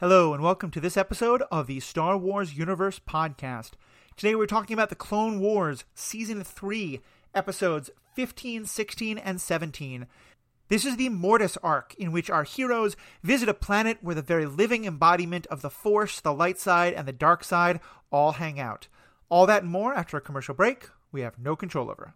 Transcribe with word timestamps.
Hello, 0.00 0.32
and 0.32 0.42
welcome 0.42 0.70
to 0.70 0.80
this 0.80 0.96
episode 0.96 1.42
of 1.52 1.66
the 1.66 1.78
Star 1.78 2.16
Wars 2.16 2.56
Universe 2.56 2.98
Podcast. 2.98 3.72
Today 4.16 4.34
we're 4.34 4.46
talking 4.46 4.72
about 4.72 4.88
the 4.88 4.94
Clone 4.94 5.40
Wars 5.40 5.84
Season 5.94 6.42
3, 6.42 7.02
episodes 7.34 7.90
15, 8.14 8.64
16, 8.64 9.18
and 9.18 9.38
17. 9.38 10.06
This 10.68 10.86
is 10.86 10.96
the 10.96 11.10
Mortis 11.10 11.58
arc, 11.58 11.94
in 11.98 12.12
which 12.12 12.30
our 12.30 12.44
heroes 12.44 12.96
visit 13.22 13.50
a 13.50 13.52
planet 13.52 13.98
where 14.00 14.14
the 14.14 14.22
very 14.22 14.46
living 14.46 14.86
embodiment 14.86 15.46
of 15.48 15.60
the 15.60 15.68
Force, 15.68 16.18
the 16.18 16.32
light 16.32 16.58
side, 16.58 16.94
and 16.94 17.06
the 17.06 17.12
dark 17.12 17.44
side 17.44 17.78
all 18.10 18.32
hang 18.32 18.58
out. 18.58 18.88
All 19.28 19.44
that 19.44 19.64
and 19.64 19.70
more 19.70 19.92
after 19.92 20.16
a 20.16 20.22
commercial 20.22 20.54
break 20.54 20.88
we 21.12 21.20
have 21.20 21.38
no 21.38 21.54
control 21.54 21.90
over. 21.90 22.14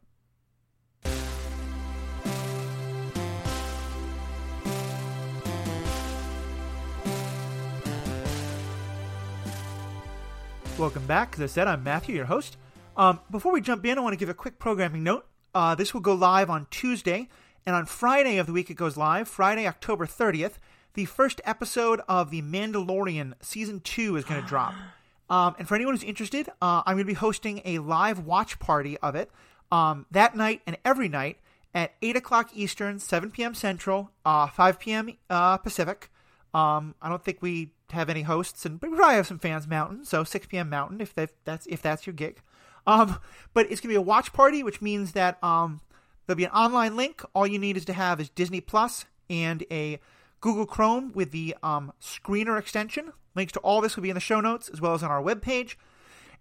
Welcome 10.76 11.06
back. 11.06 11.34
As 11.34 11.40
I 11.40 11.46
said, 11.46 11.68
I'm 11.68 11.84
Matthew, 11.84 12.16
your 12.16 12.24
host. 12.24 12.56
Um, 12.96 13.20
before 13.30 13.52
we 13.52 13.60
jump 13.60 13.86
in, 13.86 13.96
I 13.96 14.00
want 14.00 14.12
to 14.12 14.18
give 14.18 14.28
a 14.28 14.34
quick 14.34 14.58
programming 14.58 15.04
note. 15.04 15.24
Uh, 15.54 15.76
this 15.76 15.94
will 15.94 16.00
go 16.00 16.14
live 16.14 16.50
on 16.50 16.66
Tuesday, 16.68 17.28
and 17.64 17.76
on 17.76 17.86
Friday 17.86 18.38
of 18.38 18.46
the 18.46 18.52
week 18.52 18.70
it 18.70 18.74
goes 18.74 18.96
live, 18.96 19.28
Friday, 19.28 19.68
October 19.68 20.04
30th. 20.04 20.54
The 20.94 21.04
first 21.04 21.40
episode 21.44 22.00
of 22.08 22.30
The 22.30 22.42
Mandalorian 22.42 23.34
Season 23.40 23.80
2 23.80 24.16
is 24.16 24.24
going 24.24 24.42
to 24.42 24.46
drop. 24.46 24.74
Um, 25.30 25.56
and 25.58 25.66
for 25.66 25.74
anyone 25.74 25.94
who's 25.94 26.04
interested, 26.04 26.50
uh, 26.60 26.82
I'm 26.84 26.96
going 26.96 27.06
to 27.06 27.10
be 27.10 27.14
hosting 27.14 27.62
a 27.64 27.78
live 27.78 28.26
watch 28.26 28.58
party 28.58 28.98
of 28.98 29.14
it 29.14 29.30
um, 29.72 30.04
that 30.10 30.36
night 30.36 30.60
and 30.66 30.76
every 30.84 31.08
night 31.08 31.38
at 31.72 31.94
8 32.02 32.16
o'clock 32.16 32.50
Eastern, 32.54 32.98
7 32.98 33.30
p.m. 33.30 33.54
Central, 33.54 34.10
uh, 34.26 34.48
5 34.48 34.78
p.m. 34.78 35.16
Uh, 35.30 35.56
Pacific. 35.56 36.10
Um, 36.54 36.94
I 37.02 37.08
don't 37.08 37.22
think 37.22 37.42
we 37.42 37.72
have 37.90 38.08
any 38.08 38.22
hosts, 38.22 38.64
and 38.64 38.80
but 38.80 38.90
we 38.90 38.96
probably 38.96 39.16
have 39.16 39.26
some 39.26 39.38
fans 39.38 39.66
Mountain, 39.66 40.04
so 40.04 40.24
6 40.24 40.46
p.m. 40.46 40.70
Mountain 40.70 41.00
if 41.00 41.14
that's 41.44 41.66
if 41.66 41.82
that's 41.82 42.06
your 42.06 42.14
gig. 42.14 42.40
Um, 42.86 43.18
but 43.52 43.70
it's 43.70 43.80
gonna 43.80 43.92
be 43.92 43.96
a 43.96 44.02
watch 44.02 44.32
party, 44.32 44.62
which 44.62 44.80
means 44.80 45.12
that 45.12 45.42
um, 45.42 45.80
there'll 46.26 46.36
be 46.36 46.44
an 46.44 46.50
online 46.50 46.96
link. 46.96 47.22
All 47.34 47.46
you 47.46 47.58
need 47.58 47.76
is 47.76 47.84
to 47.86 47.92
have 47.92 48.20
is 48.20 48.28
Disney 48.30 48.60
Plus 48.60 49.06
and 49.28 49.64
a 49.70 49.98
Google 50.40 50.66
Chrome 50.66 51.12
with 51.14 51.32
the 51.32 51.56
um, 51.62 51.92
screener 52.00 52.58
extension. 52.58 53.12
Links 53.34 53.52
to 53.54 53.60
all 53.60 53.80
this 53.80 53.96
will 53.96 54.02
be 54.02 54.10
in 54.10 54.14
the 54.14 54.20
show 54.20 54.40
notes 54.40 54.68
as 54.68 54.80
well 54.80 54.94
as 54.94 55.02
on 55.02 55.10
our 55.10 55.22
webpage. 55.22 55.76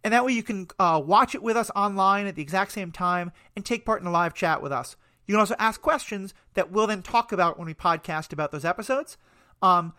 And 0.03 0.13
that 0.13 0.25
way 0.25 0.33
you 0.33 0.43
can 0.43 0.67
uh, 0.77 1.01
watch 1.03 1.33
it 1.33 1.41
with 1.41 1.55
us 1.55 1.71
online 1.75 2.27
at 2.27 2.35
the 2.35 2.41
exact 2.41 2.73
same 2.73 2.91
time 2.91 3.31
and 3.55 3.65
take 3.65 3.85
part 3.85 4.01
in 4.01 4.07
a 4.07 4.11
live 4.11 4.33
chat 4.33 4.61
with 4.61 4.73
us. 4.73 4.97
You 5.25 5.33
can 5.33 5.39
also 5.39 5.55
ask 5.57 5.81
questions 5.81 6.33
that 6.55 6.71
we'll 6.71 6.87
then 6.87 7.01
talk 7.01 7.31
about 7.31 7.57
when 7.57 7.65
we 7.65 7.73
podcast 7.73 8.33
about 8.33 8.51
those 8.51 8.65
episodes. 8.65 9.17
Um, 9.61 9.93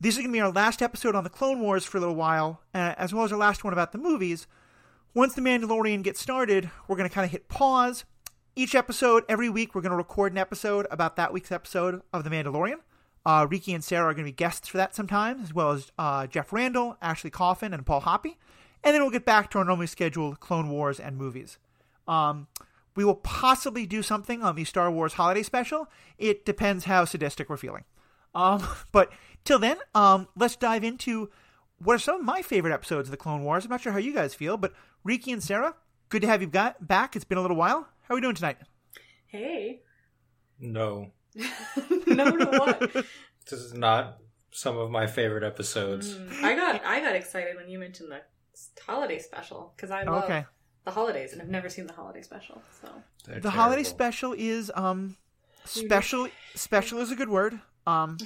this 0.00 0.14
is 0.14 0.18
going 0.18 0.30
to 0.30 0.32
be 0.32 0.40
our 0.40 0.52
last 0.52 0.80
episode 0.80 1.14
on 1.16 1.24
the 1.24 1.30
Clone 1.30 1.60
Wars 1.60 1.84
for 1.84 1.98
a 1.98 2.00
little 2.00 2.14
while, 2.14 2.60
uh, 2.72 2.94
as 2.96 3.12
well 3.12 3.24
as 3.24 3.32
our 3.32 3.38
last 3.38 3.64
one 3.64 3.72
about 3.72 3.92
the 3.92 3.98
movies. 3.98 4.46
Once 5.12 5.34
The 5.34 5.40
Mandalorian 5.40 6.04
gets 6.04 6.20
started, 6.20 6.70
we're 6.86 6.96
going 6.96 7.08
to 7.08 7.14
kind 7.14 7.24
of 7.24 7.32
hit 7.32 7.48
pause. 7.48 8.04
Each 8.54 8.74
episode, 8.74 9.24
every 9.28 9.48
week, 9.48 9.74
we're 9.74 9.80
going 9.80 9.90
to 9.90 9.96
record 9.96 10.32
an 10.32 10.38
episode 10.38 10.86
about 10.90 11.16
that 11.16 11.32
week's 11.32 11.50
episode 11.50 12.02
of 12.12 12.22
The 12.22 12.30
Mandalorian. 12.30 12.76
Uh, 13.26 13.46
Riki 13.50 13.74
and 13.74 13.82
Sarah 13.82 14.10
are 14.10 14.14
going 14.14 14.24
to 14.24 14.30
be 14.30 14.36
guests 14.36 14.68
for 14.68 14.76
that 14.76 14.94
sometimes, 14.94 15.42
as 15.42 15.54
well 15.54 15.72
as 15.72 15.90
uh, 15.98 16.28
Jeff 16.28 16.52
Randall, 16.52 16.96
Ashley 17.02 17.30
Coffin, 17.30 17.74
and 17.74 17.84
Paul 17.84 18.00
Hoppy. 18.00 18.38
And 18.84 18.94
then 18.94 19.02
we'll 19.02 19.10
get 19.10 19.24
back 19.24 19.50
to 19.50 19.58
our 19.58 19.64
normally 19.64 19.88
scheduled 19.88 20.38
Clone 20.38 20.70
Wars 20.70 21.00
and 21.00 21.16
movies. 21.16 21.58
Um, 22.06 22.46
we 22.94 23.04
will 23.04 23.16
possibly 23.16 23.84
do 23.84 24.02
something 24.02 24.42
on 24.42 24.54
the 24.54 24.64
Star 24.64 24.90
Wars 24.90 25.14
holiday 25.14 25.42
special. 25.42 25.88
It 26.18 26.44
depends 26.46 26.84
how 26.84 27.04
sadistic 27.04 27.48
we're 27.48 27.56
feeling. 27.56 27.84
Um, 28.34 28.66
but 28.92 29.12
till 29.48 29.58
then, 29.58 29.78
um, 29.94 30.28
let's 30.36 30.56
dive 30.56 30.84
into 30.84 31.30
what 31.78 31.94
are 31.94 31.98
some 31.98 32.16
of 32.16 32.24
my 32.24 32.42
favorite 32.42 32.72
episodes 32.74 33.08
of 33.08 33.10
the 33.10 33.16
Clone 33.16 33.42
Wars. 33.42 33.64
I'm 33.64 33.70
not 33.70 33.80
sure 33.80 33.92
how 33.92 33.98
you 33.98 34.12
guys 34.12 34.34
feel, 34.34 34.58
but 34.58 34.74
Riki 35.04 35.32
and 35.32 35.42
Sarah, 35.42 35.74
good 36.10 36.20
to 36.20 36.28
have 36.28 36.42
you 36.42 36.46
got 36.46 36.86
back. 36.86 37.16
It's 37.16 37.24
been 37.24 37.38
a 37.38 37.40
little 37.40 37.56
while. 37.56 37.88
How 38.02 38.14
are 38.14 38.16
we 38.16 38.20
doing 38.20 38.34
tonight? 38.34 38.58
Hey. 39.26 39.80
No. 40.60 41.12
no 42.06 42.36
to 42.36 42.46
what? 42.58 42.92
This 43.50 43.60
is 43.60 43.72
not 43.72 44.18
some 44.50 44.76
of 44.76 44.90
my 44.90 45.06
favorite 45.06 45.44
episodes. 45.44 46.14
Mm, 46.14 46.42
I 46.42 46.54
got 46.54 46.84
I 46.84 47.00
got 47.00 47.14
excited 47.14 47.56
when 47.56 47.70
you 47.70 47.78
mentioned 47.78 48.10
the 48.10 48.20
holiday 48.82 49.18
special 49.18 49.72
because 49.74 49.90
I 49.90 50.02
love 50.02 50.24
Okay. 50.24 50.44
the 50.84 50.90
holidays 50.90 51.32
and 51.32 51.40
I've 51.40 51.48
never 51.48 51.70
seen 51.70 51.86
the 51.86 51.94
holiday 51.94 52.20
special. 52.20 52.60
So 52.82 52.88
They're 53.24 53.40
The 53.40 53.50
holiday 53.50 53.84
special 53.84 54.34
is 54.36 54.70
um 54.74 55.16
special. 55.64 56.28
Special 56.54 56.98
is 56.98 57.10
a 57.12 57.16
good 57.16 57.28
word. 57.28 57.60
Um, 57.86 58.18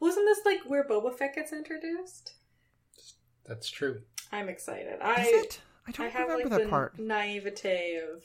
wasn't 0.00 0.26
this 0.26 0.40
like 0.44 0.60
where 0.66 0.84
Boba 0.84 1.14
Fett 1.16 1.34
gets 1.34 1.52
introduced? 1.52 2.34
That's 3.46 3.68
true. 3.70 4.02
I'm 4.32 4.48
excited. 4.48 4.94
is 4.94 4.98
I 5.02 5.22
it? 5.22 5.60
I 5.86 5.90
I 5.90 5.92
don't 5.92 6.10
have 6.12 6.28
remember 6.28 6.44
like 6.50 6.50
that 6.58 6.62
the 6.64 6.68
part. 6.68 6.98
naivete 6.98 8.00
of 8.12 8.24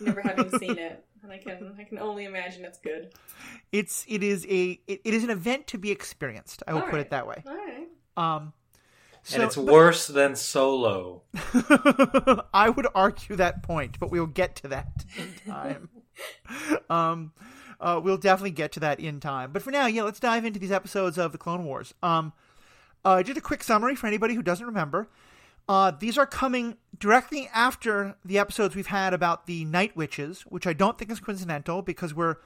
never 0.00 0.20
having 0.22 0.50
seen 0.58 0.78
it, 0.78 1.04
and 1.22 1.30
I 1.32 1.38
can 1.38 1.74
I 1.78 1.84
can 1.84 1.98
only 1.98 2.24
imagine 2.24 2.64
it's 2.64 2.78
good. 2.78 3.12
It's 3.72 4.04
it 4.08 4.22
is 4.22 4.44
a 4.46 4.80
it, 4.86 5.00
it 5.04 5.14
is 5.14 5.22
an 5.24 5.30
event 5.30 5.66
to 5.68 5.78
be 5.78 5.90
experienced. 5.90 6.62
I 6.66 6.72
will 6.74 6.80
All 6.80 6.86
put 6.86 6.94
right. 6.94 7.00
it 7.02 7.10
that 7.10 7.26
way. 7.26 7.42
All 7.46 7.54
right. 7.54 7.86
Um, 8.16 8.52
so 9.22 9.36
and 9.36 9.44
it's 9.44 9.54
but- 9.56 9.66
worse 9.66 10.06
than 10.08 10.34
Solo. 10.34 11.22
I 12.54 12.72
would 12.74 12.86
argue 12.94 13.36
that 13.36 13.62
point, 13.62 13.98
but 14.00 14.10
we'll 14.10 14.26
get 14.26 14.56
to 14.56 14.68
that 14.68 15.04
in 15.16 15.34
time. 15.52 15.88
um, 16.88 17.32
uh, 17.80 18.00
we'll 18.02 18.18
definitely 18.18 18.50
get 18.50 18.72
to 18.72 18.80
that 18.80 19.00
in 19.00 19.20
time. 19.20 19.52
But 19.52 19.62
for 19.62 19.70
now, 19.70 19.86
yeah, 19.86 20.02
let's 20.02 20.20
dive 20.20 20.44
into 20.44 20.58
these 20.58 20.72
episodes 20.72 21.18
of 21.18 21.32
the 21.32 21.38
Clone 21.38 21.64
Wars. 21.64 21.94
Um, 22.02 22.32
uh, 23.04 23.22
just 23.22 23.38
a 23.38 23.42
quick 23.42 23.62
summary 23.62 23.94
for 23.94 24.06
anybody 24.06 24.34
who 24.34 24.42
doesn't 24.42 24.66
remember. 24.66 25.08
Uh, 25.68 25.92
these 25.98 26.18
are 26.18 26.26
coming 26.26 26.76
directly 26.98 27.48
after 27.54 28.16
the 28.24 28.38
episodes 28.38 28.74
we've 28.74 28.88
had 28.88 29.14
about 29.14 29.46
the 29.46 29.64
Night 29.64 29.96
Witches, 29.96 30.42
which 30.42 30.66
I 30.66 30.72
don't 30.72 30.98
think 30.98 31.10
is 31.10 31.20
coincidental 31.20 31.80
because 31.80 32.12
we're 32.12 32.36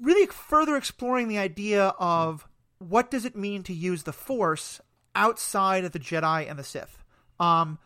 really 0.00 0.26
further 0.26 0.76
exploring 0.76 1.28
the 1.28 1.38
idea 1.38 1.94
of 1.98 2.46
what 2.78 3.10
does 3.10 3.24
it 3.24 3.36
mean 3.36 3.62
to 3.64 3.72
use 3.72 4.02
the 4.02 4.12
Force 4.12 4.80
outside 5.14 5.84
of 5.84 5.92
the 5.92 5.98
Jedi 5.98 6.48
and 6.48 6.58
the 6.58 6.64
Sith. 6.64 7.02
Um, 7.40 7.78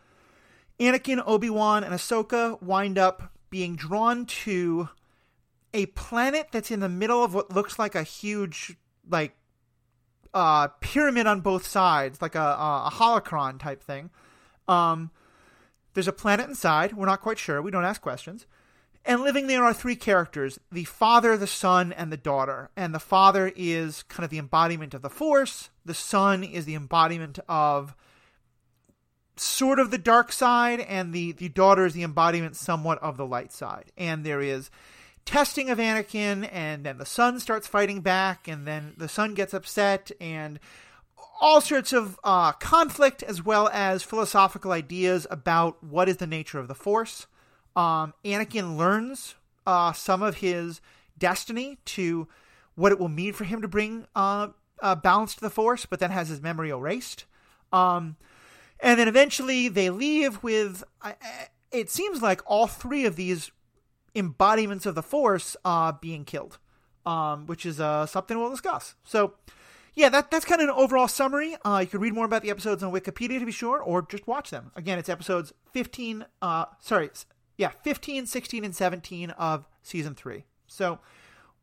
Anakin, 0.79 1.23
Obi 1.25 1.49
Wan, 1.49 1.83
and 1.83 1.93
Ahsoka 1.93 2.61
wind 2.61 2.97
up 2.97 3.31
being 3.49 3.75
drawn 3.75 4.25
to 4.25 4.89
a 5.73 5.85
planet 5.87 6.47
that's 6.51 6.71
in 6.71 6.79
the 6.79 6.89
middle 6.89 7.23
of 7.23 7.33
what 7.33 7.53
looks 7.53 7.79
like 7.79 7.95
a 7.95 8.03
huge, 8.03 8.75
like, 9.09 9.35
uh, 10.33 10.67
pyramid 10.79 11.27
on 11.27 11.41
both 11.41 11.65
sides, 11.65 12.21
like 12.21 12.35
a, 12.35 12.39
a, 12.39 12.91
holocron 12.93 13.59
type 13.59 13.83
thing. 13.83 14.09
Um, 14.67 15.11
there's 15.93 16.07
a 16.07 16.13
planet 16.13 16.47
inside. 16.47 16.93
We're 16.93 17.05
not 17.05 17.21
quite 17.21 17.37
sure. 17.37 17.61
We 17.61 17.71
don't 17.71 17.83
ask 17.83 18.01
questions. 18.01 18.45
And 19.03 19.21
living 19.21 19.47
there 19.47 19.63
are 19.63 19.73
three 19.73 19.95
characters 19.95 20.59
the 20.71 20.83
father, 20.83 21.35
the 21.35 21.47
son, 21.47 21.91
and 21.91 22.11
the 22.11 22.17
daughter. 22.17 22.69
And 22.77 22.93
the 22.93 22.99
father 22.99 23.51
is 23.55 24.03
kind 24.03 24.23
of 24.23 24.29
the 24.29 24.37
embodiment 24.37 24.93
of 24.93 25.01
the 25.01 25.09
Force, 25.09 25.69
the 25.83 25.93
son 25.93 26.43
is 26.43 26.65
the 26.65 26.75
embodiment 26.75 27.39
of 27.49 27.95
sort 29.35 29.79
of 29.79 29.89
the 29.89 29.97
dark 29.97 30.31
side, 30.31 30.79
and 30.81 31.13
the, 31.13 31.31
the 31.31 31.49
daughter 31.49 31.85
is 31.85 31.93
the 31.93 32.03
embodiment 32.03 32.55
somewhat 32.55 32.99
of 32.99 33.17
the 33.17 33.25
light 33.25 33.51
side. 33.51 33.91
And 33.97 34.23
there 34.23 34.41
is 34.41 34.69
testing 35.25 35.69
of 35.69 35.77
Anakin, 35.77 36.49
and 36.51 36.85
then 36.85 36.97
the 36.97 37.05
son 37.05 37.39
starts 37.39 37.67
fighting 37.67 38.01
back, 38.01 38.47
and 38.47 38.67
then 38.67 38.93
the 38.97 39.07
son 39.07 39.33
gets 39.33 39.53
upset, 39.53 40.11
and 40.19 40.59
all 41.39 41.59
sorts 41.59 41.91
of 41.91 42.19
uh, 42.23 42.51
conflict 42.53 43.23
as 43.23 43.43
well 43.43 43.67
as 43.73 44.03
philosophical 44.03 44.71
ideas 44.71 45.25
about 45.31 45.83
what 45.83 46.07
is 46.07 46.17
the 46.17 46.27
nature 46.27 46.59
of 46.59 46.67
the 46.67 46.75
Force. 46.75 47.25
Um, 47.75 48.13
Anakin 48.23 48.77
learns 48.77 49.35
uh, 49.65 49.91
some 49.93 50.21
of 50.21 50.37
his 50.37 50.81
destiny 51.17 51.77
to 51.85 52.27
what 52.75 52.91
it 52.91 52.99
will 52.99 53.09
mean 53.09 53.33
for 53.33 53.43
him 53.43 53.61
to 53.61 53.67
bring 53.67 54.05
uh, 54.15 54.49
uh, 54.81 54.95
balance 54.95 55.35
to 55.35 55.41
the 55.41 55.49
Force, 55.49 55.85
but 55.85 55.99
then 55.99 56.11
has 56.11 56.29
his 56.29 56.41
memory 56.41 56.69
erased. 56.69 57.25
Um, 57.73 58.17
and 58.79 58.99
then 58.99 59.07
eventually 59.07 59.67
they 59.67 59.89
leave 59.89 60.41
with. 60.43 60.83
It 61.71 61.89
seems 61.89 62.21
like 62.21 62.41
all 62.45 62.67
three 62.67 63.05
of 63.05 63.15
these 63.15 63.51
embodiments 64.15 64.85
of 64.85 64.95
the 64.95 65.03
Force 65.03 65.55
uh, 65.65 65.91
being 65.93 66.25
killed, 66.25 66.57
um, 67.05 67.45
which 67.47 67.65
is 67.65 67.79
uh, 67.79 68.05
something 68.05 68.37
we'll 68.37 68.49
discuss. 68.49 68.95
So, 69.03 69.35
yeah, 69.93 70.09
that 70.09 70.31
that's 70.31 70.45
kind 70.45 70.61
of 70.61 70.69
an 70.69 70.75
overall 70.75 71.07
summary. 71.07 71.55
Uh, 71.65 71.79
you 71.81 71.87
can 71.87 71.99
read 71.99 72.13
more 72.13 72.25
about 72.25 72.41
the 72.43 72.49
episodes 72.49 72.81
on 72.83 72.91
Wikipedia 72.91 73.39
to 73.39 73.45
be 73.45 73.51
sure, 73.51 73.79
or 73.79 74.01
just 74.01 74.27
watch 74.27 74.49
them. 74.49 74.71
Again, 74.75 74.97
it's 74.99 75.09
episodes 75.09 75.53
15, 75.73 76.25
uh, 76.41 76.65
sorry, 76.79 77.09
yeah, 77.57 77.69
15, 77.83 78.25
16, 78.25 78.63
and 78.65 78.75
17 78.75 79.31
of 79.31 79.67
season 79.83 80.15
three. 80.15 80.45
So, 80.67 80.99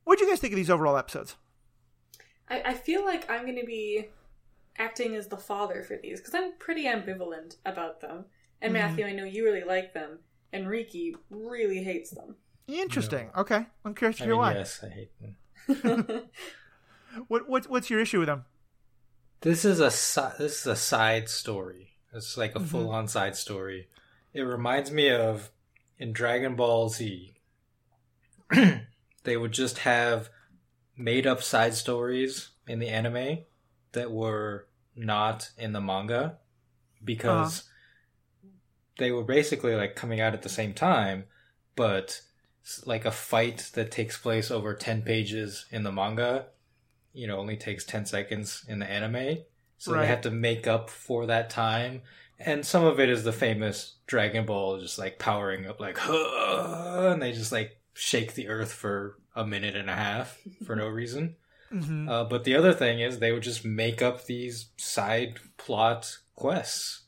what 0.04 0.18
do 0.18 0.24
you 0.24 0.30
guys 0.30 0.40
think 0.40 0.52
of 0.52 0.56
these 0.56 0.70
overall 0.70 0.96
episodes? 0.96 1.36
I, 2.48 2.62
I 2.66 2.74
feel 2.74 3.04
like 3.04 3.30
I'm 3.30 3.42
going 3.44 3.58
to 3.58 3.66
be 3.66 4.06
acting 4.78 5.14
as 5.16 5.26
the 5.26 5.36
father 5.36 5.82
for 5.82 5.96
these 5.96 6.20
because 6.20 6.34
I'm 6.34 6.52
pretty 6.58 6.84
ambivalent 6.84 7.56
about 7.66 8.00
them. 8.00 8.26
And 8.60 8.70
Mhm. 8.70 8.74
Matthew, 8.74 9.06
I 9.06 9.12
know 9.12 9.24
you 9.24 9.44
really 9.44 9.64
like 9.64 9.92
them, 9.92 10.18
and 10.52 10.68
Riki 10.68 11.14
really 11.30 11.82
hates 11.82 12.10
them. 12.10 12.36
Interesting. 12.66 13.30
Okay, 13.36 13.66
I'm 13.84 13.94
curious 13.94 14.18
to 14.18 14.24
I 14.24 14.26
hear 14.26 14.34
mean, 14.34 14.40
why. 14.40 14.52
yes, 14.54 14.84
I 14.84 14.88
hate 14.88 15.10
them. 15.20 16.22
What 17.28 17.48
what's 17.48 17.66
what's 17.68 17.88
your 17.90 18.00
issue 18.00 18.18
with 18.20 18.26
them? 18.28 18.44
This 19.40 19.64
is 19.64 19.80
a 19.80 19.90
si- 19.90 20.36
this 20.38 20.60
is 20.60 20.66
a 20.66 20.76
side 20.76 21.28
story. 21.30 21.92
It's 22.12 22.36
like 22.36 22.54
a 22.54 22.58
Mhm. 22.60 22.66
full 22.66 22.90
on 22.90 23.08
side 23.08 23.34
story. 23.36 23.88
It 24.34 24.42
reminds 24.42 24.90
me 24.90 25.10
of 25.10 25.50
in 25.98 26.12
Dragon 26.12 26.54
Ball 26.54 26.90
Z. 26.90 27.34
they 29.24 29.36
would 29.36 29.52
just 29.52 29.78
have 29.78 30.28
made 30.96 31.26
up 31.26 31.42
side 31.42 31.74
stories 31.74 32.50
in 32.66 32.78
the 32.78 32.88
anime 32.88 33.38
that 33.92 34.10
were 34.10 34.66
not 34.94 35.50
in 35.56 35.72
the 35.72 35.80
manga 35.80 36.38
because 37.02 37.64
they 38.98 39.10
were 39.12 39.24
basically 39.24 39.74
like 39.74 39.96
coming 39.96 40.20
out 40.20 40.34
at 40.34 40.42
the 40.42 40.48
same 40.48 40.74
time, 40.74 41.24
but 41.76 42.20
like 42.84 43.04
a 43.04 43.10
fight 43.10 43.70
that 43.74 43.90
takes 43.90 44.18
place 44.18 44.50
over 44.50 44.74
10 44.74 45.02
pages 45.02 45.66
in 45.70 45.84
the 45.84 45.92
manga, 45.92 46.46
you 47.12 47.26
know, 47.26 47.38
only 47.38 47.56
takes 47.56 47.84
10 47.84 48.06
seconds 48.06 48.64
in 48.68 48.78
the 48.78 48.90
anime. 48.90 49.38
So 49.78 49.92
Right. 49.92 50.02
they 50.02 50.06
have 50.08 50.22
to 50.22 50.30
make 50.30 50.66
up 50.66 50.90
for 50.90 51.26
that 51.26 51.50
time. 51.50 52.02
And 52.38 52.64
some 52.66 52.84
of 52.84 53.00
it 53.00 53.08
is 53.08 53.24
the 53.24 53.32
famous 53.32 53.94
Dragon 54.06 54.46
Ball 54.46 54.80
just 54.80 54.98
like 54.98 55.18
powering 55.18 55.66
up, 55.66 55.80
like, 55.80 55.98
and 56.08 57.22
they 57.22 57.32
just 57.32 57.52
like 57.52 57.78
shake 57.94 58.34
the 58.34 58.48
earth 58.48 58.72
for 58.72 59.18
a 59.34 59.46
minute 59.46 59.76
and 59.76 59.90
a 59.90 59.94
half 59.94 60.38
for 60.64 60.76
no 60.76 60.88
reason. 60.88 61.36
hmm 61.70 62.08
Uh, 62.08 62.24
but 62.24 62.44
the 62.44 62.56
other 62.56 62.72
thing 62.72 63.00
is 63.00 63.18
they 63.18 63.32
would 63.32 63.42
just 63.42 63.64
make 63.64 64.02
up 64.02 64.24
these 64.26 64.70
side 64.76 65.38
plot 65.56 66.18
quests 66.34 67.02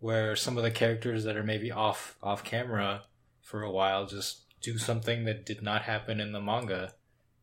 where 0.00 0.34
some 0.34 0.56
of 0.56 0.64
the 0.64 0.70
characters 0.70 1.24
that 1.24 1.36
are 1.36 1.44
maybe 1.44 1.70
off 1.70 2.16
off 2.22 2.42
camera 2.42 3.04
for 3.42 3.62
a 3.62 3.70
while 3.70 4.06
just 4.06 4.42
do 4.60 4.76
something 4.78 5.24
that 5.24 5.46
did 5.46 5.62
not 5.62 5.82
happen 5.82 6.20
in 6.20 6.32
the 6.32 6.40
manga 6.40 6.92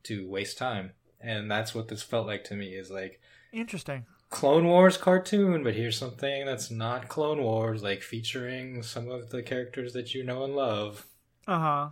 to 0.04 0.28
waste 0.28 0.58
time. 0.58 0.92
And 1.20 1.50
that's 1.50 1.74
what 1.74 1.88
this 1.88 2.04
felt 2.04 2.28
like 2.28 2.44
to 2.46 2.56
me 2.56 2.76
is 2.76 2.92
like 2.92 3.22
Interesting. 3.54 4.06
Clone 4.30 4.66
Wars 4.66 4.98
cartoon, 4.98 5.64
but 5.64 5.74
here's 5.74 5.98
something 5.98 6.46
that's 6.46 6.70
not 6.70 7.08
Clone 7.08 7.42
Wars, 7.42 7.82
like 7.82 8.02
featuring 8.02 8.84
some 8.84 9.10
of 9.10 9.30
the 9.30 9.42
characters 9.42 9.94
that 9.94 10.14
you 10.14 10.24
know 10.24 10.44
and 10.44 10.56
love. 10.56 11.08
Uh 11.48 11.60
huh. 11.60 11.90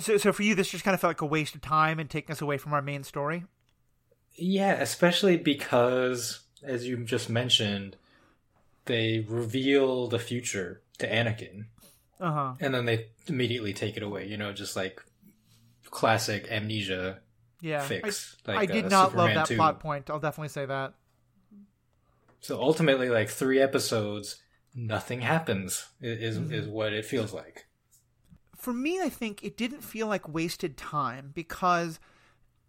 So, 0.00 0.16
so 0.16 0.32
for 0.32 0.42
you, 0.42 0.54
this 0.54 0.70
just 0.70 0.84
kind 0.84 0.94
of 0.94 1.00
felt 1.00 1.10
like 1.10 1.20
a 1.20 1.26
waste 1.26 1.54
of 1.54 1.60
time 1.60 1.98
and 1.98 2.08
taking 2.08 2.32
us 2.32 2.40
away 2.40 2.56
from 2.56 2.72
our 2.72 2.82
main 2.82 3.04
story. 3.04 3.44
Yeah, 4.34 4.72
especially 4.72 5.36
because, 5.36 6.40
as 6.62 6.86
you 6.86 7.04
just 7.04 7.28
mentioned, 7.28 7.96
they 8.88 9.20
reveal 9.28 10.08
the 10.08 10.18
future 10.18 10.82
to 10.98 11.08
Anakin, 11.08 11.66
Uh 12.20 12.32
huh. 12.32 12.54
and 12.60 12.74
then 12.74 12.84
they 12.86 13.06
immediately 13.28 13.72
take 13.72 13.96
it 13.96 14.02
away. 14.02 14.26
You 14.26 14.36
know, 14.36 14.52
just 14.52 14.74
like 14.74 15.00
classic 15.90 16.48
amnesia 16.50 17.20
Yeah. 17.60 17.80
fix. 17.86 18.36
I, 18.46 18.50
like 18.52 18.58
I 18.58 18.66
did 18.66 18.86
uh, 18.86 18.88
not 18.88 19.10
Superman 19.10 19.36
love 19.36 19.48
that 19.48 19.48
2. 19.48 19.56
plot 19.56 19.80
point. 19.80 20.10
I'll 20.10 20.18
definitely 20.18 20.48
say 20.48 20.66
that. 20.66 20.94
So 22.40 22.60
ultimately, 22.60 23.08
like 23.10 23.28
three 23.28 23.60
episodes, 23.60 24.42
nothing 24.74 25.20
happens. 25.22 25.86
Is 26.00 26.38
Mhm. 26.38 26.52
is 26.52 26.66
what 26.68 26.92
it 26.92 27.04
feels 27.04 27.32
like. 27.32 27.66
for 28.56 28.72
me, 28.72 29.00
I 29.00 29.08
think 29.08 29.44
it 29.44 29.56
didn't 29.56 29.82
feel 29.82 30.08
like 30.08 30.28
wasted 30.28 30.76
time 30.76 31.30
because 31.32 32.00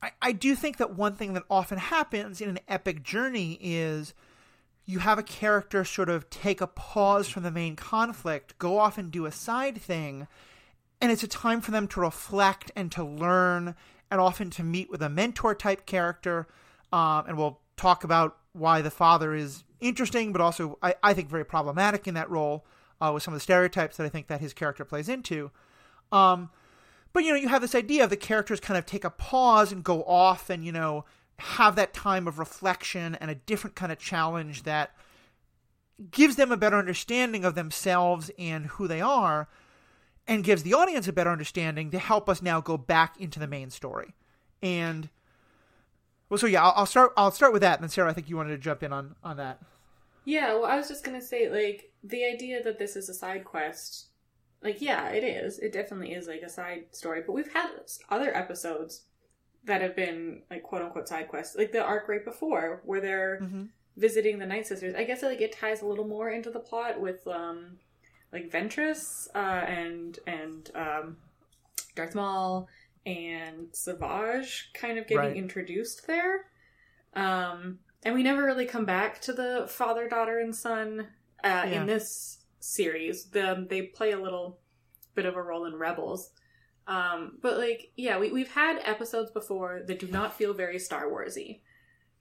I, 0.04 0.12
I 0.22 0.32
do 0.34 0.56
think 0.56 0.78
that 0.78 0.96
one 0.96 1.16
thing 1.16 1.34
that 1.34 1.44
often 1.50 1.80
happens 1.80 2.42
in 2.42 2.50
an 2.50 2.60
epic 2.68 3.02
journey 3.04 3.58
is 3.60 4.14
you 4.90 4.98
have 4.98 5.20
a 5.20 5.24
character 5.24 5.86
sort 5.86 6.10
of 6.10 6.28
take 6.32 6.62
a 6.62 6.66
pause 6.66 7.30
from 7.30 7.44
the 7.44 7.52
main 7.52 7.76
conflict, 7.76 8.58
go 8.58 8.80
off 8.80 8.98
and 8.98 9.12
do 9.12 9.28
a 9.28 9.32
side 9.32 9.80
thing, 9.80 10.28
and 11.00 11.12
it's 11.12 11.22
a 11.22 11.28
time 11.28 11.62
for 11.62 11.70
them 11.70 11.88
to 11.88 12.00
reflect 12.00 12.72
and 12.76 12.92
to 12.92 13.04
learn 13.04 13.76
and 14.10 14.20
often 14.20 14.50
to 14.50 14.64
meet 14.64 14.90
with 14.90 15.04
a 15.04 15.08
mentor 15.08 15.54
type 15.54 15.86
character. 15.86 16.48
Um, 16.92 17.26
and 17.28 17.38
we'll 17.38 17.60
talk 17.78 18.04
about 18.04 18.38
why 18.54 18.82
the 18.82 18.90
father 18.90 19.36
is 19.36 19.64
interesting, 19.80 20.32
but 20.32 20.42
also 20.42 20.80
I, 20.82 20.96
I 21.04 21.14
think 21.14 21.30
very 21.30 21.46
problematic 21.46 22.08
in 22.08 22.16
that 22.16 22.32
role 22.32 22.66
uh, 23.00 23.12
with 23.14 23.22
some 23.22 23.36
of 23.36 23.40
the 23.40 23.44
stereotypes 23.44 23.98
that 23.98 24.08
I 24.08 24.10
think 24.10 24.26
that 24.26 24.42
his 24.42 24.56
character 24.56 24.86
plays 24.86 25.08
into. 25.08 25.52
Um, 26.12 26.50
but 27.14 27.24
you 27.24 27.30
know, 27.30 27.38
you 27.38 27.50
have 27.50 27.62
this 27.62 27.76
idea 27.76 28.06
of 28.06 28.10
the 28.10 28.18
characters 28.18 28.60
kind 28.60 28.80
of 28.80 28.88
take 28.88 29.04
a 29.04 29.12
pause 29.12 29.72
and 29.72 29.84
go 29.84 30.04
off 30.06 30.50
and 30.50 30.66
you 30.66 30.72
know 30.72 31.06
have 31.40 31.76
that 31.76 31.94
time 31.94 32.28
of 32.28 32.40
reflection 32.40 33.16
and 33.16 33.32
a 33.32 33.36
different 33.36 33.76
kind 33.76 33.92
of 33.92 33.98
challenge 34.00 34.64
that 34.64 34.92
gives 36.12 36.36
them 36.38 36.52
a 36.52 36.58
better 36.58 36.78
understanding 36.78 37.44
of 37.44 37.56
themselves 37.56 38.32
and 38.38 38.68
who 38.68 38.88
they 38.88 39.02
are 39.02 39.48
and 40.28 40.44
gives 40.44 40.64
the 40.64 40.74
audience 40.74 41.08
a 41.08 41.14
better 41.14 41.30
understanding 41.30 41.92
to 41.92 42.00
help 42.00 42.30
us 42.30 42.42
now 42.42 42.62
go 42.62 42.78
back 42.78 43.20
into 43.20 43.40
the 43.40 43.48
main 43.48 43.70
story 43.70 44.14
and 44.62 45.10
well 46.30 46.38
so 46.38 46.48
yeah 46.48 46.64
i'll, 46.64 46.74
I'll 46.78 46.86
start 46.86 47.12
i'll 47.18 47.32
start 47.32 47.52
with 47.54 47.62
that 47.64 47.76
and 47.80 47.84
then 47.84 47.90
sarah 47.90 48.10
i 48.10 48.14
think 48.14 48.30
you 48.30 48.38
wanted 48.38 48.52
to 48.52 48.58
jump 48.58 48.84
in 48.84 48.94
on 48.94 49.16
on 49.24 49.38
that 49.38 49.60
Yeah, 50.26 50.54
well, 50.54 50.66
I 50.66 50.76
was 50.76 50.88
just 50.88 51.04
gonna 51.04 51.22
say, 51.22 51.50
like, 51.50 51.92
the 52.04 52.24
idea 52.26 52.62
that 52.64 52.78
this 52.78 52.96
is 52.96 53.10
a 53.10 53.14
side 53.14 53.44
quest, 53.46 54.08
like, 54.62 54.82
yeah, 54.82 55.10
it 55.10 55.24
is. 55.24 55.58
It 55.60 55.74
definitely 55.74 56.14
is 56.14 56.28
like 56.28 56.42
a 56.44 56.50
side 56.50 56.86
story. 56.92 57.22
But 57.26 57.34
we've 57.34 57.52
had 57.54 57.70
other 58.10 58.36
episodes 58.36 59.06
that 59.66 59.82
have 59.82 59.96
been 59.96 60.42
like 60.50 60.64
quote 60.64 60.82
unquote 60.82 61.08
side 61.08 61.28
quests, 61.28 61.56
like 61.56 61.72
the 61.72 61.84
arc 61.84 62.08
right 62.08 62.24
before, 62.24 62.82
where 62.86 63.02
they're 63.02 63.40
mm-hmm. 63.42 63.64
visiting 63.98 64.40
the 64.40 64.46
Night 64.46 64.68
Sisters. 64.68 64.96
I 64.96 65.04
guess 65.04 65.22
like 65.24 65.42
it 65.42 65.52
ties 65.52 65.82
a 65.82 65.86
little 65.86 66.08
more 66.08 66.30
into 66.30 66.50
the 66.50 66.60
plot 66.60 67.00
with 67.00 67.28
um, 67.28 67.78
like 68.32 68.52
Ventress 68.52 69.28
uh, 69.36 69.38
and 69.66 70.20
and 70.26 70.72
um, 70.76 71.18
Darth 71.96 72.16
Maul 72.16 72.68
and 73.06 73.68
Savage 73.72 74.72
kind 74.74 74.98
of 74.98 75.08
getting 75.08 75.30
Right. 75.30 75.36
introduced 75.38 76.08
there. 76.08 76.46
Um, 77.14 77.80
and 78.04 78.16
we 78.16 78.24
never 78.24 78.44
really 78.44 78.66
come 78.66 78.86
back 78.86 79.20
to 79.22 79.34
the 79.34 79.66
father, 79.68 80.08
daughter, 80.08 80.40
and 80.40 80.56
son 80.56 81.08
uh, 81.44 81.66
Yeah. 81.66 81.82
in 81.82 81.88
this 81.88 82.40
series. 82.60 83.26
The, 83.26 83.66
they 83.70 83.84
play 83.84 84.12
a 84.12 84.20
little 84.20 84.60
bit 85.16 85.26
of 85.26 85.36
a 85.36 85.42
role 85.42 85.66
in 85.66 85.76
Rebels. 85.76 86.32
Um, 86.90 87.38
but 87.42 87.58
like, 87.58 87.92
yeah, 87.96 88.18
we, 88.18 88.32
we've 88.32 88.52
had 88.52 88.82
episodes 88.84 89.30
before 89.30 89.84
that 89.86 90.00
do 90.00 90.08
not 90.08 90.36
feel 90.36 90.54
very 90.56 90.80
Star 90.80 91.06
Warsy. 91.06 91.60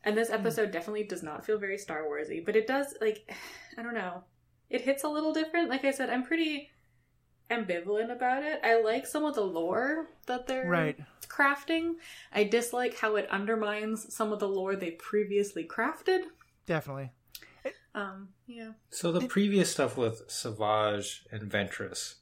And 0.05 0.17
this 0.17 0.31
episode 0.31 0.71
definitely 0.71 1.05
does 1.05 1.23
not 1.23 1.45
feel 1.45 1.59
very 1.59 1.79
Star 1.79 2.03
Warsy, 2.03 2.45
but 2.45 2.55
it 2.55 2.67
does 2.67 2.95
like 3.01 3.35
I 3.79 3.83
don't 3.83 3.95
know. 3.95 4.25
It 4.69 4.83
hits 4.83 5.03
a 5.03 5.09
little 5.09 5.33
different. 5.33 5.71
Like 5.71 5.85
I 5.85 5.91
said, 5.91 6.11
I'm 6.11 6.23
pretty 6.23 6.71
ambivalent 7.51 8.13
about 8.13 8.43
it. 8.43 8.61
I 8.63 8.83
like 8.83 9.07
some 9.07 9.25
of 9.25 9.35
the 9.35 9.41
lore 9.41 10.07
that 10.27 10.47
they're 10.47 10.69
right 10.69 10.99
crafting. 11.29 11.95
I 12.33 12.45
dislike 12.45 12.99
how 12.99 13.17
it 13.17 13.29
undermines 13.31 14.15
some 14.15 14.33
of 14.33 14.39
the 14.39 14.49
lore 14.49 14.77
they 14.77 14.91
previously 14.93 15.65
crafted. 15.67 16.25
definitely 16.67 17.11
Um, 17.95 18.29
yeah. 18.47 18.73
So 18.91 19.11
the 19.11 19.27
previous 19.27 19.73
stuff 19.73 19.97
with 19.97 20.23
Savage 20.29 21.25
and 21.33 21.51
Ventress, 21.51 22.17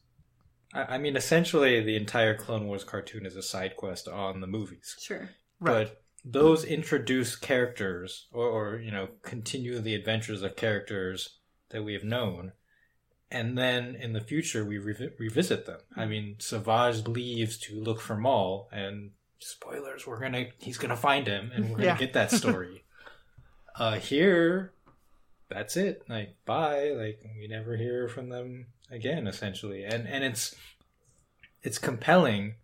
I, 0.76 0.94
I 0.94 0.98
mean, 0.98 1.16
essentially 1.16 1.80
the 1.82 1.96
entire 1.96 2.34
Clone 2.34 2.66
Wars 2.66 2.84
cartoon 2.84 3.26
is 3.26 3.36
a 3.36 3.42
side 3.42 3.76
quest 3.76 4.08
on 4.08 4.40
the 4.40 4.46
movies. 4.46 4.96
Sure. 5.00 5.30
right 5.60 5.88
But 5.88 6.02
those 6.24 6.64
introduce 6.64 7.36
characters, 7.36 8.26
or, 8.32 8.46
or 8.48 8.76
you 8.80 8.90
know, 8.90 9.08
continue 9.22 9.78
the 9.80 9.94
adventures 9.94 10.42
of 10.42 10.56
characters 10.56 11.38
that 11.70 11.84
we 11.84 11.92
have 11.94 12.04
known, 12.04 12.52
and 13.30 13.56
then 13.56 13.94
in 13.94 14.12
the 14.12 14.20
future 14.20 14.64
we 14.64 14.76
revi- 14.78 15.18
revisit 15.18 15.66
them. 15.66 15.80
I 15.96 16.06
mean, 16.06 16.36
Savage 16.38 17.06
leaves 17.06 17.56
to 17.58 17.80
look 17.80 18.00
for 18.00 18.16
Maul, 18.16 18.68
and 18.72 19.12
spoilers, 19.38 20.06
we're 20.06 20.20
gonna 20.20 20.46
he's 20.58 20.78
gonna 20.78 20.96
find 20.96 21.26
him, 21.26 21.50
and 21.54 21.66
we're 21.70 21.76
gonna 21.78 21.86
Yeah. 21.90 21.96
get 21.98 22.12
that 22.14 22.30
story. 22.32 22.84
uh, 23.76 23.98
here, 24.00 24.72
that's 25.48 25.76
it. 25.76 26.02
Like, 26.08 26.36
bye. 26.44 26.90
Like, 26.90 27.20
we 27.38 27.46
never 27.46 27.76
hear 27.76 28.08
from 28.08 28.30
them 28.30 28.66
again, 28.90 29.26
essentially, 29.26 29.84
and 29.84 30.06
and 30.06 30.24
it's 30.24 30.54
it's 31.62 31.78
compelling, 31.78 32.54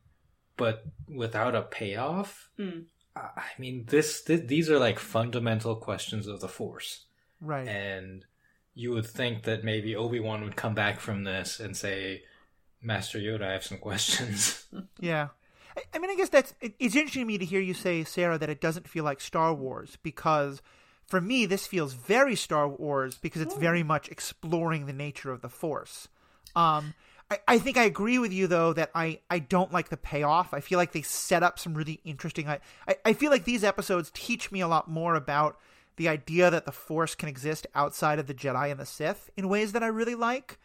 but 0.57 0.85
without 1.09 1.55
a 1.55 1.63
payoff. 1.63 2.51
Mm. 2.59 2.85
I 3.17 3.21
I 3.37 3.43
mean, 3.59 3.85
this, 3.89 4.23
th- 4.23 4.47
these 4.47 4.71
are 4.71 4.79
like 4.79 4.99
fundamental 4.99 5.77
questions 5.77 6.27
of 6.27 6.41
the 6.41 6.49
Force, 6.49 7.07
right 7.41 7.67
and 7.67 8.25
you 8.75 8.91
would 8.93 9.07
think 9.07 9.43
that 9.43 9.65
maybe 9.65 9.95
Obi 9.95 10.21
Wan 10.21 10.43
would 10.45 10.57
come 10.57 10.75
back 10.75 11.01
from 11.01 11.25
this 11.25 11.61
and 11.61 11.77
say, 11.77 12.23
"Master 12.81 13.19
Yoda, 13.19 13.43
I 13.43 13.53
have 13.53 13.65
some 13.65 13.79
questions." 13.79 14.67
Yeah. 15.01 15.29
I, 15.77 15.83
I 15.95 15.99
mean, 15.99 16.11
I 16.11 16.17
guess 16.17 16.29
that's 16.29 16.55
it, 16.61 16.75
it's 16.79 16.97
interesting 16.97 17.23
to 17.23 17.27
me 17.27 17.39
to 17.39 17.45
hear 17.45 17.61
you 17.61 17.75
say, 17.75 18.05
Sarah, 18.05 18.39
that 18.39 18.51
it 18.51 18.61
doesn't 18.61 18.89
feel 18.89 19.05
like 19.05 19.21
Star 19.21 19.53
Wars 19.55 19.97
because 20.03 20.63
for 21.07 21.21
me, 21.21 21.47
this 21.47 21.67
feels 21.67 21.93
very 21.93 22.37
Star 22.37 22.69
Wars 22.69 23.17
because 23.17 23.43
it's 23.43 23.55
very 23.55 23.83
much 23.83 24.09
exploring 24.09 24.87
the 24.87 24.93
nature 24.93 25.31
of 25.31 25.43
the 25.43 25.49
Force. 25.49 26.09
Um, 26.57 26.95
I, 27.31 27.39
I 27.49 27.59
think 27.59 27.77
I 27.77 27.85
agree 27.85 28.19
with 28.19 28.33
you 28.33 28.47
though 28.47 28.73
that 28.73 28.91
I, 28.95 29.21
I 29.31 29.39
don't 29.39 29.73
like 29.73 29.89
the 29.89 29.97
payoff. 29.97 30.55
I 30.55 30.61
feel 30.61 30.79
like 30.79 30.93
they 30.93 31.03
set 31.03 31.43
up 31.43 31.59
some 31.59 31.75
really 31.75 32.01
interesting. 32.05 32.49
I, 32.49 32.61
I, 32.87 32.97
I 33.07 33.13
feel 33.13 33.31
like 33.31 33.45
these 33.45 33.65
episodes 33.65 34.11
teach 34.15 34.51
me 34.53 34.61
a 34.61 34.69
lot 34.69 34.89
more 34.89 35.15
about 35.15 35.59
the 35.97 36.09
idea 36.09 36.51
that 36.51 36.65
the 36.65 36.73
Force 36.73 37.15
can 37.15 37.29
exist 37.29 37.67
outside 37.75 38.19
of 38.19 38.27
the 38.27 38.35
Jedi 38.35 38.71
and 38.71 38.81
the 38.81 38.87
Sith 38.87 39.31
in 39.37 39.49
ways 39.49 39.73
that 39.73 39.83
I 39.83 39.89
really 39.89 40.15
like, 40.15 40.59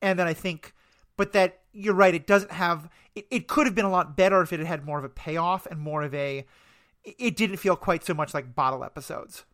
and 0.00 0.18
that 0.18 0.26
I 0.26 0.34
think 0.34 0.74
but 1.16 1.32
that 1.32 1.60
you're 1.72 1.94
right 1.94 2.14
it 2.14 2.26
doesn't 2.26 2.52
have 2.52 2.88
it, 3.14 3.26
it 3.30 3.48
could 3.48 3.66
have 3.66 3.74
been 3.74 3.84
a 3.84 3.90
lot 3.90 4.16
better 4.16 4.42
if 4.42 4.52
it 4.52 4.58
had 4.58 4.66
had 4.66 4.84
more 4.84 4.98
of 4.98 5.04
a 5.04 5.08
payoff 5.08 5.66
and 5.66 5.78
more 5.78 6.02
of 6.02 6.14
a 6.14 6.44
it 7.04 7.36
didn't 7.36 7.56
feel 7.56 7.76
quite 7.76 8.04
so 8.04 8.14
much 8.14 8.34
like 8.34 8.54
bottle 8.54 8.84
episodes 8.84 9.44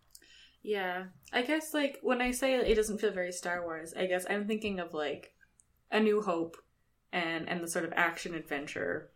Yeah. 0.69 1.05
I 1.33 1.41
guess 1.43 1.73
like 1.73 1.99
when 2.03 2.21
I 2.21 2.31
say 2.31 2.55
it 2.57 2.75
doesn't 2.75 2.99
feel 3.01 3.11
very 3.11 3.33
Star 3.33 3.63
Wars, 3.63 3.95
I 3.97 4.05
guess 4.05 4.27
I'm 4.29 4.47
thinking 4.47 4.81
of 4.81 4.93
like 4.93 5.33
A 5.91 5.99
New 5.99 6.21
Hope 6.21 6.59
and 7.11 7.49
and 7.49 7.63
the 7.63 7.69
sort 7.69 7.87
of 7.87 7.93
action 7.97 8.35
adventure 8.35 9.11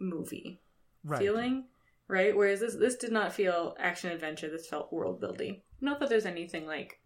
movie 0.00 0.60
Right. 1.04 1.20
feeling, 1.20 1.68
right? 2.08 2.36
Whereas 2.36 2.58
this 2.58 2.74
this 2.74 2.96
did 2.96 3.12
not 3.12 3.32
feel 3.32 3.76
action 3.78 4.10
adventure. 4.10 4.50
This 4.50 4.66
felt 4.66 4.92
world 4.92 5.20
building. 5.20 5.62
Not 5.80 6.00
that 6.00 6.08
there's 6.08 6.26
anything 6.26 6.66
like 6.66 7.00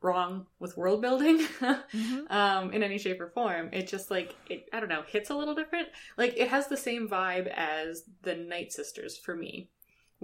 wrong 0.00 0.46
with 0.58 0.76
world 0.76 1.02
building 1.02 1.38
Mhm. 1.60 2.30
um, 2.30 2.72
in 2.72 2.82
any 2.82 2.96
shape 2.98 3.20
or 3.20 3.28
form. 3.30 3.68
It 3.72 3.88
just 3.88 4.10
like 4.10 4.34
it 4.48 4.68
I 4.72 4.80
don't 4.80 4.88
know 4.88 5.02
hits 5.06 5.28
a 5.28 5.36
little 5.36 5.54
different. 5.54 5.88
Like 6.16 6.34
it 6.38 6.48
has 6.48 6.68
the 6.68 6.76
same 6.78 7.08
vibe 7.08 7.48
as 7.48 8.04
the 8.22 8.34
Night 8.36 8.72
Sisters 8.72 9.18
for 9.18 9.34
me, 9.36 9.68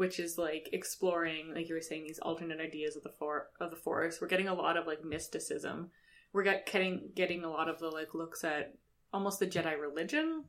which 0.02 0.18
is 0.18 0.37
like 0.49 0.68
exploring, 0.73 1.54
like 1.54 1.68
you 1.68 1.75
were 1.76 1.80
saying, 1.88 2.02
these 2.04 2.18
alternate 2.18 2.61
ideas 2.61 2.97
of 2.97 3.02
the 3.04 3.14
for 3.18 3.35
of 3.61 3.71
the 3.71 3.76
Force. 3.87 4.21
We're 4.21 4.26
getting 4.35 4.49
a 4.49 4.54
lot 4.64 4.76
of 4.76 4.87
like 4.87 5.04
mysticism. 5.04 5.76
We're 6.32 6.42
get, 6.50 6.66
getting 6.73 6.94
getting 7.21 7.44
a 7.44 7.50
lot 7.50 7.68
of 7.68 7.78
the 7.78 7.88
like 7.99 8.12
looks 8.14 8.42
at 8.44 8.75
almost 9.12 9.38
the 9.38 9.47
Jedi 9.47 9.75
religion 9.88 10.44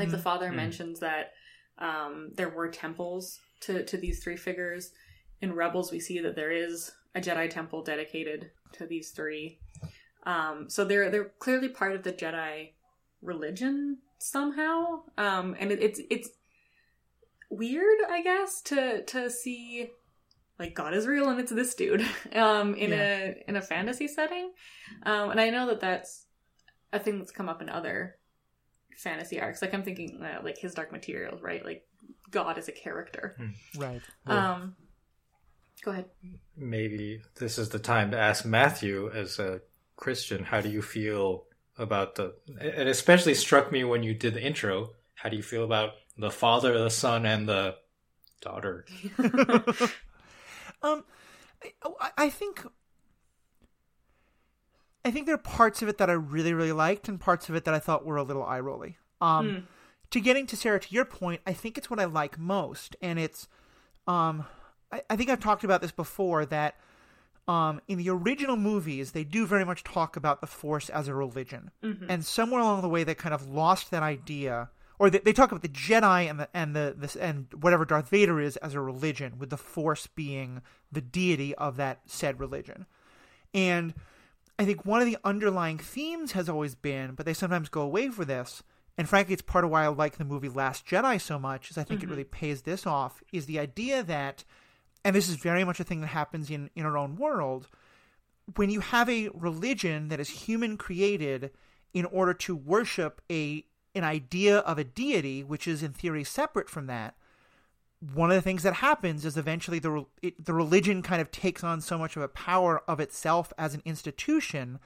like 0.00 0.10
the 0.10 0.16
Mhm. 0.18 0.22
father 0.28 0.50
Mm. 0.50 0.56
mentions 0.62 1.00
that 1.00 1.32
um, 1.78 2.30
there 2.38 2.48
were 2.58 2.68
temples 2.68 3.40
to, 3.64 3.84
to 3.90 3.96
these 3.96 4.22
three 4.22 4.36
figures. 4.36 4.92
In 5.40 5.54
Rebels, 5.62 5.90
we 5.90 5.98
see 5.98 6.18
that 6.20 6.36
there 6.36 6.52
is 6.52 6.92
a 7.16 7.20
Jedi 7.20 7.46
temple 7.50 7.82
dedicated 7.82 8.50
to 8.76 8.86
these 8.86 9.10
three. 9.10 9.58
Um, 10.34 10.70
so 10.74 10.84
they're 10.84 11.10
they're 11.10 11.30
clearly 11.44 11.68
part 11.80 11.92
of 11.96 12.02
the 12.04 12.12
Jedi 12.22 12.74
religion 13.22 13.98
somehow, 14.18 15.02
um, 15.18 15.56
and 15.58 15.72
it, 15.72 15.80
it's 15.82 16.00
it's 16.10 16.28
weird, 17.52 17.98
I 18.08 18.22
guess, 18.22 18.60
to 18.62 19.02
to 19.04 19.30
see 19.30 19.90
like 20.58 20.74
God 20.74 20.94
is 20.94 21.06
real 21.06 21.28
and 21.28 21.40
it's 21.40 21.52
this 21.52 21.74
dude 21.74 22.06
um, 22.34 22.74
in 22.74 22.92
a 22.92 23.42
in 23.46 23.56
a 23.56 23.62
fantasy 23.62 24.08
setting. 24.08 24.52
Um, 25.04 25.30
and 25.30 25.40
I 25.40 25.50
know 25.50 25.66
that 25.68 25.80
that's 25.80 26.26
a 26.92 26.98
thing 26.98 27.18
that's 27.18 27.32
come 27.32 27.48
up 27.48 27.62
in 27.62 27.68
other 27.68 28.16
fantasy 28.96 29.40
arcs. 29.40 29.62
Like 29.62 29.74
I'm 29.74 29.82
thinking 29.82 30.22
uh, 30.22 30.40
like 30.42 30.58
his 30.58 30.74
Dark 30.74 30.92
Materials, 30.92 31.42
right? 31.42 31.64
Like 31.64 31.86
God 32.30 32.58
is 32.58 32.68
a 32.68 32.72
character. 32.72 33.36
Right. 33.76 34.02
Um, 34.26 34.76
go 35.82 35.90
ahead. 35.90 36.06
Maybe 36.56 37.20
this 37.36 37.58
is 37.58 37.68
the 37.68 37.78
time 37.78 38.10
to 38.10 38.18
ask 38.18 38.44
Matthew, 38.44 39.10
as 39.12 39.38
a 39.38 39.60
Christian, 39.96 40.44
how 40.44 40.60
do 40.60 40.68
you 40.68 40.82
feel 40.82 41.44
about 41.78 42.14
the? 42.16 42.34
It 42.60 42.86
especially 42.86 43.34
struck 43.34 43.72
me 43.72 43.84
when 43.84 44.02
you 44.02 44.14
did 44.14 44.34
the 44.34 44.42
intro. 44.42 44.90
How 45.14 45.28
do 45.28 45.36
you 45.36 45.42
feel 45.42 45.64
about 45.64 45.92
the 46.16 46.30
father, 46.30 46.78
the 46.78 46.90
son, 46.90 47.24
and 47.26 47.48
the 47.48 47.76
daughter? 48.40 48.84
um, 50.82 51.04
I, 52.00 52.10
I 52.18 52.30
think 52.30 52.64
I 55.04 55.10
think 55.10 55.26
there 55.26 55.34
are 55.34 55.38
parts 55.38 55.82
of 55.82 55.88
it 55.88 55.98
that 55.98 56.08
I 56.10 56.14
really 56.14 56.54
really 56.54 56.72
liked, 56.72 57.08
and 57.08 57.20
parts 57.20 57.48
of 57.48 57.54
it 57.54 57.64
that 57.64 57.74
I 57.74 57.78
thought 57.78 58.04
were 58.04 58.16
a 58.16 58.22
little 58.22 58.44
eye 58.44 58.60
rolly. 58.60 58.98
Um, 59.20 59.50
Hmm. 59.52 59.58
to 60.10 60.20
getting 60.20 60.46
to 60.46 60.56
Sarah, 60.56 60.80
to 60.80 60.94
your 60.94 61.04
point, 61.04 61.40
I 61.46 61.52
think 61.52 61.78
it's 61.78 61.88
what 61.90 62.00
I 62.00 62.04
like 62.04 62.38
most, 62.38 62.96
and 63.00 63.18
it's 63.18 63.48
um, 64.06 64.44
I, 64.90 65.02
I 65.10 65.16
think 65.16 65.30
I've 65.30 65.40
talked 65.40 65.64
about 65.64 65.80
this 65.80 65.92
before 65.92 66.44
that 66.46 66.76
um, 67.48 67.80
in 67.88 67.98
the 67.98 68.10
original 68.10 68.56
movies 68.56 69.12
they 69.12 69.24
do 69.24 69.46
very 69.46 69.64
much 69.64 69.82
talk 69.84 70.16
about 70.16 70.40
the 70.40 70.46
Force 70.46 70.88
as 70.88 71.08
a 71.08 71.14
religion, 71.14 71.70
and 72.08 72.24
somewhere 72.24 72.60
along 72.60 72.82
the 72.82 72.88
way 72.88 73.04
they 73.04 73.14
kind 73.14 73.34
of 73.34 73.48
lost 73.48 73.90
that 73.90 74.02
idea, 74.02 74.70
or 75.02 75.10
they, 75.10 75.18
they 75.18 75.32
talk 75.32 75.50
about 75.50 75.62
the 75.62 75.68
Jedi 75.68 76.30
and 76.30 76.38
the 76.38 76.48
and 76.54 76.76
the 76.76 76.94
this 76.96 77.16
and 77.16 77.48
whatever 77.60 77.84
Darth 77.84 78.08
Vader 78.08 78.40
is 78.40 78.56
as 78.58 78.74
a 78.74 78.80
religion, 78.80 79.36
with 79.36 79.50
the 79.50 79.56
Force 79.56 80.06
being 80.06 80.62
the 80.92 81.00
deity 81.00 81.56
of 81.56 81.76
that 81.76 82.02
said 82.06 82.38
religion, 82.38 82.86
and 83.52 83.94
I 84.60 84.64
think 84.64 84.86
one 84.86 85.00
of 85.00 85.06
the 85.06 85.18
underlying 85.24 85.78
themes 85.78 86.32
has 86.32 86.48
always 86.48 86.76
been, 86.76 87.16
but 87.16 87.26
they 87.26 87.34
sometimes 87.34 87.68
go 87.68 87.80
away 87.80 88.10
for 88.10 88.24
this, 88.24 88.62
and 88.96 89.08
frankly, 89.08 89.32
it's 89.32 89.42
part 89.42 89.64
of 89.64 89.72
why 89.72 89.82
I 89.82 89.88
like 89.88 90.18
the 90.18 90.24
movie 90.24 90.48
Last 90.48 90.86
Jedi 90.86 91.20
so 91.20 91.36
much, 91.36 91.72
is 91.72 91.76
I 91.76 91.82
think 91.82 92.00
it 92.00 92.04
mm-hmm. 92.04 92.12
really 92.12 92.24
pays 92.24 92.62
this 92.62 92.86
off, 92.86 93.24
is 93.32 93.46
the 93.46 93.58
idea 93.58 94.04
that, 94.04 94.44
and 95.04 95.16
this 95.16 95.28
is 95.28 95.34
very 95.34 95.64
much 95.64 95.80
a 95.80 95.84
thing 95.84 96.00
that 96.02 96.08
happens 96.08 96.48
in, 96.48 96.70
in 96.76 96.86
our 96.86 96.96
own 96.96 97.16
world, 97.16 97.66
when 98.54 98.70
you 98.70 98.78
have 98.78 99.08
a 99.08 99.30
religion 99.34 100.10
that 100.10 100.20
is 100.20 100.28
human 100.28 100.76
created 100.76 101.50
in 101.92 102.04
order 102.04 102.34
to 102.34 102.54
worship 102.54 103.20
a 103.28 103.64
an 103.94 104.04
idea 104.04 104.58
of 104.58 104.78
a 104.78 104.84
deity, 104.84 105.42
which 105.42 105.68
is 105.68 105.82
in 105.82 105.92
theory 105.92 106.24
separate 106.24 106.68
from 106.68 106.86
that, 106.86 107.14
one 108.14 108.30
of 108.30 108.34
the 108.34 108.42
things 108.42 108.64
that 108.64 108.74
happens 108.74 109.24
is 109.24 109.36
eventually 109.36 109.78
the 109.78 110.04
it, 110.22 110.44
the 110.44 110.54
religion 110.54 111.02
kind 111.02 111.22
of 111.22 111.30
takes 111.30 111.62
on 111.62 111.80
so 111.80 111.96
much 111.96 112.16
of 112.16 112.22
a 112.22 112.28
power 112.28 112.82
of 112.88 112.98
itself 112.98 113.52
as 113.56 113.74
an 113.74 113.82
institution 113.84 114.80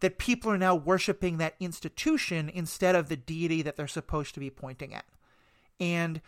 that 0.00 0.18
people 0.18 0.50
are 0.50 0.58
now 0.58 0.74
worshiping 0.74 1.38
that 1.38 1.56
institution 1.58 2.48
instead 2.48 2.94
of 2.94 3.08
the 3.08 3.16
deity 3.16 3.62
that 3.62 3.76
they're 3.76 3.88
supposed 3.88 4.34
to 4.34 4.40
be 4.40 4.50
pointing 4.50 4.94
at. 4.94 5.04
And 5.80 6.20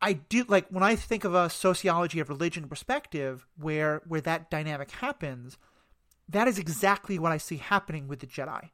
I 0.00 0.14
do 0.14 0.44
like 0.46 0.68
when 0.68 0.84
I 0.84 0.94
think 0.94 1.24
of 1.24 1.34
a 1.34 1.50
sociology 1.50 2.20
of 2.20 2.28
religion 2.28 2.68
perspective 2.68 3.46
where 3.58 4.02
where 4.06 4.20
that 4.20 4.50
dynamic 4.50 4.92
happens, 4.92 5.58
that 6.28 6.46
is 6.46 6.58
exactly 6.58 7.18
what 7.18 7.32
I 7.32 7.38
see 7.38 7.56
happening 7.56 8.06
with 8.06 8.20
the 8.20 8.26
Jedi, 8.26 8.70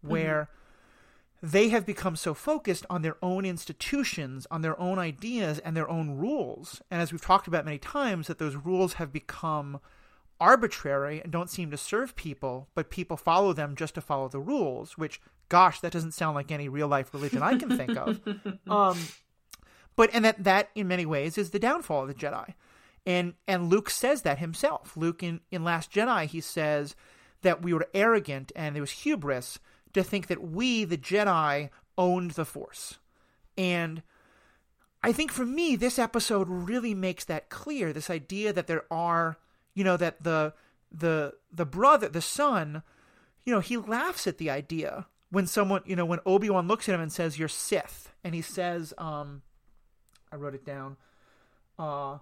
where 0.00 0.42
mm-hmm. 0.42 0.65
They 1.42 1.68
have 1.68 1.84
become 1.84 2.16
so 2.16 2.34
focused 2.34 2.86
on 2.88 3.02
their 3.02 3.16
own 3.22 3.44
institutions, 3.44 4.46
on 4.50 4.62
their 4.62 4.78
own 4.80 4.98
ideas 4.98 5.58
and 5.58 5.76
their 5.76 5.88
own 5.88 6.16
rules. 6.16 6.80
And 6.90 7.02
as 7.02 7.12
we've 7.12 7.20
talked 7.20 7.46
about 7.46 7.64
many 7.64 7.78
times, 7.78 8.26
that 8.26 8.38
those 8.38 8.56
rules 8.56 8.94
have 8.94 9.12
become 9.12 9.80
arbitrary 10.40 11.20
and 11.20 11.32
don't 11.32 11.50
seem 11.50 11.70
to 11.70 11.76
serve 11.76 12.16
people, 12.16 12.68
but 12.74 12.90
people 12.90 13.16
follow 13.16 13.52
them 13.52 13.76
just 13.76 13.94
to 13.94 14.00
follow 14.00 14.28
the 14.28 14.40
rules, 14.40 14.96
which, 14.96 15.20
gosh, 15.48 15.80
that 15.80 15.92
doesn't 15.92 16.12
sound 16.12 16.34
like 16.34 16.50
any 16.50 16.68
real 16.68 16.88
life 16.88 17.12
religion 17.12 17.42
I 17.42 17.56
can 17.56 17.76
think 17.76 17.96
of. 17.96 18.20
Um, 18.68 18.98
but, 19.94 20.10
and 20.12 20.24
that, 20.24 20.42
that 20.44 20.70
in 20.74 20.88
many 20.88 21.06
ways 21.06 21.38
is 21.38 21.50
the 21.50 21.58
downfall 21.58 22.02
of 22.02 22.08
the 22.08 22.14
Jedi. 22.14 22.54
And, 23.06 23.34
and 23.46 23.70
Luke 23.70 23.88
says 23.88 24.22
that 24.22 24.38
himself. 24.38 24.96
Luke 24.96 25.22
in, 25.22 25.40
in 25.50 25.64
Last 25.64 25.92
Jedi, 25.92 26.26
he 26.26 26.40
says 26.40 26.96
that 27.42 27.62
we 27.62 27.72
were 27.72 27.88
arrogant 27.94 28.52
and 28.54 28.74
there 28.74 28.82
was 28.82 28.90
hubris 28.90 29.58
to 29.96 30.04
think 30.04 30.28
that 30.28 30.42
we, 30.42 30.84
the 30.84 30.96
Jedi, 30.96 31.70
owned 31.98 32.32
the 32.32 32.44
Force. 32.44 32.98
And 33.58 34.02
I 35.02 35.12
think 35.12 35.32
for 35.32 35.44
me, 35.46 35.76
this 35.76 35.98
episode 35.98 36.48
really 36.48 36.94
makes 36.94 37.24
that 37.24 37.48
clear. 37.48 37.92
This 37.92 38.10
idea 38.10 38.52
that 38.52 38.66
there 38.66 38.84
are, 38.90 39.38
you 39.74 39.84
know, 39.84 39.96
that 39.96 40.22
the 40.22 40.52
the 40.92 41.34
the 41.52 41.66
brother, 41.66 42.08
the 42.08 42.20
son, 42.20 42.82
you 43.44 43.52
know, 43.52 43.60
he 43.60 43.76
laughs 43.76 44.26
at 44.26 44.38
the 44.38 44.50
idea 44.50 45.06
when 45.30 45.46
someone, 45.46 45.82
you 45.84 45.96
know, 45.96 46.04
when 46.06 46.20
Obi 46.24 46.48
Wan 46.50 46.68
looks 46.68 46.88
at 46.88 46.94
him 46.94 47.00
and 47.00 47.12
says, 47.12 47.38
"You're 47.38 47.48
Sith," 47.48 48.12
and 48.24 48.34
he 48.34 48.42
says, 48.42 48.92
um, 48.98 49.42
I 50.32 50.36
wrote 50.36 50.54
it 50.54 50.64
down. 50.64 50.96
Uh, 51.78 52.18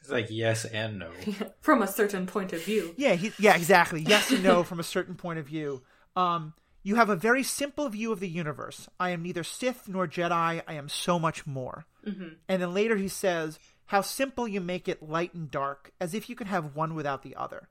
It's 0.00 0.10
like 0.10 0.26
yes 0.30 0.64
and 0.64 0.98
no. 0.98 1.10
From 1.60 1.82
a 1.82 1.86
certain 1.86 2.26
point 2.26 2.52
of 2.52 2.62
view. 2.64 2.94
yeah, 2.96 3.14
he, 3.14 3.32
yeah, 3.38 3.54
exactly. 3.56 4.02
Yes 4.02 4.30
and 4.30 4.42
no 4.42 4.62
from 4.62 4.80
a 4.80 4.84
certain 4.84 5.14
point 5.14 5.38
of 5.38 5.46
view. 5.46 5.82
Um, 6.16 6.54
you 6.86 6.94
have 6.94 7.10
a 7.10 7.16
very 7.16 7.42
simple 7.42 7.88
view 7.88 8.12
of 8.12 8.20
the 8.20 8.28
universe. 8.28 8.88
I 9.00 9.10
am 9.10 9.24
neither 9.24 9.42
Sith 9.42 9.88
nor 9.88 10.06
Jedi. 10.06 10.62
I 10.68 10.74
am 10.74 10.88
so 10.88 11.18
much 11.18 11.44
more. 11.44 11.84
Mm-hmm. 12.06 12.28
And 12.48 12.62
then 12.62 12.72
later 12.72 12.94
he 12.94 13.08
says, 13.08 13.58
"How 13.86 14.02
simple 14.02 14.46
you 14.46 14.60
make 14.60 14.86
it, 14.86 15.02
light 15.02 15.34
and 15.34 15.50
dark, 15.50 15.90
as 16.00 16.14
if 16.14 16.30
you 16.30 16.36
could 16.36 16.46
have 16.46 16.76
one 16.76 16.94
without 16.94 17.24
the 17.24 17.34
other." 17.34 17.68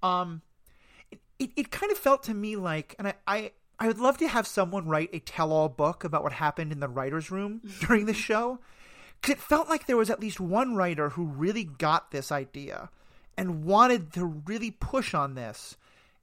Um, 0.00 0.42
it, 1.10 1.18
it, 1.40 1.50
it 1.56 1.70
kind 1.72 1.90
of 1.90 1.98
felt 1.98 2.22
to 2.24 2.34
me 2.34 2.54
like, 2.54 2.94
and 3.00 3.08
I, 3.08 3.14
I 3.26 3.52
I 3.80 3.88
would 3.88 3.98
love 3.98 4.18
to 4.18 4.28
have 4.28 4.46
someone 4.46 4.86
write 4.86 5.10
a 5.12 5.18
tell-all 5.18 5.68
book 5.68 6.04
about 6.04 6.22
what 6.22 6.32
happened 6.32 6.70
in 6.70 6.78
the 6.78 6.86
writers' 6.86 7.32
room 7.32 7.62
during 7.80 8.06
the 8.06 8.14
show, 8.14 8.60
because 9.20 9.32
it 9.34 9.40
felt 9.40 9.68
like 9.68 9.88
there 9.88 9.96
was 9.96 10.08
at 10.08 10.20
least 10.20 10.38
one 10.38 10.76
writer 10.76 11.08
who 11.08 11.24
really 11.24 11.64
got 11.64 12.12
this 12.12 12.30
idea 12.30 12.90
and 13.36 13.64
wanted 13.64 14.12
to 14.12 14.24
really 14.24 14.70
push 14.70 15.14
on 15.14 15.34
this, 15.34 15.76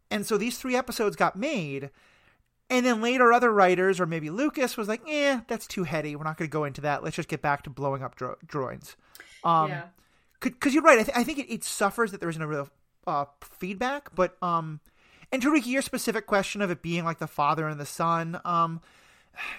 and 0.10 0.26
so 0.26 0.38
these 0.38 0.58
three 0.58 0.78
episodes 0.78 1.18
got 1.18 1.36
made. 1.36 1.90
And 2.70 2.86
then 2.86 3.02
later, 3.02 3.34
other 3.34 3.52
writers, 3.52 4.00
or 4.00 4.06
maybe 4.06 4.30
Lucas, 4.30 4.78
was 4.78 4.88
like, 4.88 5.02
"Eh, 5.08 5.42
that's 5.48 5.66
too 5.66 5.84
heady. 5.84 6.16
We're 6.16 6.24
not 6.24 6.38
going 6.38 6.50
to 6.50 6.54
go 6.54 6.66
into 6.66 6.82
that. 6.82 7.04
Let's 7.04 7.16
just 7.16 7.30
get 7.30 7.42
back 7.42 7.64
to 7.64 7.70
blowing 7.70 8.04
up 8.04 8.16
dro- 8.16 8.38
droids." 8.46 8.96
Um, 9.44 9.70
yeah. 9.70 9.84
because 10.40 10.74
you're 10.74 10.84
right. 10.84 11.00
I, 11.00 11.04
th- 11.04 11.18
I 11.18 11.24
think 11.24 11.40
it, 11.40 11.52
it 11.52 11.64
suffers 11.64 12.12
that 12.12 12.20
there 12.20 12.30
isn't 12.30 12.42
a 12.42 12.48
real 12.48 12.70
uh, 13.08 13.26
feedback. 13.42 14.14
But 14.14 14.38
um, 14.44 14.80
and 15.32 15.42
Tariki, 15.42 15.68
your 15.68 15.82
specific 15.82 16.28
question 16.28 16.62
of 16.62 16.70
it 16.70 16.82
being 16.82 17.06
like 17.06 17.20
the 17.20 17.28
father 17.28 17.68
and 17.68 17.80
the 17.80 17.86
son, 17.86 18.40
um, 18.46 18.82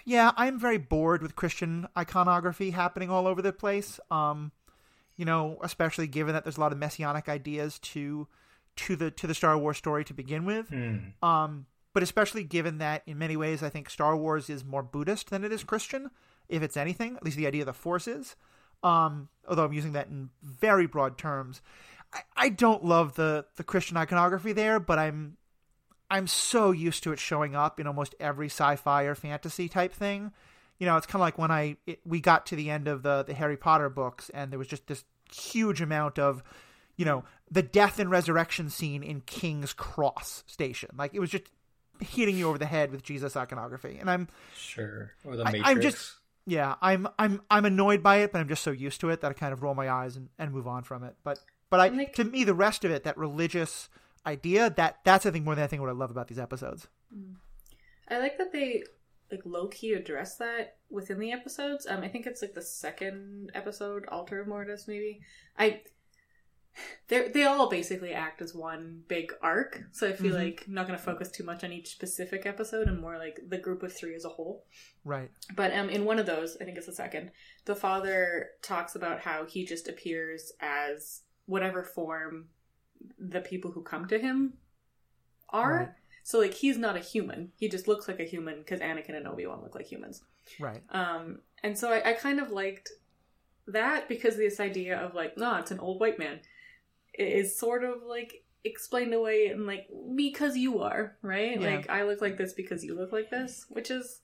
yeah, 0.05 0.33
I'm 0.37 0.59
very 0.59 0.79
bored 0.79 1.23
with 1.23 1.37
Christian 1.37 1.89
iconography 1.97 2.71
happening 2.71 3.11
all 3.11 3.27
over 3.27 3.43
the 3.43 3.53
place. 3.53 3.99
Um, 4.11 4.53
you 5.17 5.25
know, 5.25 5.59
especially 5.63 6.07
given 6.07 6.35
that 6.35 6.45
there's 6.45 6.57
a 6.57 6.61
lot 6.61 6.73
of 6.73 6.79
messianic 6.79 7.29
ideas 7.29 7.79
to 7.81 8.27
to 8.77 8.97
the 8.97 9.11
to 9.11 9.27
the 9.27 9.35
Star 9.35 9.59
Wars 9.59 9.77
story 9.77 10.05
to 10.05 10.15
begin 10.15 10.45
with. 10.45 10.69
Hmm. 10.69 10.97
Um, 11.23 11.67
but 11.93 12.03
especially 12.03 12.45
given 12.45 12.79
that 12.79 13.03
in 13.07 13.19
many 13.19 13.37
ways, 13.37 13.63
I 13.63 13.69
think 13.69 13.91
Star 13.91 14.17
Wars 14.17 14.49
is 14.49 14.65
more 14.65 14.83
Buddhist 14.83 15.31
than 15.31 15.45
it 15.45 15.53
is 15.53 15.65
Christian, 15.65 16.11
if 16.49 16.63
it's 16.63 16.77
anything. 16.77 17.17
At 17.17 17.25
least 17.25 17.37
the 17.37 17.47
idea 17.47 17.63
of 17.63 17.67
the 17.67 17.73
Force 17.73 18.07
is. 18.07 18.37
Um, 18.83 19.29
although 19.49 19.65
I'm 19.65 19.73
using 19.73 19.93
that 19.93 20.09
in 20.09 20.31
very 20.43 20.87
broad 20.87 21.19
terms. 21.19 21.61
I, 22.13 22.21
I 22.37 22.49
don't 22.49 22.85
love 22.85 23.15
the 23.15 23.47
the 23.57 23.65
Christian 23.65 23.97
iconography 23.97 24.53
there, 24.53 24.81
but 24.81 24.99
I'm 24.99 25.37
I'm 26.11 26.27
so 26.27 26.71
used 26.71 27.03
to 27.05 27.13
it 27.13 27.19
showing 27.19 27.55
up 27.55 27.79
in 27.79 27.87
almost 27.87 28.15
every 28.19 28.47
sci-fi 28.47 29.05
or 29.05 29.15
fantasy 29.15 29.69
type 29.69 29.93
thing. 29.93 30.33
You 30.79 30.87
know, 30.87 30.97
it's 30.97 31.07
kind 31.07 31.21
of 31.21 31.27
like 31.27 31.39
when 31.39 31.51
I 31.51 31.77
it, 31.87 32.01
we 32.07 32.21
got 32.21 32.47
to 32.47 32.57
the 32.57 32.71
end 32.71 32.89
of 32.89 33.03
the 33.03 33.23
the 33.23 33.35
Harry 33.35 33.57
Potter 33.57 33.91
books, 33.91 34.31
and 34.31 34.51
there 34.51 34.59
was 34.59 34.69
just 34.69 34.87
this 34.87 35.05
huge 35.31 35.81
amount 35.81 36.19
of, 36.19 36.43
you 36.97 37.05
know, 37.05 37.25
the 37.51 37.63
death 37.63 37.99
and 37.99 38.11
resurrection 38.11 38.71
scene 38.71 39.03
in 39.03 39.21
King's 39.21 39.73
Cross 39.73 40.45
Station. 40.47 40.91
Like 40.97 41.15
it 41.15 41.21
was 41.21 41.31
just 41.31 41.45
hitting 42.01 42.37
you 42.37 42.49
over 42.49 42.59
the 42.59 42.67
head 42.67 42.91
with 42.91 43.03
Jesus 43.03 43.37
iconography, 43.37 43.99
and 44.01 44.11
I'm 44.11 44.29
Sure. 44.57 45.13
Or 45.25 45.37
the 45.37 45.45
I- 45.45 45.53
Matrix. 45.53 45.69
I'm 45.71 45.81
just- 45.81 46.17
yeah, 46.47 46.75
I'm 46.81 47.07
I'm 47.19 47.43
I'm 47.51 47.65
annoyed 47.65 48.03
by 48.03 48.17
it, 48.19 48.33
but 48.33 48.41
I'm 48.41 48.49
just 48.49 48.63
so 48.63 48.71
used 48.71 49.01
to 49.03 49.11
it 49.11 49.21
that 49.21 49.31
I 49.31 49.35
kind 49.35 49.53
of 49.53 49.63
roll 49.63 49.75
my 49.75 49.89
eyes 49.91 50.17
and, 50.17 50.29
and 50.39 50.53
move 50.53 50.67
on 50.67 50.83
from 50.83 51.05
it. 51.05 51.15
But 51.23 51.39
but 51.69 51.81
I 51.81 51.89
like- 51.89 52.15
to 52.15 52.25
me 52.25 52.45
the 52.45 52.55
rest 52.55 52.85
of 52.85 52.91
it, 52.91 53.05
that 53.05 53.17
religious 53.19 53.89
idea, 54.27 54.71
that 54.71 54.99
that's 55.05 55.27
I 55.27 55.31
think 55.31 55.45
more 55.45 55.55
than 55.55 55.63
anything 55.63 55.81
what 55.81 55.91
I 55.91 55.93
love 55.95 56.11
about 56.11 56.29
these 56.29 56.39
episodes. 56.39 56.89
I 58.09 58.19
like 58.19 58.39
that 58.39 58.53
they 58.53 58.83
like 59.31 59.43
low 59.45 59.69
key 59.69 59.93
address 59.93 60.37
that 60.39 60.77
within 60.91 61.21
the 61.21 61.31
episodes. 61.31 61.87
Um, 61.89 62.03
I 62.03 62.09
think 62.09 62.27
it's 62.27 62.43
like 62.43 62.55
the 62.55 62.63
second 62.63 63.53
episode, 63.55 64.05
Altar 64.09 64.41
of 64.41 64.49
Mortis, 64.49 64.89
maybe. 64.89 65.21
I 65.57 65.83
they 67.09 67.29
they 67.29 67.45
all 67.45 67.69
basically 67.69 68.13
act 68.13 68.41
as 68.41 68.55
one 68.55 69.03
big 69.09 69.33
arc, 69.43 69.83
so 69.93 70.09
I 70.09 70.13
feel 70.13 70.35
Mhm. 70.35 70.45
like 70.45 70.65
I'm 70.67 70.75
not 70.75 70.87
going 70.87 70.99
to 70.99 71.05
focus 71.05 71.31
too 71.31 71.45
much 71.45 71.65
on 71.65 71.73
each 71.73 71.89
specific 71.91 72.47
episode 72.47 72.89
and 72.89 73.01
more 73.01 73.19
like 73.19 73.41
the 73.49 73.59
group 73.59 73.83
of 73.83 73.93
three 73.93 74.15
as 74.15 74.25
a 74.25 74.29
whole. 74.31 74.65
Right. 75.05 75.31
But 75.57 75.73
um, 75.75 75.89
in 75.91 76.05
one 76.05 76.19
of 76.19 76.27
those, 76.27 76.57
I 76.61 76.65
think 76.65 76.77
it's 76.79 76.87
the 76.87 76.93
second, 76.95 77.33
the 77.65 77.75
father 77.75 78.51
talks 78.63 78.95
about 78.95 79.21
how 79.21 79.45
he 79.47 79.65
just 79.67 79.89
appears 79.89 80.53
as 80.61 81.23
whatever 81.47 81.83
form 81.83 82.49
the 83.19 83.41
people 83.41 83.73
who 83.73 83.83
come 83.83 84.07
to 84.09 84.19
him 84.19 84.55
are. 85.49 85.77
Right. 85.77 85.89
So 86.23 86.39
like 86.39 86.55
he's 86.55 86.79
not 86.79 86.97
a 86.97 87.01
human. 87.01 87.53
He 87.57 87.69
just 87.69 87.89
looks 87.89 88.07
like 88.07 88.21
a 88.21 88.25
human 88.25 88.59
because 88.59 88.81
Anakin 88.81 89.17
and 89.17 89.27
Obi 89.27 89.47
Wan 89.47 89.63
look 89.63 89.75
like 89.75 89.87
humans. 89.87 90.23
Right. 90.61 90.83
Um, 90.91 91.41
and 91.63 91.77
so 91.77 91.91
I, 91.91 92.11
I 92.11 92.13
kind 92.13 92.39
of 92.41 92.51
liked 92.51 92.91
that 93.67 94.09
because 94.09 94.37
this 94.37 94.61
idea 94.61 94.99
of 94.99 95.15
like, 95.15 95.37
no, 95.37 95.57
it's 95.57 95.71
an 95.71 95.81
old 95.81 95.99
white 96.01 96.19
man 96.19 96.41
is 97.15 97.59
sort 97.59 97.85
of 97.85 98.03
like 98.07 98.45
explained 98.65 99.15
away 99.15 99.47
and 99.47 99.67
like 99.67 99.89
because 100.15 100.57
you 100.57 100.81
are 100.81 101.17
right. 101.23 101.61
Yeah. 101.61 101.77
Like 101.77 101.91
I 101.91 102.05
look 102.05 102.21
like 102.21 102.39
this 102.39 102.53
because 102.53 102.85
you 102.85 102.95
look 102.95 103.13
like 103.13 103.31
this, 103.31 103.67
which 103.69 103.91
is 103.91 104.21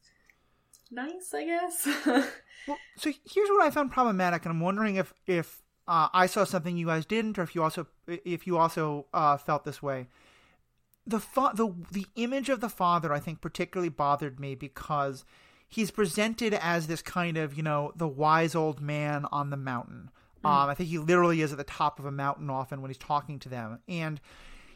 nice, 0.90 1.32
I 1.34 1.44
guess. 1.44 1.88
Well, 2.66 2.78
so 2.96 3.12
here's 3.32 3.48
what 3.48 3.62
I 3.62 3.70
found 3.70 3.92
problematic, 3.92 4.44
and 4.44 4.50
I'm 4.50 4.60
wondering 4.60 4.96
if 4.96 5.14
if 5.26 5.62
uh, 5.86 6.08
I 6.12 6.26
saw 6.26 6.44
something 6.44 6.76
you 6.76 6.86
guys 6.86 7.06
didn't, 7.06 7.38
or 7.38 7.42
if 7.42 7.54
you 7.54 7.62
also 7.62 7.86
if 8.06 8.46
you 8.46 8.58
also 8.58 9.06
uh, 9.14 9.36
felt 9.36 9.64
this 9.64 9.82
way. 9.82 10.08
The 11.06 11.20
fa- 11.20 11.52
the 11.54 11.72
the 11.92 12.06
image 12.16 12.48
of 12.48 12.60
the 12.60 12.68
father, 12.68 13.12
I 13.12 13.20
think, 13.20 13.40
particularly 13.40 13.88
bothered 13.88 14.40
me 14.40 14.56
because 14.56 15.24
he's 15.68 15.92
presented 15.92 16.54
as 16.54 16.88
this 16.88 17.02
kind 17.02 17.36
of 17.36 17.56
you 17.56 17.62
know 17.62 17.92
the 17.94 18.08
wise 18.08 18.54
old 18.54 18.80
man 18.80 19.26
on 19.30 19.50
the 19.50 19.56
mountain. 19.56 20.10
Um, 20.46 20.68
I 20.68 20.74
think 20.74 20.88
he 20.88 20.98
literally 20.98 21.40
is 21.40 21.52
at 21.52 21.58
the 21.58 21.64
top 21.64 21.98
of 21.98 22.04
a 22.04 22.12
mountain 22.12 22.50
often 22.50 22.80
when 22.80 22.90
he's 22.90 22.98
talking 22.98 23.38
to 23.40 23.48
them, 23.48 23.80
and 23.88 24.20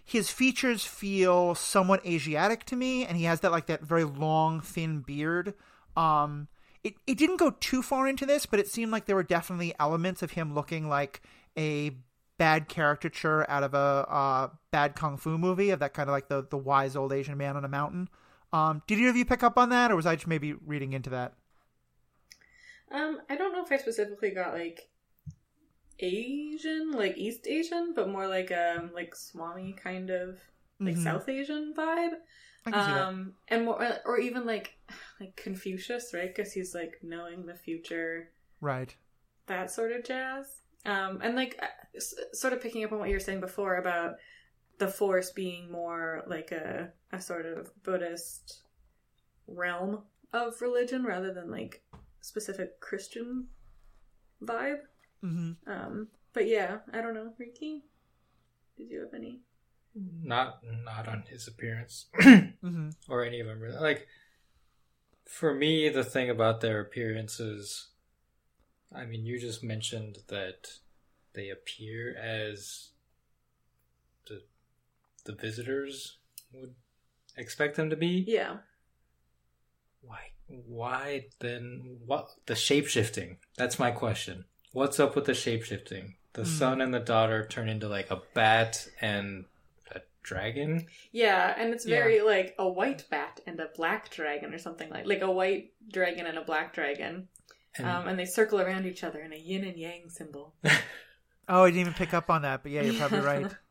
his 0.05 0.31
features 0.31 0.85
feel 0.85 1.55
somewhat 1.55 2.05
Asiatic 2.05 2.65
to 2.67 2.77
me, 2.77 3.07
and 3.07 3.17
he 3.17 3.25
has 3.25 3.41
that 3.41 3.53
like 3.53 3.67
that 3.67 3.83
very 3.83 4.05
long, 4.05 4.61
thin 4.61 5.01
beard. 5.01 5.55
Um, 5.97 6.49
it 6.83 6.95
it 7.07 7.19
didn't 7.19 7.37
go 7.37 7.51
too 7.51 7.83
far 7.83 8.09
into 8.09 8.27
this, 8.27 8.47
but 8.47 8.59
it 8.59 8.69
seemed 8.69 8.91
like 8.91 9.07
there 9.07 9.17
were 9.17 9.23
definitely 9.23 9.75
elements 9.79 10.23
of 10.23 10.33
him 10.33 10.55
looking 10.55 10.89
like 10.89 11.23
a 11.57 11.93
bad 12.39 12.69
caricature 12.69 13.49
out 13.51 13.63
of 13.63 13.75
a 13.75 14.07
uh, 14.09 14.49
bad 14.71 14.97
kung 14.97 15.17
fu 15.17 15.37
movie 15.37 15.71
of 15.71 15.81
that 15.81 15.95
kind 15.95 16.09
of 16.09 16.13
like 16.13 16.29
the 16.29 16.47
the 16.49 16.59
wise 16.59 16.97
old 16.97 17.13
Asian 17.13 17.37
man 17.39 17.57
on 17.57 17.65
a 17.65 17.69
mountain. 17.69 18.09
Um, 18.53 18.83
did 18.87 18.99
either 18.99 19.11
of 19.11 19.17
you 19.17 19.25
pick 19.25 19.43
up 19.43 19.57
on 19.57 19.69
that, 19.69 19.93
or 19.93 19.97
was 19.97 20.07
I 20.07 20.17
just 20.17 20.27
maybe 20.27 20.55
reading 20.55 20.93
into 20.93 21.11
that? 21.11 21.35
um, 22.91 23.21
I 23.29 23.37
don't 23.37 23.53
know 23.53 23.63
if 23.63 23.71
I 23.71 23.77
specifically 23.77 24.31
got 24.31 24.55
like 24.55 24.89
Asian, 26.03 26.93
like 26.93 27.17
East 27.17 27.47
Asian, 27.47 27.93
but 27.95 28.09
more 28.09 28.27
like 28.27 28.51
um 28.53 28.91
like 28.95 29.15
Swami 29.15 29.73
kind 29.73 30.11
of 30.11 30.39
like 30.81 30.97
Mhm. 30.97 31.03
South 31.05 31.29
Asian 31.29 31.75
vibe. 31.77 32.15
I 32.67 32.71
can 32.71 32.85
see 32.85 32.93
that. 32.93 33.07
um 33.07 33.35
and 33.49 33.65
more 33.65 33.99
or 34.05 34.19
even 34.19 34.45
like 34.47 34.75
like 35.21 35.35
confucius 35.37 36.13
right 36.13 36.35
because 36.35 36.53
he's 36.53 36.75
like 36.75 36.99
knowing 37.03 37.47
the 37.47 37.55
future 37.55 38.31
Right. 38.61 38.95
that 39.47 39.71
sort 39.71 39.93
of 39.93 40.05
jazz 40.05 40.47
um 40.85 41.21
and 41.23 41.35
like 41.37 41.59
uh, 41.63 42.01
sort 42.33 42.53
of 42.53 42.61
picking 42.61 42.85
up 42.85 42.93
on 42.93 42.99
what 42.99 43.09
you 43.09 43.15
were 43.17 43.21
saying 43.21 43.41
before 43.41 43.77
about 43.77 44.17
the 44.79 44.89
force 44.89 45.31
being 45.31 45.71
more 45.73 46.23
like 46.27 46.53
a 46.53 46.93
a 47.13 47.21
sort 47.21 47.47
of 47.47 47.71
buddhist 47.83 48.63
realm 49.47 50.03
of 50.33 50.61
religion 50.61 51.05
rather 51.05 51.33
than 51.35 51.51
like 51.51 51.83
specific 52.21 52.79
christian 52.81 53.47
vibe 54.43 54.81
hmm 55.21 55.53
um 55.67 56.09
but 56.33 56.47
yeah 56.47 56.79
i 56.93 57.01
don't 57.01 57.15
know 57.15 57.33
Riki 57.39 57.85
did 58.77 58.91
you 58.91 59.01
have 59.01 59.15
any 59.15 59.41
not 60.23 60.61
not 60.85 61.09
on 61.09 61.25
his 61.29 61.49
appearance 61.49 62.07
hmm 62.21 62.91
or 63.09 63.25
any 63.25 63.41
of 63.41 63.47
them 63.47 63.61
really. 63.61 63.77
Like 63.79 64.07
for 65.31 65.55
me, 65.55 65.89
the 65.89 66.05
thing 66.05 66.29
about 66.29 66.61
their 66.61 66.81
appearances, 66.81 67.89
I 68.95 69.05
mean, 69.05 69.25
you 69.25 69.39
just 69.39 69.63
mentioned 69.63 70.19
that 70.27 70.73
they 71.35 71.51
appear 71.51 72.17
as 72.17 72.91
the 74.27 74.43
the 75.25 75.33
visitors 75.33 76.19
would 76.53 76.75
expect 77.37 77.77
them 77.77 77.91
to 77.91 77.97
be. 77.97 78.25
yeah 78.27 78.59
Why? 80.03 80.33
Why 80.49 81.27
then? 81.39 81.99
What 82.05 82.31
the 82.47 82.57
shape 82.57 82.89
shifting? 82.89 83.39
That's 83.57 83.79
my 83.79 83.93
question. 83.93 84.47
What's 84.73 85.01
up 85.01 85.17
with 85.17 85.25
the 85.27 85.35
shape 85.35 85.65
shifting? 85.65 86.17
The 86.33 86.43
Hmm. 86.43 86.49
son 86.49 86.81
and 86.81 86.95
the 86.95 87.01
daughter 87.01 87.47
turn 87.47 87.69
into 87.69 87.89
like 87.89 88.11
a 88.11 88.23
bat 88.35 88.89
and 89.01 89.47
a 89.91 90.01
dragon. 90.23 90.87
Yeah, 91.13 91.55
and 91.57 91.73
it's 91.75 91.87
Yeah. 91.87 91.97
very 91.97 92.21
like 92.21 92.55
a 92.59 92.69
white 92.69 93.09
bat 93.11 93.41
and 93.47 93.59
a 93.61 93.69
black 93.75 94.11
dragon 94.11 94.55
or 94.55 94.59
something 94.59 94.89
like 94.91 95.07
like 95.07 95.23
a 95.23 95.31
white 95.31 95.73
dragon 95.89 96.27
and 96.27 96.39
a 96.39 96.45
black 96.45 96.73
dragon. 96.73 97.29
And 97.77 97.87
um, 97.87 98.09
and 98.09 98.19
they 98.19 98.27
circle 98.27 98.61
around 98.61 98.87
each 98.87 99.03
other 99.05 99.21
in 99.21 99.33
a 99.33 99.37
yin 99.37 99.65
and 99.65 99.77
yang 99.77 100.09
symbol. 100.09 100.55
Oh, 101.49 101.65
I 101.65 101.71
didn't 101.71 101.81
even 101.81 101.95
pick 101.95 102.15
up 102.15 102.31
on 102.31 102.43
that, 102.43 102.63
but 102.63 102.71
yeah, 102.71 102.83
you're 102.83 102.95
probably 102.95 103.21
right. 103.21 103.51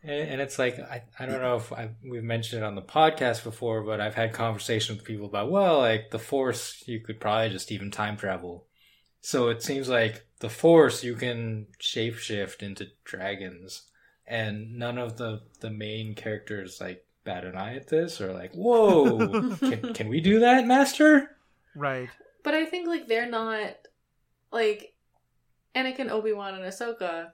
And, 0.00 0.28
and 0.30 0.40
it's 0.40 0.60
like 0.60 0.78
I, 0.78 1.02
I 1.18 1.26
don't 1.26 1.42
know 1.42 1.56
if 1.56 1.72
I, 1.72 1.90
we've 2.08 2.22
mentioned 2.22 2.62
it 2.62 2.66
on 2.66 2.76
the 2.76 2.82
podcast 2.82 3.42
before, 3.42 3.82
but 3.82 4.00
I've 4.00 4.14
had 4.14 4.32
conversations 4.32 4.98
with 4.98 5.04
people 5.06 5.26
about 5.26 5.50
well, 5.50 5.78
like 5.78 6.12
the 6.12 6.20
Force, 6.20 6.84
you 6.86 7.00
could 7.00 7.18
probably 7.18 7.50
just 7.50 7.72
even 7.72 7.90
time 7.90 8.16
travel. 8.16 8.67
So 9.20 9.48
it 9.48 9.62
seems 9.62 9.88
like 9.88 10.26
the 10.40 10.48
Force, 10.48 11.02
you 11.02 11.14
can 11.14 11.66
shapeshift 11.80 12.62
into 12.62 12.88
dragons, 13.04 13.82
and 14.26 14.76
none 14.76 14.98
of 14.98 15.16
the 15.16 15.42
the 15.60 15.70
main 15.70 16.14
characters 16.14 16.80
like 16.80 17.04
bat 17.24 17.44
an 17.44 17.56
eye 17.56 17.76
at 17.76 17.88
this 17.88 18.20
or 18.20 18.32
like, 18.32 18.52
whoa, 18.54 19.56
can, 19.58 19.92
can 19.92 20.08
we 20.08 20.20
do 20.20 20.40
that, 20.40 20.66
Master? 20.66 21.36
Right. 21.74 22.08
But 22.42 22.54
I 22.54 22.64
think 22.64 22.88
like 22.88 23.06
they're 23.06 23.28
not 23.28 23.76
like 24.50 24.94
Anakin, 25.74 26.10
Obi 26.10 26.32
Wan, 26.32 26.54
and 26.54 26.64
Ahsoka 26.64 27.32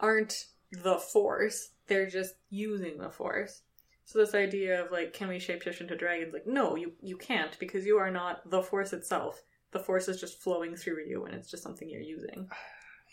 aren't 0.00 0.46
the 0.72 0.96
Force. 0.96 1.70
They're 1.86 2.08
just 2.08 2.34
using 2.48 2.98
the 2.98 3.10
Force. 3.10 3.62
So 4.06 4.18
this 4.18 4.34
idea 4.34 4.82
of 4.82 4.90
like, 4.90 5.12
can 5.12 5.28
we 5.28 5.36
shapeshift 5.36 5.80
into 5.80 5.96
dragons? 5.96 6.32
Like, 6.32 6.46
no, 6.46 6.76
you 6.76 6.92
you 7.02 7.16
can't 7.16 7.58
because 7.58 7.84
you 7.86 7.98
are 7.98 8.10
not 8.10 8.48
the 8.50 8.62
Force 8.62 8.92
itself. 8.92 9.42
The 9.74 9.80
Force 9.80 10.08
is 10.08 10.18
just 10.18 10.40
flowing 10.40 10.74
through 10.76 11.04
you, 11.06 11.24
and 11.26 11.34
it's 11.34 11.50
just 11.50 11.62
something 11.62 11.88
you're 11.90 12.00
using. 12.00 12.48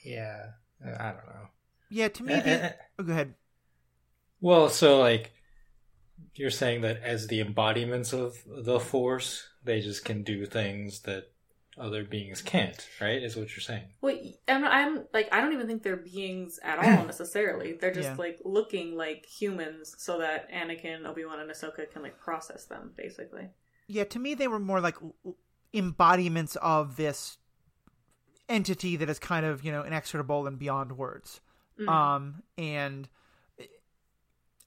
Yeah, 0.03 0.45
I 0.83 1.11
don't 1.11 1.27
know. 1.27 1.47
Yeah, 1.91 2.07
to 2.07 2.23
me, 2.23 2.33
Eh, 2.33 2.41
the, 2.41 2.49
eh, 2.49 2.65
eh. 2.69 2.71
oh, 2.97 3.03
go 3.03 3.11
ahead. 3.11 3.35
Well, 4.39 4.67
so 4.69 4.99
like 4.99 5.31
you're 6.33 6.49
saying 6.49 6.81
that 6.81 7.03
as 7.03 7.27
the 7.27 7.39
embodiments 7.39 8.11
of 8.13 8.35
the 8.47 8.79
force, 8.79 9.47
they 9.63 9.79
just 9.81 10.03
can 10.05 10.23
do 10.23 10.47
things 10.47 11.01
that 11.01 11.25
other 11.77 12.03
beings 12.03 12.41
can't, 12.41 12.87
right? 12.99 13.21
Is 13.21 13.35
what 13.35 13.51
you're 13.51 13.59
saying. 13.61 13.83
Well, 14.01 14.17
I'm, 14.47 14.65
I'm 14.65 15.05
like 15.13 15.29
I 15.31 15.39
don't 15.39 15.53
even 15.53 15.67
think 15.67 15.83
they're 15.83 15.97
beings 15.97 16.59
at 16.63 16.79
all 16.79 17.05
necessarily. 17.05 17.73
They're 17.73 17.93
just 17.93 18.09
Yeah. 18.09 18.15
like 18.17 18.39
looking 18.43 18.95
like 18.95 19.25
humans, 19.27 19.93
so 19.99 20.17
that 20.17 20.51
Anakin, 20.51 21.05
Obi 21.05 21.25
Wan, 21.25 21.39
and 21.39 21.51
Ahsoka 21.51 21.91
can 21.91 22.01
like 22.01 22.19
process 22.19 22.65
them, 22.65 22.93
basically. 22.97 23.49
Yeah, 23.87 24.05
to 24.05 24.17
me, 24.17 24.33
they 24.33 24.47
were 24.47 24.59
more 24.59 24.81
like 24.81 24.95
l- 25.03 25.35
embodiments 25.73 26.55
of 26.57 26.95
this 26.97 27.37
entity 28.49 28.97
that 28.97 29.09
is 29.09 29.19
kind 29.19 29.45
of 29.45 29.63
you 29.63 29.71
know 29.71 29.83
inexorable 29.83 30.47
and 30.47 30.59
beyond 30.59 30.97
words. 30.97 31.39
Mhm. 31.79 31.89
Um, 31.89 32.43
and 32.57 33.07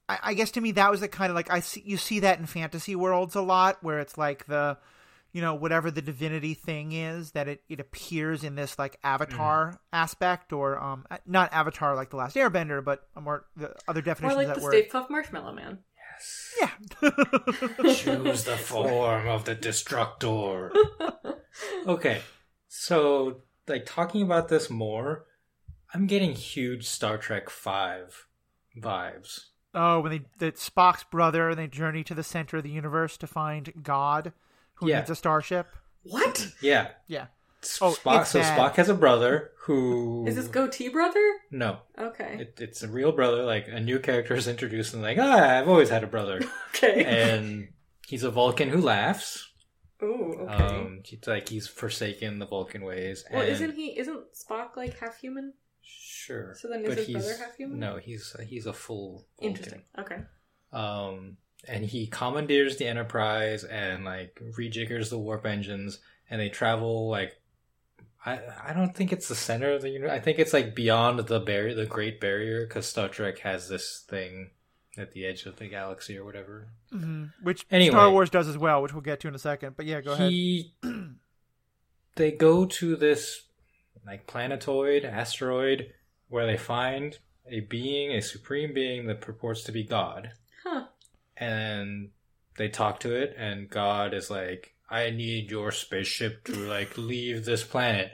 I, 0.09 0.19
I 0.23 0.35
guess 0.35 0.51
to 0.53 0.61
me 0.61 0.73
that 0.73 0.91
was 0.91 1.01
the 1.01 1.09
kind 1.09 1.31
of 1.31 1.37
like 1.37 1.51
I 1.51 1.61
see 1.61 1.83
you 1.85 1.97
see 1.97 2.21
that 2.21 2.39
in 2.39 2.47
fantasy 2.47 2.97
worlds 2.97 3.35
a 3.35 3.43
lot, 3.43 3.83
where 3.83 4.01
it's 4.01 4.19
like 4.19 4.47
the 4.47 4.79
you 5.35 5.41
know, 5.41 5.53
whatever 5.53 5.91
the 5.91 6.01
divinity 6.01 6.55
thing 6.55 6.93
is, 6.93 7.33
that 7.33 7.49
it, 7.49 7.61
it 7.69 7.81
appears 7.81 8.45
in 8.45 8.55
this 8.55 8.79
like 8.79 8.97
avatar 9.03 9.81
aspect, 9.93 10.53
or 10.53 10.81
um, 10.81 11.05
not 11.27 11.53
avatar 11.53 11.97
like 11.97 12.11
the 12.11 12.17
Last 12.17 12.37
Airbender, 12.37 12.83
but 12.83 13.09
a 13.17 13.21
more 13.21 13.45
the 13.57 13.75
other 13.89 14.01
definitions 14.01 14.37
like 14.37 14.47
of 14.47 14.55
the 14.55 14.61
that 14.61 14.65
word. 14.65 14.73
Stay 14.73 14.89
Puft 14.89 15.11
Marshmallow 15.11 15.53
Man. 15.53 15.81
Yeah. 16.61 16.71
Choose 17.95 18.45
the 18.45 18.57
form 18.57 19.29
of 19.29 19.45
the 19.45 19.55
destructor. 19.55 20.73
okay, 21.87 22.23
so 22.69 23.43
like 23.69 23.87
talking 23.87 24.23
about 24.23 24.49
this 24.49 24.71
more, 24.71 25.25
I'm 25.93 26.07
getting 26.07 26.33
huge 26.35 26.87
Star 26.87 27.17
Trek 27.19 27.51
Five 27.51 28.27
vibes. 28.81 29.47
oh, 29.75 30.01
when 30.01 30.13
they 30.13 30.23
the 30.39 30.53
Spock's 30.53 31.05
brother, 31.05 31.51
and 31.51 31.59
they 31.59 31.67
journey 31.67 32.05
to 32.05 32.15
the 32.15 32.23
center 32.25 32.59
of 32.59 32.63
the 32.63 32.71
universe 32.71 33.17
to 33.19 33.27
find 33.27 33.73
God, 33.83 34.33
who 34.75 34.89
Yeah. 34.89 34.99
needs 35.01 35.11
a 35.11 35.17
starship. 35.17 35.69
What? 36.03 36.49
Yeah, 36.61 36.91
Yeah. 37.07 37.27
Oh, 37.81 37.93
Spock. 37.93 38.27
So. 38.27 38.41
Spock 38.41 38.75
has 38.77 38.89
a 38.89 38.95
brother 38.95 39.53
who 39.61 40.27
Is 40.27 40.37
this 40.37 40.49
goatee 40.49 40.89
brother? 40.89 41.23
no. 41.51 41.79
Okay. 41.99 42.37
It, 42.41 42.59
it's 42.61 42.83
a 42.83 42.89
real 42.89 43.13
brother. 43.13 43.43
Like 43.45 43.67
a 43.69 43.81
new 43.81 43.99
character 43.99 44.35
is 44.35 44.47
introduced, 44.49 44.93
and 44.95 45.03
like, 45.03 45.19
ah, 45.19 45.59
I've 45.59 45.69
always 45.69 45.89
had 45.91 46.05
a 46.05 46.09
brother, 46.09 46.41
Okay. 46.75 47.05
and 47.05 47.69
he's 48.07 48.23
a 48.25 48.31
Vulcan 48.31 48.69
who 48.69 48.81
laughs. 48.81 49.51
Oh, 50.03 50.35
okay. 50.41 50.53
Um, 50.65 51.01
he's 51.05 51.27
like 51.27 51.49
he's 51.49 51.67
forsaken 51.69 52.39
the 52.39 52.47
Vulcan 52.47 52.85
ways. 52.85 53.25
well, 53.33 53.43
isn't 53.43 53.75
he? 53.75 53.99
Isn't 53.99 54.21
Spock 54.35 54.77
like 54.77 54.99
half 54.99 55.19
human? 55.19 55.55
Sure. 55.83 56.55
So 56.59 56.69
then 56.69 56.85
is 56.85 57.07
his 57.07 57.11
brother 57.15 57.37
half 57.39 57.57
human? 57.57 57.79
No, 57.79 57.97
he's 57.97 58.35
he's 58.47 58.67
a 58.67 58.73
full 58.73 59.27
Vulcan. 59.41 59.49
Interesting. 59.49 59.83
Okay. 59.99 60.19
Um, 60.73 61.37
and 61.69 61.85
he 61.85 62.07
commandeers 62.07 62.77
the 62.77 62.87
Enterprise 62.87 63.65
and 63.65 64.05
like 64.05 64.39
rejiggers 64.59 65.09
the 65.11 65.19
warp 65.19 65.47
engines, 65.47 66.01
and 66.29 66.41
they 66.41 66.49
travel 66.51 67.09
like. 67.09 67.33
I, 68.27 68.41
I 68.69 68.73
don't 68.73 68.95
think 68.95 69.13
it's 69.13 69.29
the 69.29 69.35
center 69.35 69.73
of 69.73 69.83
the 69.83 69.91
universe. 69.91 70.13
I 70.13 70.19
think 70.21 70.39
it's 70.39 70.53
like 70.53 70.75
beyond 70.75 71.19
the 71.21 71.41
barrier, 71.41 71.75
the 71.75 71.87
Great 71.87 72.21
Barrier, 72.21 72.67
because 72.67 72.87
Star 72.87 73.09
Trek 73.09 73.39
has 73.41 73.69
this 73.69 74.05
thing 74.09 74.51
at 74.97 75.13
the 75.13 75.27
edge 75.27 75.45
of 75.45 75.57
the 75.57 75.67
galaxy 75.69 76.17
or 76.17 76.25
whatever. 76.25 76.69
hmm 76.91 77.25
Which 77.43 77.67
Anyway. 77.71 77.91
Star 77.91 78.11
Wars 78.11 78.31
does 78.31 78.49
as 78.49 78.57
well, 78.57 78.81
which 78.83 78.93
we'll 78.95 79.03
get 79.03 79.21
to 79.21 79.29
in 79.29 79.35
a 79.35 79.39
second. 79.39 79.77
But 79.77 79.87
yeah, 79.87 80.01
go 80.01 80.13
ahead. 80.13 80.33
they 82.17 82.31
go 82.33 82.65
to 82.67 82.97
this 82.97 83.43
like 84.07 84.27
planetoid 84.27 85.05
asteroid 85.05 85.93
where 86.29 86.47
they 86.47 86.57
find 86.57 87.19
a 87.49 87.61
being 87.61 88.13
a 88.13 88.21
supreme 88.23 88.73
being 88.75 89.07
that 89.07 89.21
purports 89.21 89.63
to 89.65 89.73
be 89.73 89.83
god 89.83 90.31
Huh. 90.63 90.85
and 91.37 92.11
they 92.57 92.69
talk 92.69 93.01
to 93.01 93.15
it 93.15 93.35
and 93.39 93.69
god 93.71 94.13
is 94.15 94.31
like 94.31 94.74
i 94.91 95.11
need 95.11 95.51
your 95.51 95.71
spaceship 95.73 96.45
to 96.45 96.53
like 96.55 96.97
leave 96.99 97.45
this 97.45 97.63
planet 97.65 98.13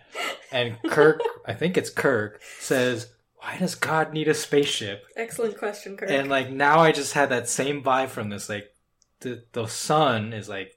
and 0.52 0.76
kirk 0.88 1.20
i 1.46 1.52
think 1.52 1.76
it's 1.76 1.90
kirk 1.90 2.40
says 2.58 3.12
why 3.38 3.56
does 3.58 3.74
god 3.74 4.12
need 4.12 4.28
a 4.28 4.34
spaceship 4.34 5.04
Excellent 5.16 5.56
question, 5.58 5.96
Kirk. 5.96 6.10
and 6.10 6.28
like 6.28 6.50
now 6.50 6.80
I 6.80 6.92
just 6.92 7.14
had 7.14 7.30
that 7.30 7.48
same 7.48 7.82
vibe 7.82 8.08
from 8.10 8.28
this. 8.28 8.50
Like 8.50 8.74
the 9.20 9.44
the 9.52 9.66
son 9.66 10.34
is 10.34 10.46
like 10.46 10.76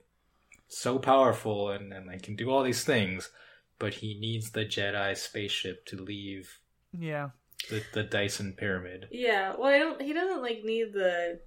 so 0.70 0.98
powerful 0.98 1.72
and, 1.72 1.92
and 1.92 2.08
like 2.08 2.24
can 2.24 2.38
do 2.38 2.50
all 2.50 2.64
these 2.64 2.86
things, 2.86 3.30
but 3.80 3.96
he 3.96 4.18
needs 4.18 4.52
the 4.52 4.64
Jedi 4.66 5.16
spaceship 5.18 5.86
to 5.88 5.98
leave 6.02 6.60
Yeah. 6.98 7.32
the, 7.70 7.84
the 7.94 8.04
Dyson 8.04 8.54
pyramid. 8.54 9.08
yeah. 9.12 9.54
Well, 9.58 9.68
I 9.68 9.78
don't. 9.78 10.02
He 10.02 10.14
doesn't 10.14 10.42
like 10.42 10.64
need 10.64 10.94
the 10.94 11.42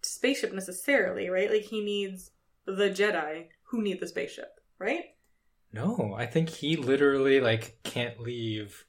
spaceship 0.00 0.52
necessarily, 0.54 1.28
right? 1.28 1.50
Like 1.50 1.64
he 1.64 1.82
needs 1.84 2.30
the 2.66 2.90
Jedi 2.90 3.46
who 3.64 3.82
need 3.82 4.00
the 4.00 4.06
spaceship, 4.06 4.60
right? 4.78 5.04
No, 5.72 6.14
I 6.16 6.26
think 6.26 6.50
he 6.50 6.76
literally 6.76 7.40
like 7.40 7.78
can't 7.82 8.20
leave. 8.20 8.84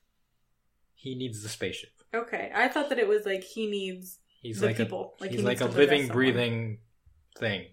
He 0.95 1.15
needs 1.15 1.41
the 1.43 1.49
spaceship. 1.49 1.89
Okay. 2.13 2.51
I 2.53 2.67
thought 2.67 2.89
that 2.89 2.99
it 2.99 3.07
was 3.07 3.25
like 3.25 3.43
he 3.43 3.67
needs. 3.67 4.19
He's 4.41 4.59
The 4.59 4.67
like 4.67 4.77
people. 4.77 5.15
a 5.19 5.23
Like, 5.23 5.31
he's 5.31 5.39
he 5.39 5.45
like 5.45 5.61
a 5.61 5.65
living, 5.65 6.01
someone. 6.01 6.13
breathing 6.15 6.77
thing. 7.37 7.67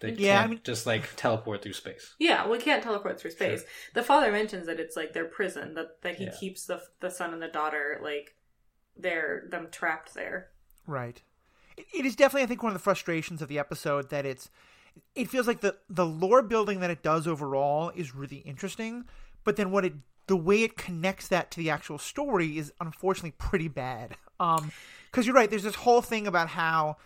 That 0.00 0.18
Yeah, 0.18 0.40
can't 0.40 0.50
mean- 0.50 0.60
just 0.64 0.86
like 0.86 1.16
teleport 1.16 1.62
through 1.62 1.72
space. 1.72 2.14
Yeah, 2.18 2.46
we 2.46 2.58
can't 2.58 2.82
teleport 2.82 3.18
through 3.18 3.30
space. 3.30 3.60
Sure. 3.60 3.68
The 3.94 4.02
father 4.02 4.30
mentions 4.30 4.66
that 4.66 4.78
it's 4.78 4.96
like 4.96 5.14
their 5.14 5.24
prison 5.24 5.74
that 5.74 6.02
that 6.02 6.16
he 6.16 6.24
Yeah. 6.24 6.34
keeps 6.38 6.66
the 6.66 6.82
the 7.00 7.10
son 7.10 7.32
and 7.32 7.40
the 7.42 7.48
daughter 7.48 7.98
like 8.02 8.36
they're 8.96 9.46
them 9.50 9.68
trapped 9.70 10.12
there. 10.14 10.50
Right. 10.86 11.22
It- 11.76 11.86
It 11.94 12.06
is 12.06 12.14
definitely, 12.14 12.42
I 12.42 12.46
think, 12.46 12.62
one 12.62 12.70
of 12.70 12.78
the 12.78 12.84
frustrations 12.84 13.40
of 13.42 13.48
the 13.48 13.58
episode 13.58 14.10
that 14.10 14.26
it's. 14.26 14.50
It 15.14 15.30
feels 15.30 15.46
like 15.46 15.60
the 15.60 15.76
the 15.88 16.06
lore 16.06 16.42
building 16.42 16.80
that 16.80 16.90
it 16.90 17.02
does 17.02 17.26
overall 17.26 17.90
is 17.94 18.14
really 18.14 18.38
interesting, 18.38 19.04
but 19.44 19.56
then 19.56 19.70
what 19.70 19.84
it 19.84 19.94
the 20.26 20.36
way 20.36 20.62
it 20.62 20.76
connects 20.76 21.28
that 21.28 21.50
to 21.52 21.58
the 21.58 21.70
actual 21.70 21.98
story 21.98 22.56
is 22.58 22.72
unfortunately 22.80 23.32
pretty 23.32 23.68
bad. 23.68 24.16
Um, 24.40 24.72
because 25.10 25.26
you're 25.26 25.34
right. 25.36 25.48
There's 25.48 25.62
this 25.62 25.76
whole 25.76 26.02
thing 26.02 26.26
about 26.26 26.48
how 26.48 26.96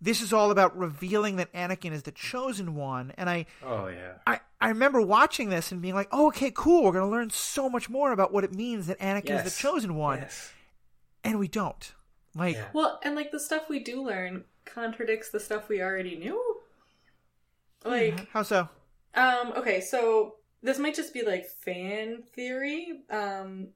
this 0.00 0.20
is 0.20 0.32
all 0.32 0.50
about 0.50 0.78
revealing 0.78 1.36
that 1.36 1.52
Anakin 1.52 1.92
is 1.92 2.04
the 2.04 2.12
chosen 2.12 2.74
one, 2.74 3.12
and 3.16 3.28
I 3.28 3.46
Oh 3.64 3.88
yeah. 3.88 4.14
I, 4.26 4.40
I 4.60 4.68
remember 4.68 5.00
watching 5.00 5.48
this 5.48 5.72
and 5.72 5.82
being 5.82 5.94
like, 5.94 6.08
oh, 6.12 6.28
okay, 6.28 6.52
cool. 6.54 6.84
We're 6.84 6.92
going 6.92 7.04
to 7.04 7.10
learn 7.10 7.30
so 7.30 7.68
much 7.68 7.88
more 7.88 8.12
about 8.12 8.32
what 8.32 8.44
it 8.44 8.54
means 8.54 8.86
that 8.86 8.98
Anakin 9.00 9.44
is 9.44 9.54
the 9.54 9.62
chosen 9.62 9.94
one. 9.94 10.18
Yes. 10.18 10.52
And 11.24 11.38
we 11.38 11.48
don't. 11.48 11.92
Like, 12.34 12.56
Yeah. 12.56 12.66
Well, 12.72 13.00
and 13.02 13.16
like 13.16 13.32
the 13.32 13.40
stuff 13.40 13.68
we 13.68 13.80
do 13.80 14.02
learn 14.02 14.44
contradicts 14.64 15.30
the 15.30 15.40
stuff 15.40 15.68
we 15.68 15.80
already 15.82 16.16
knew. 16.16 16.47
Like, 17.84 18.28
how 18.30 18.42
so? 18.42 18.68
um, 19.14 19.52
okay, 19.56 19.80
so 19.80 20.36
this 20.62 20.78
might 20.78 20.94
just 20.94 21.14
be 21.14 21.22
like 21.22 21.46
fan 21.46 22.22
theory, 22.34 23.00
um, 23.10 23.68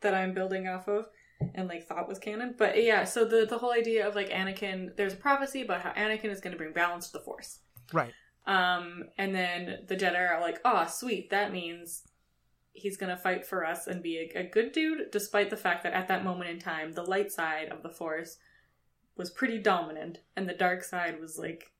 that 0.00 0.14
I'm 0.14 0.34
building 0.34 0.66
off 0.66 0.88
of 0.88 1.06
and 1.54 1.68
like 1.68 1.86
thought 1.86 2.08
was 2.08 2.18
canon. 2.18 2.54
But 2.56 2.82
yeah, 2.82 3.04
so 3.04 3.24
the 3.24 3.46
the 3.48 3.58
whole 3.58 3.72
idea 3.72 4.06
of 4.06 4.14
like 4.14 4.30
Anakin, 4.30 4.96
there's 4.96 5.14
a 5.14 5.16
prophecy 5.16 5.62
about 5.62 5.82
how 5.82 5.92
Anakin 5.92 6.30
is 6.30 6.40
going 6.40 6.52
to 6.52 6.58
bring 6.58 6.72
balance 6.72 7.08
to 7.08 7.12
the 7.14 7.24
Force. 7.24 7.60
Right. 7.92 8.12
Um, 8.46 9.04
and 9.18 9.34
then 9.34 9.80
the 9.86 9.96
Jedi 9.96 10.18
are 10.18 10.40
like, 10.40 10.60
"Oh, 10.64 10.86
sweet, 10.86 11.30
that 11.30 11.52
means 11.52 12.02
he's 12.72 12.96
gonna 12.96 13.16
fight 13.16 13.46
for 13.46 13.64
us 13.64 13.86
and 13.86 14.02
be 14.02 14.30
a, 14.34 14.40
a 14.40 14.44
good 14.44 14.72
dude." 14.72 15.10
Despite 15.10 15.50
the 15.50 15.56
fact 15.56 15.82
that 15.82 15.92
at 15.92 16.08
that 16.08 16.24
moment 16.24 16.50
in 16.50 16.58
time, 16.58 16.92
the 16.92 17.02
light 17.02 17.30
side 17.30 17.68
of 17.68 17.82
the 17.82 17.90
Force 17.90 18.38
was 19.16 19.30
pretty 19.30 19.58
dominant, 19.58 20.20
and 20.36 20.48
the 20.48 20.54
dark 20.54 20.82
side 20.82 21.20
was 21.20 21.38
like 21.38 21.72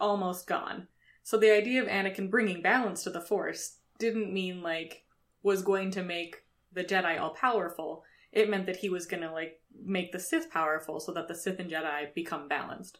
almost 0.00 0.46
gone. 0.46 0.88
So 1.22 1.36
the 1.36 1.52
idea 1.52 1.82
of 1.82 1.88
Anakin 1.88 2.30
bringing 2.30 2.62
balance 2.62 3.02
to 3.04 3.10
the 3.10 3.20
Force 3.20 3.78
didn't 3.98 4.32
mean 4.32 4.62
like 4.62 5.04
was 5.42 5.62
going 5.62 5.90
to 5.92 6.02
make 6.02 6.42
the 6.72 6.84
Jedi 6.84 7.20
all 7.20 7.30
powerful. 7.30 8.04
It 8.32 8.50
meant 8.50 8.66
that 8.66 8.76
he 8.76 8.88
was 8.88 9.06
gonna 9.06 9.32
like 9.32 9.60
make 9.84 10.12
the 10.12 10.18
Sith 10.18 10.50
powerful, 10.50 11.00
so 11.00 11.12
that 11.12 11.28
the 11.28 11.34
Sith 11.34 11.58
and 11.58 11.70
Jedi 11.70 12.12
become 12.14 12.48
balanced. 12.48 12.98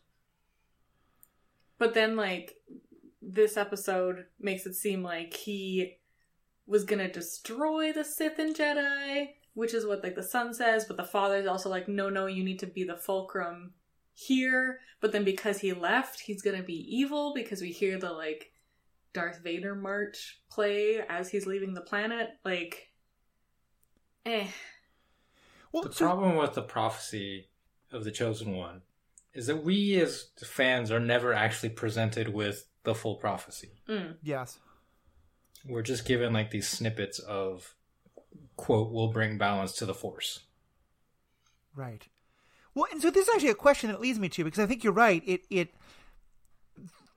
But 1.79 1.95
then, 1.95 2.17
like, 2.17 2.55
this 3.21 3.57
episode 3.57 4.27
makes 4.41 4.67
it 4.67 4.75
seem 4.75 5.03
like 5.03 5.35
he 5.35 5.99
was 6.67 6.85
gonna 6.85 7.11
destroy 7.11 7.93
the 7.93 8.05
Sith 8.05 8.39
and 8.39 8.57
Jedi, 8.57 9.29
which 9.55 9.75
is 9.75 9.87
what, 9.87 10.03
like, 10.03 10.15
the 10.15 10.23
son 10.23 10.55
says, 10.55 10.85
but 10.87 10.97
the 10.97 11.05
father's 11.05 11.47
also 11.47 11.69
like, 11.69 11.89
no, 11.89 12.09
no, 12.09 12.27
you 12.27 12.43
need 12.43 12.59
to 12.61 12.67
be 12.67 12.85
the 12.85 12.97
fulcrum 12.97 13.75
here. 14.17 14.81
But 15.01 15.13
then 15.13 15.23
because 15.25 15.59
he 15.61 15.73
left, 15.73 16.21
he's 16.21 16.43
gonna 16.43 16.63
be 16.65 16.75
evil 16.97 17.33
because 17.35 17.61
we 17.61 17.71
hear 17.71 17.99
the, 17.99 18.11
like, 18.11 18.51
Darth 19.13 19.39
Vader 19.45 19.75
march 19.77 20.41
play 20.51 21.01
as 21.09 21.29
he's 21.31 21.47
leaving 21.47 21.75
the 21.75 21.81
planet. 21.83 22.31
Like, 22.45 22.89
eh. 24.25 24.49
Well, 25.71 25.85
The 25.85 25.93
so- 25.93 26.07
problem 26.07 26.37
with 26.37 26.55
the 26.55 26.63
prophecy 26.63 27.49
of 27.93 28.05
the 28.05 28.11
chosen 28.11 28.57
one 28.57 28.83
is 29.33 29.47
that 29.47 29.63
we 29.63 30.01
as 30.01 30.31
fans 30.45 30.91
are 30.91 30.99
never 31.01 31.33
actually 31.35 31.69
presented 31.69 32.29
with 32.31 32.67
the 32.85 32.95
full 32.95 33.17
prophecy. 33.17 33.71
Mm. 33.89 34.17
yes. 34.23 34.59
We're 35.65 35.83
just 35.83 36.05
given 36.07 36.33
like 36.33 36.51
these 36.51 36.69
snippets 36.69 37.19
of 37.19 37.75
quote 38.57 38.93
will 38.93 39.13
bring 39.13 39.37
balance 39.37 39.73
to 39.75 39.85
the 39.87 39.95
force. 39.95 40.45
Right. 41.75 42.07
Well, 42.77 42.87
and 42.93 43.01
so 43.01 43.11
this 43.11 43.27
is 43.27 43.35
actually 43.35 43.51
a 43.51 43.55
question 43.55 43.91
that 43.91 44.03
leads 44.03 44.19
me 44.19 44.29
to 44.29 44.45
because 44.45 44.59
I 44.59 44.67
think 44.67 44.85
you're 44.85 44.93
right. 44.93 45.23
It 45.27 45.47
it 45.49 45.75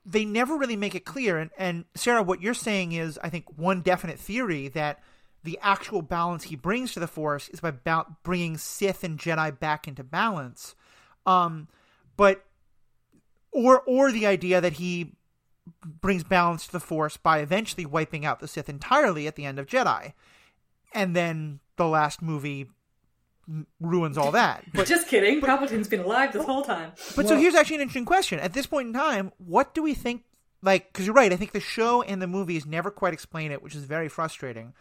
they 0.06 0.24
never 0.24 0.56
really 0.56 0.78
make 0.78 0.96
it 0.96 1.04
clear. 1.04 1.38
And 1.38 1.52
and 1.58 1.84
Sarah, 1.96 2.24
what 2.24 2.42
you're 2.42 2.54
saying 2.54 2.94
is, 2.94 3.20
I 3.22 3.30
think 3.30 3.46
one 3.58 3.82
definite 3.82 4.20
theory 4.20 4.70
that 4.70 5.04
the 5.44 5.60
actual 5.62 6.02
balance 6.02 6.46
he 6.46 6.56
brings 6.56 6.94
to 6.94 7.02
the 7.02 7.08
Force 7.08 7.50
is 7.50 7.60
by 7.60 7.72
ba- 7.72 8.06
bringing 8.24 8.58
Sith 8.58 9.04
and 9.04 9.20
Jedi 9.20 9.60
back 9.60 9.86
into 9.86 10.02
balance. 10.02 10.76
Um, 11.26 11.68
but 12.16 12.46
or 13.52 13.82
or 13.82 14.14
the 14.14 14.26
idea 14.26 14.62
that 14.62 14.74
he 14.74 15.18
brings 15.84 16.24
balance 16.24 16.68
to 16.68 16.72
the 16.72 16.80
Force 16.80 17.18
by 17.18 17.40
eventually 17.40 17.86
wiping 17.86 18.26
out 18.26 18.40
the 18.40 18.48
Sith 18.48 18.70
entirely 18.70 19.28
at 19.28 19.36
the 19.36 19.44
end 19.44 19.60
of 19.60 19.68
Jedi, 19.68 20.14
and 20.94 21.14
then 21.14 21.60
the 21.76 21.86
last 21.86 22.22
movie 22.22 22.70
ruins 23.80 24.18
all 24.18 24.32
that. 24.32 24.64
But 24.74 24.88
Just 24.88 25.08
kidding. 25.08 25.42
Palpatine's 25.42 25.88
been 25.88 26.02
alive 26.02 26.34
this 26.34 26.46
whole 26.46 26.64
time. 26.64 26.92
but 27.16 27.28
so 27.28 27.38
here's 27.38 27.56
actually 27.56 27.78
an 27.78 27.82
interesting 27.84 28.06
question. 28.06 28.40
At 28.40 28.54
this 28.54 28.68
point 28.68 28.88
in 28.88 28.94
time, 28.94 29.32
what 29.38 29.74
do 29.74 29.82
we 29.82 29.94
think 29.94 30.24
like 30.62 30.92
because 30.92 31.06
you're 31.06 31.16
right. 31.16 31.32
I 31.32 31.36
think 31.36 31.52
the 31.52 31.60
show 31.60 32.02
and 32.02 32.22
the 32.22 32.28
movies 32.28 32.66
never 32.66 32.92
quite 32.92 33.14
explain 33.14 33.52
it, 33.52 33.62
which 33.62 33.76
is 33.76 33.84
very 33.84 34.10
frustrating. 34.10 34.74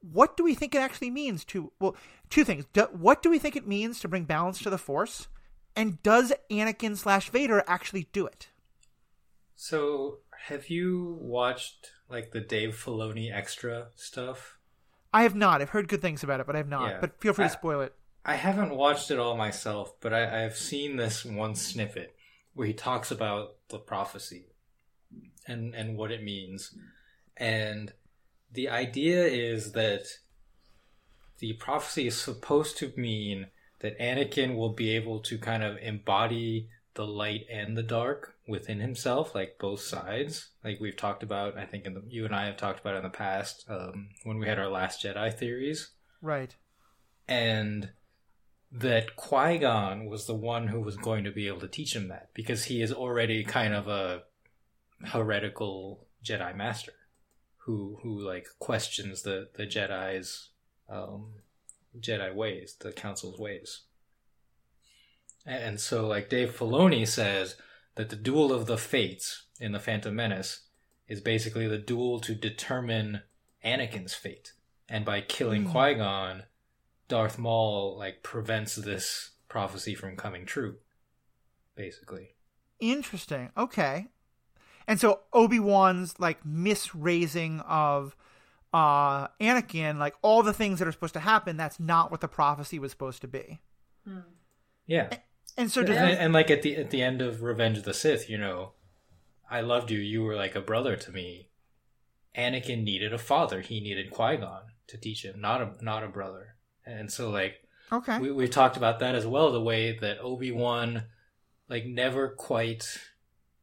What 0.00 0.36
do 0.36 0.44
we 0.44 0.54
think 0.54 0.74
it 0.74 0.78
actually 0.78 1.10
means 1.10 1.44
to? 1.46 1.72
Well, 1.80 1.96
two 2.30 2.44
things. 2.44 2.64
Do, 2.72 2.88
what 2.92 3.22
do 3.22 3.30
we 3.30 3.38
think 3.38 3.56
it 3.56 3.66
means 3.66 4.00
to 4.00 4.08
bring 4.08 4.24
balance 4.24 4.60
to 4.60 4.70
the 4.70 4.78
Force, 4.78 5.28
and 5.74 6.00
does 6.02 6.32
Anakin 6.50 6.96
slash 6.96 7.30
Vader 7.30 7.64
actually 7.66 8.08
do 8.12 8.26
it? 8.26 8.48
So, 9.56 10.18
have 10.46 10.68
you 10.68 11.18
watched 11.20 11.90
like 12.08 12.30
the 12.30 12.40
Dave 12.40 12.80
Filoni 12.80 13.34
extra 13.34 13.88
stuff? 13.96 14.58
I 15.12 15.24
have 15.24 15.34
not. 15.34 15.60
I've 15.60 15.70
heard 15.70 15.88
good 15.88 16.02
things 16.02 16.22
about 16.22 16.38
it, 16.38 16.46
but 16.46 16.54
I 16.54 16.58
have 16.58 16.68
not. 16.68 16.90
Yeah. 16.90 16.98
But 17.00 17.20
feel 17.20 17.32
free 17.32 17.46
to 17.46 17.50
I- 17.50 17.54
spoil 17.54 17.80
it. 17.80 17.94
I 18.24 18.34
haven't 18.36 18.74
watched 18.76 19.10
it 19.10 19.18
all 19.18 19.36
myself, 19.36 19.94
but 20.00 20.12
I, 20.12 20.44
I've 20.44 20.56
seen 20.56 20.96
this 20.96 21.24
one 21.24 21.54
snippet 21.54 22.14
where 22.54 22.66
he 22.66 22.72
talks 22.74 23.10
about 23.10 23.54
the 23.68 23.78
prophecy 23.78 24.46
and 25.46 25.74
and 25.74 25.96
what 25.96 26.10
it 26.10 26.22
means, 26.22 26.74
and 27.36 27.92
the 28.52 28.68
idea 28.68 29.24
is 29.26 29.72
that 29.72 30.06
the 31.38 31.52
prophecy 31.54 32.06
is 32.06 32.20
supposed 32.20 32.76
to 32.78 32.92
mean 32.96 33.46
that 33.80 33.98
Anakin 33.98 34.56
will 34.56 34.72
be 34.72 34.90
able 34.96 35.20
to 35.20 35.38
kind 35.38 35.62
of 35.62 35.76
embody 35.78 36.68
the 36.94 37.06
light 37.06 37.46
and 37.50 37.76
the 37.76 37.82
dark 37.82 38.34
within 38.48 38.80
himself, 38.80 39.34
like 39.34 39.56
both 39.60 39.80
sides, 39.80 40.48
like 40.64 40.80
we've 40.80 40.96
talked 40.96 41.22
about. 41.22 41.56
I 41.56 41.64
think 41.64 41.86
in 41.86 41.94
the, 41.94 42.02
you 42.08 42.24
and 42.24 42.34
I 42.34 42.46
have 42.46 42.56
talked 42.56 42.80
about 42.80 42.96
in 42.96 43.04
the 43.04 43.08
past 43.08 43.64
um, 43.68 44.08
when 44.24 44.38
we 44.38 44.48
had 44.48 44.58
our 44.58 44.68
Last 44.68 45.04
Jedi 45.04 45.32
theories 45.32 45.90
Right. 46.20 46.56
and 47.28 47.90
that 48.70 49.16
Qui 49.16 49.58
Gon 49.58 50.06
was 50.06 50.26
the 50.26 50.34
one 50.34 50.68
who 50.68 50.80
was 50.80 50.96
going 50.96 51.24
to 51.24 51.30
be 51.30 51.46
able 51.46 51.60
to 51.60 51.68
teach 51.68 51.96
him 51.96 52.08
that 52.08 52.28
because 52.34 52.64
he 52.64 52.82
is 52.82 52.92
already 52.92 53.42
kind 53.44 53.74
of 53.74 53.88
a 53.88 54.22
heretical 55.04 56.06
Jedi 56.24 56.54
master 56.54 56.92
who 57.58 57.98
who 58.02 58.20
like 58.20 58.46
questions 58.58 59.22
the 59.22 59.48
the 59.54 59.66
Jedi's 59.66 60.50
um, 60.88 61.34
Jedi 61.98 62.34
ways, 62.34 62.76
the 62.78 62.92
Council's 62.92 63.38
ways, 63.38 63.82
and, 65.46 65.62
and 65.62 65.80
so 65.80 66.06
like 66.06 66.28
Dave 66.28 66.56
Filoni 66.56 67.06
says 67.06 67.56
that 67.94 68.10
the 68.10 68.16
duel 68.16 68.52
of 68.52 68.66
the 68.66 68.78
fates 68.78 69.44
in 69.60 69.72
the 69.72 69.80
Phantom 69.80 70.14
Menace 70.14 70.62
is 71.08 71.20
basically 71.20 71.66
the 71.66 71.78
duel 71.78 72.20
to 72.20 72.34
determine 72.34 73.22
Anakin's 73.64 74.14
fate, 74.14 74.52
and 74.88 75.04
by 75.04 75.20
killing 75.20 75.64
Hmm. 75.64 75.70
Qui 75.70 75.94
Gon. 75.94 76.42
Darth 77.08 77.38
Maul 77.38 77.96
like 77.98 78.22
prevents 78.22 78.76
this 78.76 79.30
prophecy 79.48 79.94
from 79.94 80.16
coming 80.16 80.44
true, 80.44 80.76
basically. 81.74 82.36
Interesting. 82.80 83.50
Okay. 83.56 84.06
And 84.86 85.00
so 85.00 85.20
Obi 85.32 85.60
Wan's 85.60 86.18
like 86.20 86.44
misraising 86.44 87.60
of 87.66 88.14
uh 88.72 89.28
Anakin, 89.40 89.98
like 89.98 90.14
all 90.22 90.42
the 90.42 90.52
things 90.52 90.78
that 90.78 90.88
are 90.88 90.92
supposed 90.92 91.14
to 91.14 91.20
happen, 91.20 91.56
that's 91.56 91.80
not 91.80 92.10
what 92.10 92.20
the 92.20 92.28
prophecy 92.28 92.78
was 92.78 92.90
supposed 92.90 93.22
to 93.22 93.28
be. 93.28 93.60
Hmm. 94.06 94.20
Yeah, 94.86 95.10
And 95.58 95.70
so 95.70 95.80
and, 95.80 95.88
does 95.88 95.96
and, 95.98 96.32
like 96.32 96.50
at 96.50 96.62
the 96.62 96.76
at 96.76 96.90
the 96.90 97.02
end 97.02 97.20
of 97.20 97.42
Revenge 97.42 97.78
of 97.78 97.84
the 97.84 97.92
Sith, 97.92 98.30
you 98.30 98.38
know, 98.38 98.72
I 99.50 99.60
loved 99.60 99.90
you. 99.90 99.98
You 99.98 100.22
were 100.22 100.36
like 100.36 100.54
a 100.54 100.60
brother 100.62 100.96
to 100.96 101.12
me. 101.12 101.50
Anakin 102.36 102.84
needed 102.84 103.12
a 103.12 103.18
father. 103.18 103.60
He 103.60 103.80
needed 103.80 104.10
Qui 104.10 104.36
Gon 104.36 104.62
to 104.86 104.96
teach 104.96 105.24
him, 105.24 105.40
not 105.40 105.60
a 105.60 105.84
not 105.84 106.04
a 106.04 106.08
brother. 106.08 106.56
And 106.88 107.12
so 107.12 107.30
like 107.30 107.56
okay. 107.92 108.18
we 108.18 108.30
we've 108.32 108.50
talked 108.50 108.76
about 108.76 109.00
that 109.00 109.14
as 109.14 109.26
well. 109.26 109.52
The 109.52 109.60
way 109.60 109.98
that 109.98 110.18
Obi 110.20 110.50
Wan 110.52 111.04
like 111.68 111.84
never 111.86 112.28
quite 112.28 112.98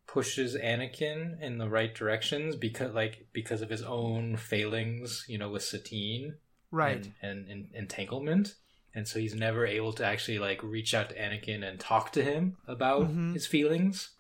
pushes 0.08 0.56
Anakin 0.56 1.42
in 1.42 1.58
the 1.58 1.68
right 1.70 1.94
directions 1.94 2.56
because 2.56 2.94
like 2.94 3.28
because 3.34 3.62
of 3.62 3.70
his 3.70 3.82
own 3.82 4.38
failings, 4.38 5.26
you 5.28 5.38
know, 5.38 5.50
with 5.50 5.64
Satine 5.64 6.36
right. 6.72 7.12
and, 7.22 7.48
and, 7.48 7.50
and 7.50 7.68
entanglement. 7.74 8.56
And 8.94 9.06
so 9.08 9.20
he's 9.20 9.36
never 9.36 9.66
able 9.66 9.92
to 9.94 10.06
actually 10.06 10.40
like 10.40 10.64
reach 10.64 10.94
out 10.94 11.10
to 11.10 11.16
Anakin 11.20 11.68
and 11.68 11.80
talk 11.80 12.14
to 12.14 12.24
him 12.24 12.56
about 12.66 13.10
Mhm. 13.10 13.34
his 13.34 13.46
feelings 13.46 14.12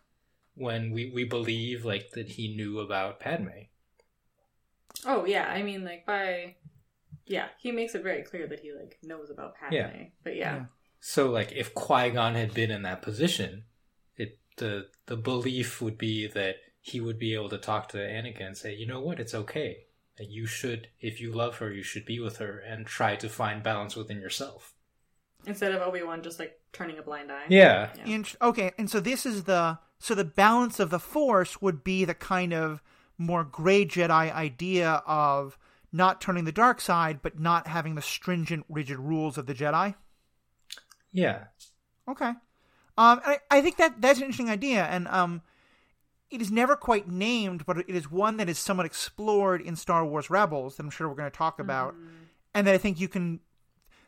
when 0.56 0.92
we, 0.92 1.12
we 1.14 1.24
believe 1.24 1.86
like 1.86 2.12
that 2.12 2.32
he 2.32 2.54
knew 2.54 2.80
about 2.80 3.20
Padme. 3.22 3.70
Oh 5.06 5.26
yeah, 5.26 5.48
I 5.48 5.62
mean 5.64 5.86
like 5.86 6.06
by 6.06 6.56
yeah, 7.26 7.48
he 7.58 7.72
makes 7.72 7.96
it 7.96 8.04
very 8.04 8.22
clear 8.22 8.48
that 8.48 8.60
he 8.60 8.72
like 8.72 8.98
knows 9.04 9.30
about 9.30 9.56
Padme. 9.56 9.76
Yeah. 9.76 9.92
But 10.24 10.36
yeah. 10.36 10.56
Yeah. 10.56 10.66
So 11.00 11.30
like 11.30 11.52
if 11.52 11.74
Qui 11.74 12.10
Gon 12.12 12.36
had 12.36 12.54
been 12.54 12.72
in 12.72 12.84
that 12.84 13.02
position, 13.02 13.64
it 14.16 14.40
the 14.58 14.88
the 15.08 15.18
belief 15.18 15.82
would 15.82 15.98
be 15.98 16.28
that 16.28 16.58
he 16.82 17.02
would 17.02 17.18
be 17.18 17.34
able 17.34 17.50
to 17.50 17.58
talk 17.58 17.90
to 17.90 17.98
Anakin 17.98 18.46
and 18.46 18.58
say, 18.58 18.76
you 18.76 18.86
know 18.86 19.02
what, 19.02 19.20
it's 19.20 19.34
okay. 19.34 19.86
That 20.18 20.30
you 20.30 20.46
should, 20.46 20.88
if 21.02 21.20
you 21.20 21.32
love 21.32 21.58
her, 21.58 21.74
you 21.74 21.84
should 21.84 22.06
be 22.06 22.20
with 22.20 22.38
her 22.38 22.60
and 22.60 22.86
try 22.86 23.16
to 23.18 23.28
find 23.28 23.64
balance 23.64 23.96
within 23.96 24.22
yourself. 24.22 24.74
Instead 25.46 25.74
of 25.74 25.82
Obi 25.82 26.04
Wan 26.04 26.22
just 26.24 26.40
like 26.40 26.60
turning 26.72 26.98
a 26.98 27.02
blind 27.02 27.32
eye. 27.32 27.46
Yeah, 27.50 27.90
Yeah. 27.98 28.16
Int- 28.16 28.36
okay, 28.42 28.72
and 28.78 28.90
so 28.90 29.00
this 29.00 29.26
is 29.26 29.44
the 29.44 29.80
so 30.00 30.14
the 30.14 30.24
balance 30.24 30.80
of 30.80 30.90
the 30.90 31.00
Force 31.00 31.62
would 31.62 31.84
be 31.84 32.06
the 32.06 32.14
kind 32.14 32.54
of 32.54 32.82
more 33.18 33.44
gray 33.44 33.86
Jedi 33.86 34.32
idea 34.32 35.02
of 35.08 35.58
not 35.96 36.20
turning 36.20 36.44
the 36.44 36.52
dark 36.52 36.82
side, 36.82 37.22
but 37.22 37.40
not 37.40 37.68
having 37.68 37.96
the 37.96 38.02
stringent, 38.02 38.66
rigid 38.68 39.00
rules 39.00 39.38
of 39.38 39.46
the 39.46 39.54
Jedi. 39.54 39.96
yeah, 41.12 41.46
Okay. 42.08 42.34
Um, 42.98 43.20
I, 43.26 43.40
I 43.52 43.62
think 43.62 43.78
that 43.78 44.00
that's 44.00 44.20
an 44.20 44.26
interesting 44.26 44.50
idea, 44.50 44.86
and 44.86 45.08
um, 45.10 45.42
it 46.30 46.42
is 46.42 46.50
never 46.50 46.76
quite 46.76 47.10
named, 47.10 47.66
but 47.66 47.78
it 47.78 47.90
is 47.90 48.10
one 48.10 48.38
that 48.38 48.48
is 48.48 48.58
somewhat 48.58 48.86
explored 48.86 49.62
in 49.62 49.76
Star 49.76 50.06
Wars 50.06 50.30
Rebels 50.30 50.78
that 50.78 50.84
I'm 50.84 50.90
sure 50.90 51.10
we're 51.10 51.16
going 51.16 51.30
to 51.30 51.38
talk 51.38 51.60
about, 51.60 51.94
and 52.54 52.66
that 52.68 52.74
I 52.74 52.78
think 52.78 53.00
you 53.00 53.10
can 53.10 53.42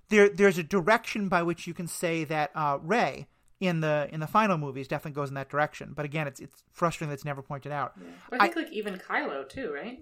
there 0.10 0.30
there's 0.30 0.58
a 0.58 0.64
direction 0.64 1.28
by 1.28 1.44
which 1.44 1.68
you 1.68 1.74
can 1.74 1.88
say 1.88 2.24
that 2.26 2.52
uh, 2.56 2.78
Rey 2.82 3.28
in 3.60 3.82
the 3.82 4.08
in 4.12 4.22
the 4.22 4.28
final 4.28 4.58
movies 4.58 4.88
definitely 4.88 5.16
goes 5.16 5.30
in 5.30 5.36
that 5.36 5.50
direction. 5.50 5.92
But 5.94 6.06
again, 6.06 6.28
it's 6.28 6.40
it's 6.40 6.64
frustrating 6.72 7.10
that 7.10 7.16
it's 7.16 7.26
never 7.26 7.42
pointed 7.42 7.74
out. 7.74 7.94
Yeah. 8.00 8.08
But 8.30 8.42
I 8.42 8.46
think 8.46 8.68
like 8.68 8.72
even 8.72 8.98
Kylo 9.00 9.48
too, 9.48 9.74
right? 9.74 10.00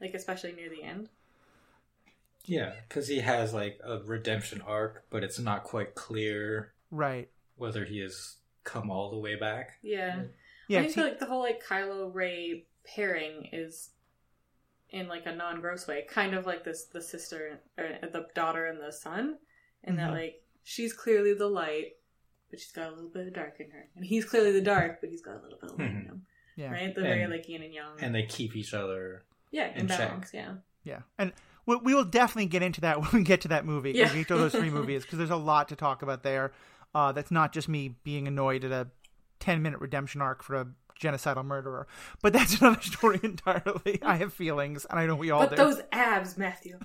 Like 0.00 0.14
especially 0.14 0.52
near 0.52 0.68
the 0.70 0.82
end. 0.82 1.08
yeah, 2.44 2.72
because 2.88 3.08
he 3.08 3.20
has 3.20 3.52
like 3.52 3.78
a 3.84 3.98
redemption 3.98 4.62
arc, 4.62 5.04
but 5.10 5.22
it's 5.24 5.38
not 5.38 5.64
quite 5.64 5.94
clear 5.94 6.72
Right. 6.90 7.28
whether 7.56 7.84
he 7.84 7.98
has 8.00 8.36
come 8.64 8.90
all 8.90 9.10
the 9.10 9.18
way 9.18 9.34
back. 9.34 9.78
Yeah. 9.82 10.22
Yeah. 10.68 10.80
I 10.80 10.84
'cause 10.84 10.94
feel 10.94 11.04
he- 11.04 11.10
like 11.10 11.18
the 11.18 11.26
whole 11.26 11.40
like 11.40 11.62
Kylo 11.64 12.14
Rey 12.14 12.64
pairing 12.84 13.48
is 13.52 13.90
in 14.90 15.08
like 15.08 15.26
a 15.26 15.34
non 15.34 15.60
gross 15.60 15.86
way, 15.86 16.06
kind 16.08 16.34
of 16.34 16.46
like 16.46 16.64
this 16.64 16.84
the 16.86 17.02
sister 17.02 17.60
or 17.76 17.98
the 18.02 18.26
daughter 18.34 18.66
and 18.66 18.80
the 18.80 18.92
son, 18.92 19.38
and 19.84 19.98
that 19.98 20.10
Mhm. 20.10 20.14
like 20.14 20.42
she's 20.62 20.92
clearly 20.94 21.34
the 21.34 21.48
light, 21.48 21.96
but 22.50 22.60
she's 22.60 22.72
got 22.72 22.88
a 22.92 22.94
little 22.94 23.10
bit 23.10 23.26
of 23.26 23.34
dark 23.34 23.60
in 23.60 23.70
her, 23.72 23.88
and 23.94 24.04
he's 24.06 24.24
clearly 24.24 24.52
the 24.52 24.62
dark, 24.62 25.00
but 25.02 25.10
he's 25.10 25.20
got 25.22 25.36
a 25.36 25.42
little 25.42 25.58
bit 25.58 25.70
of 25.70 25.78
light 25.78 25.90
in 25.90 25.96
Mhm. 25.96 26.04
him, 26.06 26.26
yeah. 26.56 26.70
right? 26.72 26.94
The 26.94 27.02
very 27.02 27.26
like 27.26 27.46
yin 27.48 27.62
and 27.62 27.74
yang, 27.74 27.98
And 28.00 28.14
they 28.14 28.24
keep 28.24 28.56
each 28.56 28.72
other. 28.72 29.24
Yeah, 29.50 29.68
in 29.74 29.80
in 29.82 29.88
check. 29.88 30.28
yeah. 30.32 30.54
Yeah, 30.84 31.00
and 31.18 31.32
we, 31.66 31.76
we 31.76 31.94
will 31.94 32.04
definitely 32.04 32.46
get 32.46 32.62
into 32.62 32.80
that 32.82 33.00
when 33.00 33.10
we 33.12 33.22
get 33.22 33.42
to 33.42 33.48
that 33.48 33.64
movie. 33.66 33.92
Yeah. 33.92 34.04
When 34.06 34.12
we 34.14 34.18
get 34.20 34.28
to 34.28 34.36
those 34.36 34.52
three 34.52 34.70
movies, 34.78 35.02
because 35.02 35.18
there's 35.18 35.30
a 35.30 35.36
lot 35.36 35.68
to 35.68 35.76
talk 35.76 36.02
about 36.02 36.22
there. 36.22 36.52
Uh, 36.94 37.12
that's 37.12 37.30
not 37.30 37.52
just 37.52 37.68
me 37.68 37.94
being 38.02 38.26
annoyed 38.26 38.64
at 38.64 38.72
a 38.72 38.88
10 39.40 39.60
minute 39.62 39.80
redemption 39.80 40.22
arc 40.22 40.42
for 40.42 40.56
a 40.56 40.66
genocidal 41.00 41.44
murderer, 41.44 41.86
but 42.22 42.32
that's 42.32 42.54
another 42.60 42.80
story 42.80 43.20
entirely. 43.22 44.00
I 44.02 44.16
have 44.16 44.32
feelings, 44.32 44.86
and 44.88 44.98
I 44.98 45.04
know 45.06 45.14
we 45.14 45.30
all 45.30 45.40
But 45.46 45.50
do. 45.50 45.56
those 45.56 45.80
abs, 45.92 46.38
Matthew. 46.38 46.78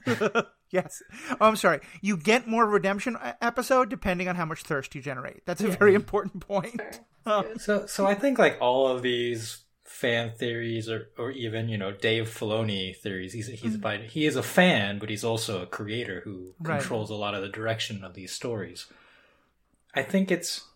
yes. 0.70 1.02
Oh, 1.32 1.48
I'm 1.48 1.56
sorry. 1.56 1.80
You 2.02 2.18
get 2.18 2.46
more 2.48 2.66
redemption 2.68 3.18
e- 3.26 3.30
episode 3.42 3.90
depending 3.90 4.28
on 4.28 4.36
how 4.36 4.46
much 4.46 4.64
thirst 4.64 4.94
you 4.96 5.02
generate. 5.02 5.46
That's 5.46 5.62
a 5.62 5.70
Yeah. 5.70 5.76
very 5.78 5.96
important 5.96 6.46
point. 6.46 6.76
Fair. 6.78 6.92
Oh. 7.26 7.46
So, 7.58 7.86
so 7.86 8.06
I 8.06 8.16
think 8.16 8.38
like 8.38 8.58
all 8.60 8.88
of 8.88 9.02
these 9.02 9.63
fan 9.94 10.32
theories, 10.32 10.90
or 10.90 11.10
or 11.18 11.30
even 11.32 11.70
you 11.70 11.78
know 11.78 11.92
Dave 11.92 12.28
Filoni 12.28 12.96
theories, 12.98 13.34
he's 13.34 13.48
he's 13.48 13.78
by 13.78 13.98
he 14.00 14.26
is 14.26 14.36
a 14.36 14.44
fan, 14.44 14.98
but 15.00 15.10
he's 15.10 15.24
also 15.24 15.62
a 15.62 15.68
creator 15.68 16.22
who 16.26 16.56
Right. 16.60 16.80
controls 16.80 17.10
a 17.12 17.16
lot 17.16 17.36
of 17.36 17.42
the 17.44 17.50
direction 17.50 18.04
of 18.04 18.14
these 18.16 18.32
stories. 18.32 18.88
I 19.94 20.02
think 20.02 20.32
it's 20.32 20.68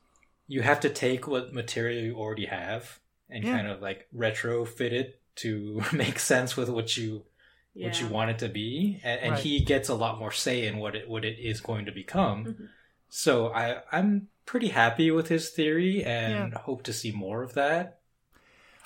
you 0.47 0.61
have 0.61 0.79
to 0.81 0.89
take 0.89 1.27
what 1.27 1.53
material 1.53 2.03
you 2.03 2.15
already 2.15 2.45
have 2.45 2.99
and 3.29 3.43
Yeah. 3.43 3.53
kind 3.57 3.67
of 3.67 3.81
like 3.81 4.07
retrofit 4.15 4.91
it 4.91 5.19
to 5.37 5.81
make 5.93 6.19
sense 6.19 6.55
with 6.55 6.69
what 6.69 6.95
you 6.95 7.25
Yeah. 7.73 7.87
what 7.87 7.99
you 8.01 8.07
want 8.07 8.29
it 8.31 8.39
to 8.39 8.49
be, 8.49 8.99
and, 9.03 9.19
and 9.21 9.31
Right. 9.33 9.43
he 9.43 9.59
gets 9.61 9.89
a 9.89 9.95
lot 9.95 10.19
more 10.19 10.31
say 10.31 10.67
in 10.67 10.77
what 10.77 10.95
it 10.95 11.09
what 11.09 11.25
it 11.25 11.39
is 11.39 11.59
going 11.59 11.85
to 11.85 11.91
become. 11.91 12.45
Mhm. 12.45 12.67
So 13.09 13.47
I 13.49 13.81
I'm 13.91 14.29
pretty 14.45 14.69
happy 14.69 15.11
with 15.11 15.27
his 15.27 15.49
theory 15.49 16.03
and 16.03 16.53
hope 16.53 16.83
to 16.83 16.93
see 16.93 17.11
more 17.11 17.41
of 17.43 17.53
that 17.55 17.96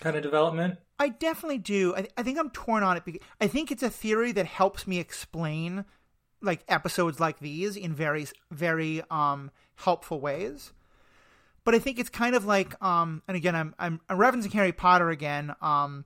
kind 0.01 0.15
of 0.17 0.23
development. 0.23 0.79
I 0.99 1.09
definitely 1.09 1.59
do. 1.59 1.95
I, 1.95 2.07
I 2.17 2.23
think 2.23 2.37
I'm 2.37 2.49
torn 2.49 2.83
on 2.83 2.97
it 2.97 3.05
because 3.05 3.21
I 3.39 3.47
think 3.47 3.71
it's 3.71 3.83
a 3.83 3.89
theory 3.89 4.33
that 4.33 4.45
helps 4.45 4.85
me 4.85 4.99
explain 4.99 5.85
like 6.41 6.63
episodes 6.67 7.19
like 7.19 7.39
these 7.39 7.77
in 7.77 7.93
very 7.93 8.27
very 8.51 9.01
um 9.09 9.51
helpful 9.75 10.19
ways. 10.19 10.73
but 11.63 11.75
I 11.75 11.79
think 11.79 11.99
it's 11.99 12.09
kind 12.09 12.35
of 12.35 12.45
like, 12.45 12.81
um, 12.83 13.21
and 13.27 13.37
again, 13.37 13.55
I'm 13.55 13.75
I'm, 13.77 13.99
I'm 14.09 14.17
referencing 14.17 14.53
Harry 14.53 14.71
Potter 14.71 15.09
again. 15.09 15.53
Um, 15.61 16.05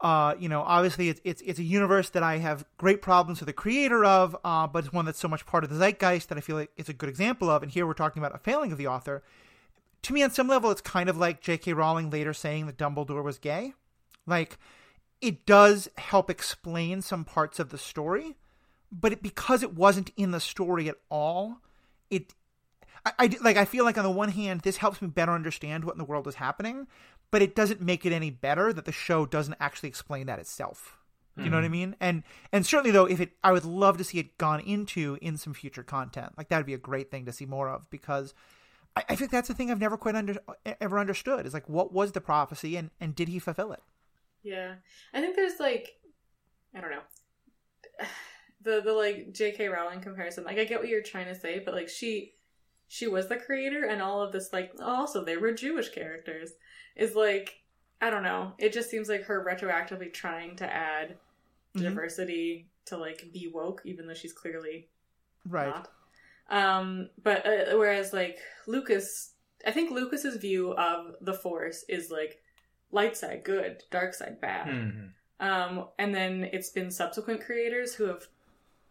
uh, 0.00 0.34
you 0.38 0.48
know, 0.48 0.62
obviously 0.62 1.08
it's, 1.08 1.20
it's 1.24 1.42
it's 1.42 1.58
a 1.58 1.64
universe 1.64 2.10
that 2.10 2.22
I 2.22 2.38
have 2.38 2.64
great 2.78 3.02
problems 3.02 3.40
with 3.40 3.48
the 3.48 3.52
creator 3.52 4.04
of, 4.04 4.36
uh, 4.44 4.66
but 4.66 4.84
it's 4.84 4.92
one 4.92 5.04
that's 5.04 5.18
so 5.18 5.28
much 5.28 5.44
part 5.44 5.64
of 5.64 5.70
the 5.70 5.76
zeitgeist 5.76 6.28
that 6.28 6.38
I 6.38 6.40
feel 6.40 6.56
like 6.56 6.70
it's 6.76 6.88
a 6.88 6.94
good 6.94 7.08
example 7.08 7.50
of. 7.50 7.62
And 7.62 7.70
here 7.72 7.86
we're 7.86 7.94
talking 7.94 8.22
about 8.22 8.34
a 8.34 8.38
failing 8.38 8.72
of 8.72 8.78
the 8.78 8.86
author. 8.86 9.22
To 10.02 10.12
me, 10.12 10.22
on 10.22 10.30
some 10.30 10.48
level, 10.48 10.70
it's 10.70 10.80
kind 10.80 11.08
of 11.08 11.16
like 11.16 11.40
J.K. 11.40 11.72
Rowling 11.72 12.10
later 12.10 12.32
saying 12.32 12.66
that 12.66 12.78
Dumbledore 12.78 13.24
was 13.24 13.38
gay. 13.38 13.74
Like, 14.26 14.58
it 15.20 15.44
does 15.46 15.88
help 15.96 16.30
explain 16.30 17.02
some 17.02 17.24
parts 17.24 17.58
of 17.58 17.70
the 17.70 17.78
story, 17.78 18.36
but 18.92 19.12
it, 19.12 19.22
because 19.22 19.62
it 19.62 19.74
wasn't 19.74 20.12
in 20.16 20.30
the 20.30 20.40
story 20.40 20.88
at 20.88 20.96
all, 21.10 21.58
it 22.10 22.34
I, 23.04 23.12
I, 23.18 23.36
like 23.42 23.56
I 23.56 23.64
feel 23.64 23.84
like 23.84 23.98
on 23.98 24.04
the 24.04 24.10
one 24.10 24.30
hand 24.30 24.60
this 24.60 24.78
helps 24.78 25.00
me 25.02 25.08
better 25.08 25.32
understand 25.32 25.84
what 25.84 25.94
in 25.94 25.98
the 25.98 26.04
world 26.04 26.26
is 26.26 26.36
happening, 26.36 26.86
but 27.30 27.42
it 27.42 27.54
doesn't 27.54 27.80
make 27.80 28.06
it 28.06 28.12
any 28.12 28.30
better 28.30 28.72
that 28.72 28.84
the 28.84 28.92
show 28.92 29.26
doesn't 29.26 29.56
actually 29.60 29.88
explain 29.88 30.26
that 30.26 30.38
itself. 30.38 30.98
You 31.36 31.42
mm-hmm. 31.42 31.50
know 31.50 31.56
what 31.58 31.64
I 31.64 31.68
mean? 31.68 31.96
And 32.00 32.22
and 32.52 32.66
certainly 32.66 32.90
though, 32.90 33.06
if 33.06 33.20
it, 33.20 33.32
I 33.42 33.52
would 33.52 33.64
love 33.64 33.98
to 33.98 34.04
see 34.04 34.18
it 34.18 34.38
gone 34.38 34.60
into 34.60 35.18
in 35.20 35.36
some 35.36 35.54
future 35.54 35.82
content. 35.82 36.32
Like 36.36 36.48
that 36.48 36.56
would 36.58 36.66
be 36.66 36.74
a 36.74 36.78
great 36.78 37.10
thing 37.10 37.26
to 37.26 37.32
see 37.32 37.46
more 37.46 37.68
of 37.68 37.88
because 37.90 38.34
I, 38.96 39.04
I 39.10 39.16
think 39.16 39.30
that's 39.30 39.48
the 39.48 39.54
thing 39.54 39.70
I've 39.70 39.80
never 39.80 39.96
quite 39.96 40.14
under 40.14 40.36
ever 40.80 40.98
understood 40.98 41.46
is 41.46 41.54
like 41.54 41.68
what 41.68 41.92
was 41.92 42.12
the 42.12 42.20
prophecy 42.20 42.76
and 42.76 42.90
and 43.00 43.14
did 43.14 43.28
he 43.28 43.38
fulfill 43.38 43.72
it? 43.72 43.82
Yeah, 44.42 44.74
I 45.12 45.20
think 45.20 45.36
there's 45.36 45.60
like 45.60 45.98
I 46.74 46.80
don't 46.80 46.90
know 46.90 47.02
the 48.62 48.80
the 48.80 48.92
like 48.92 49.32
J.K. 49.32 49.68
Rowling 49.68 50.00
comparison. 50.00 50.44
Like 50.44 50.58
I 50.58 50.64
get 50.64 50.80
what 50.80 50.88
you're 50.88 51.02
trying 51.02 51.26
to 51.26 51.34
say, 51.34 51.60
but 51.64 51.74
like 51.74 51.88
she 51.88 52.32
she 52.86 53.06
was 53.06 53.28
the 53.28 53.36
creator, 53.36 53.84
and 53.84 54.00
all 54.00 54.22
of 54.22 54.32
this 54.32 54.50
like 54.52 54.72
also 54.82 55.24
they 55.24 55.36
were 55.36 55.52
Jewish 55.52 55.90
characters 55.90 56.52
is 56.96 57.14
like 57.14 57.62
I 58.00 58.10
don't 58.10 58.22
know. 58.22 58.52
It 58.58 58.72
just 58.72 58.90
seems 58.90 59.08
like 59.08 59.24
her 59.24 59.44
retroactively 59.44 60.12
trying 60.12 60.56
to 60.56 60.72
add 60.72 61.16
mm-hmm. 61.74 61.82
diversity 61.82 62.68
to 62.86 62.96
like 62.96 63.30
be 63.32 63.50
woke, 63.52 63.82
even 63.84 64.06
though 64.06 64.14
she's 64.14 64.32
clearly 64.32 64.88
right. 65.46 65.68
Not. 65.68 65.88
Um, 66.48 67.10
but 67.22 67.46
uh, 67.46 67.76
whereas 67.76 68.12
like 68.12 68.38
Lucas, 68.66 69.32
I 69.66 69.70
think 69.70 69.90
Lucas's 69.90 70.36
view 70.36 70.72
of 70.72 71.14
the 71.20 71.34
Force 71.34 71.84
is 71.88 72.10
like 72.10 72.40
light 72.90 73.16
side 73.16 73.42
good, 73.44 73.82
dark 73.90 74.14
side 74.14 74.40
bad. 74.40 74.68
Mm-hmm. 74.68 75.46
Um, 75.46 75.88
and 75.98 76.14
then 76.14 76.48
it's 76.52 76.70
been 76.70 76.90
subsequent 76.90 77.44
creators 77.44 77.94
who 77.94 78.04
have 78.04 78.26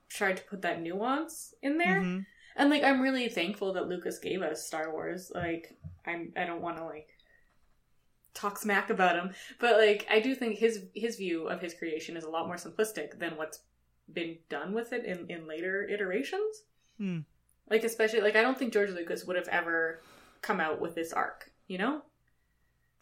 tried 0.10 0.38
to 0.38 0.44
put 0.44 0.62
that 0.62 0.82
nuance 0.82 1.54
in 1.62 1.78
there. 1.78 2.02
Mm-hmm. 2.02 2.20
And 2.56 2.70
like 2.70 2.84
I'm 2.84 3.02
really 3.02 3.30
thankful 3.30 3.74
that 3.74 3.88
Lucas 3.88 4.20
gave 4.20 4.42
us 4.42 4.66
Star 4.66 4.92
Wars. 4.92 5.32
Like 5.34 5.78
I'm 6.06 6.32
I 6.36 6.46
don't 6.46 6.62
want 6.62 6.78
to 6.78 6.86
like 6.86 7.10
talk 8.34 8.58
smack 8.58 8.90
about 8.90 9.16
him, 9.16 9.34
but 9.60 9.78
like 9.78 10.08
I 10.10 10.20
do 10.20 10.34
think 10.36 10.58
his 10.58 10.86
his 10.96 11.18
view 11.18 11.48
of 11.48 11.62
his 11.62 11.74
creation 11.74 12.18
is 12.18 12.24
a 12.24 12.30
lot 12.30 12.48
more 12.48 12.56
simplistic 12.56 13.20
than 13.20 13.38
what's 13.38 13.60
been 14.12 14.38
done 14.50 14.74
with 14.74 14.94
it 14.94 15.06
in 15.06 15.30
in 15.30 15.48
later 15.48 15.88
iterations. 15.88 16.64
Hmm. 16.98 17.20
Like 17.70 17.84
especially 17.84 18.22
like 18.22 18.36
I 18.36 18.42
don't 18.42 18.58
think 18.58 18.74
George 18.74 18.92
Lucas 18.92 19.26
would 19.26 19.36
have 19.36 19.48
ever 19.48 20.02
come 20.42 20.60
out 20.60 20.80
with 20.80 20.96
this 20.96 21.14
arc, 21.14 21.52
you 21.68 21.78
know? 21.78 22.02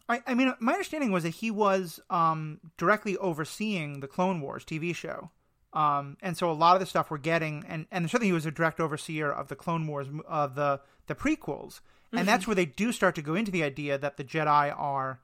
I, 0.08 0.22
I 0.26 0.34
mean, 0.34 0.54
my 0.60 0.72
understanding 0.72 1.10
was 1.10 1.24
that 1.24 1.30
he 1.30 1.50
was 1.50 2.00
um, 2.10 2.60
directly 2.76 3.16
overseeing 3.16 4.00
the 4.00 4.06
Clone 4.06 4.40
Wars 4.40 4.64
TV 4.64 4.94
show. 4.94 5.30
Um, 5.72 6.16
and 6.22 6.36
so 6.36 6.50
a 6.50 6.52
lot 6.52 6.74
of 6.74 6.80
the 6.80 6.86
stuff 6.86 7.10
we're 7.10 7.18
getting, 7.18 7.64
and, 7.68 7.86
and 7.90 8.08
certainly 8.08 8.28
he 8.28 8.32
was 8.32 8.46
a 8.46 8.50
direct 8.50 8.80
overseer 8.80 9.30
of 9.30 9.48
the 9.48 9.56
Clone 9.56 9.86
Wars, 9.86 10.06
of 10.26 10.54
the, 10.54 10.80
the 11.06 11.14
prequels. 11.14 11.80
And 12.12 12.20
mm-hmm. 12.20 12.26
that's 12.26 12.46
where 12.46 12.54
they 12.54 12.66
do 12.66 12.92
start 12.92 13.14
to 13.16 13.22
go 13.22 13.34
into 13.34 13.50
the 13.50 13.64
idea 13.64 13.98
that 13.98 14.16
the 14.16 14.24
Jedi 14.24 14.72
are, 14.76 15.18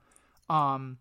um, 0.51 0.99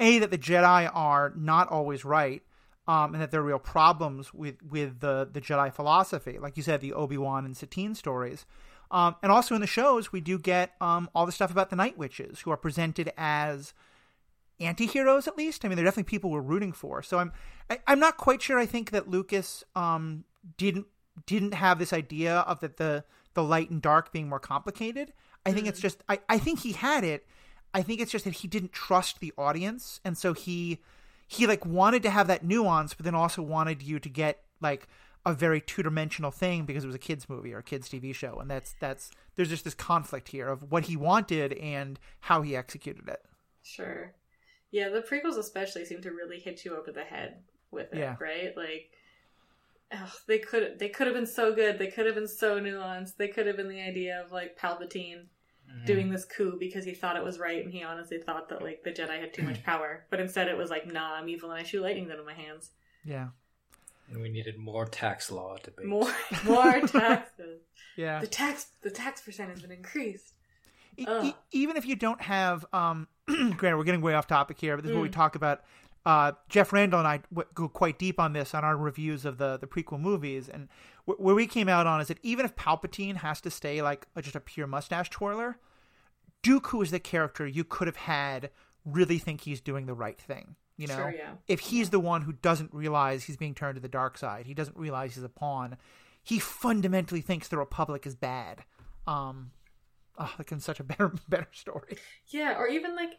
A, 0.00 0.18
that 0.18 0.30
the 0.30 0.38
Jedi 0.38 0.90
are 0.92 1.32
not 1.36 1.68
always 1.68 2.04
right, 2.04 2.42
um, 2.86 3.14
and 3.14 3.22
that 3.22 3.30
there 3.30 3.40
are 3.40 3.44
real 3.44 3.58
problems 3.58 4.34
with, 4.34 4.62
with 4.62 5.00
the, 5.00 5.28
the 5.30 5.40
Jedi 5.40 5.72
philosophy. 5.72 6.38
Like 6.38 6.56
you 6.56 6.62
said, 6.62 6.80
the 6.80 6.92
Obi 6.92 7.16
Wan 7.16 7.44
and 7.44 7.56
Satine 7.56 7.94
stories. 7.94 8.46
Um, 8.90 9.16
and 9.22 9.32
also 9.32 9.54
in 9.54 9.60
the 9.60 9.66
shows, 9.66 10.12
we 10.12 10.20
do 10.20 10.38
get 10.38 10.72
um, 10.80 11.08
all 11.14 11.26
the 11.26 11.32
stuff 11.32 11.50
about 11.50 11.70
the 11.70 11.76
Night 11.76 11.96
Witches, 11.96 12.40
who 12.40 12.50
are 12.50 12.56
presented 12.56 13.12
as 13.16 13.72
anti-heroes 14.60 15.26
at 15.26 15.36
least. 15.36 15.64
I 15.64 15.68
mean, 15.68 15.76
they're 15.76 15.84
definitely 15.84 16.10
people 16.10 16.30
we're 16.30 16.40
rooting 16.40 16.72
for. 16.72 17.02
So 17.02 17.18
I'm 17.18 17.32
I, 17.70 17.74
am 17.74 17.80
i 17.86 17.92
am 17.92 18.00
not 18.00 18.16
quite 18.16 18.42
sure. 18.42 18.58
I 18.58 18.66
think 18.66 18.90
that 18.90 19.08
Lucas 19.08 19.64
um, 19.74 20.24
didn't 20.56 20.86
didn't 21.26 21.54
have 21.54 21.78
this 21.78 21.92
idea 21.92 22.38
of 22.40 22.60
that 22.60 22.76
the 22.76 23.04
the 23.34 23.42
light 23.42 23.70
and 23.70 23.82
dark 23.82 24.12
being 24.12 24.28
more 24.28 24.40
complicated. 24.40 25.12
I 25.46 25.52
think 25.52 25.66
it's 25.66 25.80
just 25.80 26.02
I, 26.08 26.20
I 26.28 26.38
think 26.38 26.60
he 26.60 26.72
had 26.72 27.04
it. 27.04 27.26
I 27.72 27.82
think 27.82 28.00
it's 28.00 28.12
just 28.12 28.24
that 28.24 28.34
he 28.34 28.48
didn't 28.48 28.72
trust 28.72 29.20
the 29.20 29.32
audience, 29.36 30.00
and 30.04 30.16
so 30.16 30.32
he 30.32 30.80
he 31.26 31.46
like 31.46 31.64
wanted 31.64 32.02
to 32.02 32.10
have 32.10 32.26
that 32.26 32.44
nuance, 32.44 32.94
but 32.94 33.04
then 33.04 33.14
also 33.14 33.42
wanted 33.42 33.82
you 33.82 33.98
to 33.98 34.08
get 34.08 34.42
like 34.60 34.88
a 35.26 35.32
very 35.32 35.60
two 35.60 35.82
dimensional 35.82 36.30
thing 36.30 36.64
because 36.64 36.84
it 36.84 36.86
was 36.86 36.96
a 36.96 36.98
kids 36.98 37.28
movie 37.28 37.54
or 37.54 37.58
a 37.58 37.62
kids 37.62 37.88
TV 37.88 38.14
show, 38.14 38.38
and 38.40 38.50
that's 38.50 38.74
that's 38.80 39.10
there's 39.36 39.48
just 39.48 39.64
this 39.64 39.74
conflict 39.74 40.28
here 40.28 40.48
of 40.48 40.70
what 40.70 40.84
he 40.84 40.96
wanted 40.96 41.52
and 41.54 41.98
how 42.20 42.42
he 42.42 42.56
executed 42.56 43.08
it. 43.08 43.22
Sure. 43.62 44.12
Yeah, 44.70 44.88
the 44.88 45.00
prequels 45.00 45.38
especially 45.38 45.84
seem 45.84 46.02
to 46.02 46.10
really 46.10 46.40
hit 46.40 46.64
you 46.64 46.76
over 46.76 46.90
the 46.90 47.04
head 47.04 47.42
with 47.70 47.92
it, 47.92 47.98
yeah. 47.98 48.16
right? 48.20 48.54
Like 48.56 48.90
oh, 49.92 50.12
they 50.26 50.38
could 50.38 50.78
they 50.78 50.88
could 50.88 51.06
have 51.06 51.16
been 51.16 51.26
so 51.26 51.54
good. 51.54 51.78
They 51.78 51.88
could 51.88 52.06
have 52.06 52.14
been 52.14 52.28
so 52.28 52.60
nuanced. 52.60 53.16
They 53.16 53.28
could 53.28 53.46
have 53.46 53.56
been 53.56 53.68
the 53.68 53.80
idea 53.80 54.22
of 54.24 54.32
like 54.32 54.58
Palpatine 54.58 55.26
mm-hmm. 55.68 55.86
doing 55.86 56.10
this 56.10 56.24
coup 56.24 56.56
because 56.58 56.84
he 56.84 56.94
thought 56.94 57.16
it 57.16 57.24
was 57.24 57.38
right 57.38 57.64
and 57.64 57.72
he 57.72 57.82
honestly 57.82 58.18
thought 58.18 58.48
that 58.48 58.62
like 58.62 58.82
the 58.84 58.90
Jedi 58.90 59.20
had 59.20 59.32
too 59.32 59.42
much 59.42 59.62
power. 59.64 60.04
But 60.10 60.20
instead 60.20 60.48
it 60.48 60.56
was 60.56 60.70
like, 60.70 60.90
nah, 60.90 61.14
I'm 61.14 61.28
evil 61.28 61.50
and 61.50 61.58
I 61.58 61.62
shoot 61.62 61.82
lightning 61.82 62.10
out 62.10 62.18
of 62.18 62.26
my 62.26 62.34
hands. 62.34 62.70
Yeah. 63.04 63.28
And 64.10 64.20
we 64.20 64.28
needed 64.28 64.58
more 64.58 64.86
tax 64.86 65.30
law 65.30 65.56
debate. 65.62 65.86
More 65.86 66.12
more 66.44 66.80
taxes. 66.80 67.62
yeah. 67.96 68.20
The 68.20 68.26
tax 68.26 68.66
the 68.82 68.90
tax 68.90 69.22
percent 69.22 69.50
has 69.50 69.60
been 69.60 69.72
increased. 69.72 70.34
E- 70.96 71.34
even 71.50 71.76
if 71.76 71.86
you 71.86 71.96
don't 71.96 72.20
have 72.20 72.64
um 72.72 73.08
granted, 73.26 73.76
we're 73.76 73.84
getting 73.84 74.02
way 74.02 74.14
off 74.14 74.26
topic 74.26 74.58
here, 74.58 74.76
but 74.76 74.82
this 74.82 74.90
is 74.90 74.94
mm. 74.94 74.98
what 74.98 75.04
we 75.04 75.10
talk 75.10 75.34
about. 75.34 75.62
Uh, 76.06 76.32
Jeff 76.48 76.72
Randall 76.72 76.98
and 77.00 77.08
I 77.08 77.20
w- 77.32 77.48
go 77.54 77.68
quite 77.68 77.98
deep 77.98 78.20
on 78.20 78.34
this 78.34 78.54
on 78.54 78.62
our 78.62 78.76
reviews 78.76 79.24
of 79.24 79.38
the 79.38 79.56
the 79.56 79.66
prequel 79.66 79.98
movies, 79.98 80.48
and 80.48 80.68
w- 81.06 81.22
where 81.22 81.34
we 81.34 81.46
came 81.46 81.68
out 81.68 81.86
on 81.86 82.00
is 82.00 82.08
that 82.08 82.18
even 82.22 82.44
if 82.44 82.54
Palpatine 82.56 83.16
has 83.16 83.40
to 83.40 83.50
stay 83.50 83.80
like 83.80 84.06
just 84.20 84.36
a 84.36 84.40
pure 84.40 84.66
mustache 84.66 85.08
twirler, 85.08 85.58
Dooku 86.42 86.82
is 86.82 86.90
the 86.90 87.00
character 87.00 87.46
you 87.46 87.64
could 87.64 87.86
have 87.86 87.96
had 87.96 88.50
really 88.84 89.18
think 89.18 89.42
he's 89.42 89.60
doing 89.60 89.86
the 89.86 89.94
right 89.94 90.20
thing. 90.20 90.56
You 90.76 90.88
know, 90.88 90.96
sure, 90.96 91.14
yeah. 91.16 91.34
if 91.46 91.60
he's 91.60 91.90
the 91.90 92.00
one 92.00 92.22
who 92.22 92.32
doesn't 92.32 92.74
realize 92.74 93.24
he's 93.24 93.36
being 93.36 93.54
turned 93.54 93.76
to 93.76 93.80
the 93.80 93.88
dark 93.88 94.18
side, 94.18 94.46
he 94.46 94.54
doesn't 94.54 94.76
realize 94.76 95.14
he's 95.14 95.24
a 95.24 95.28
pawn. 95.28 95.76
He 96.22 96.38
fundamentally 96.38 97.20
thinks 97.20 97.48
the 97.48 97.58
Republic 97.58 98.06
is 98.06 98.14
bad. 98.16 98.64
Um, 99.06 99.52
oh, 100.18 100.32
like 100.36 100.50
in 100.50 100.60
such 100.60 100.80
a 100.80 100.84
better 100.84 101.12
better 101.28 101.48
story. 101.52 101.96
Yeah, 102.26 102.58
or 102.58 102.66
even 102.66 102.96
like 102.96 103.12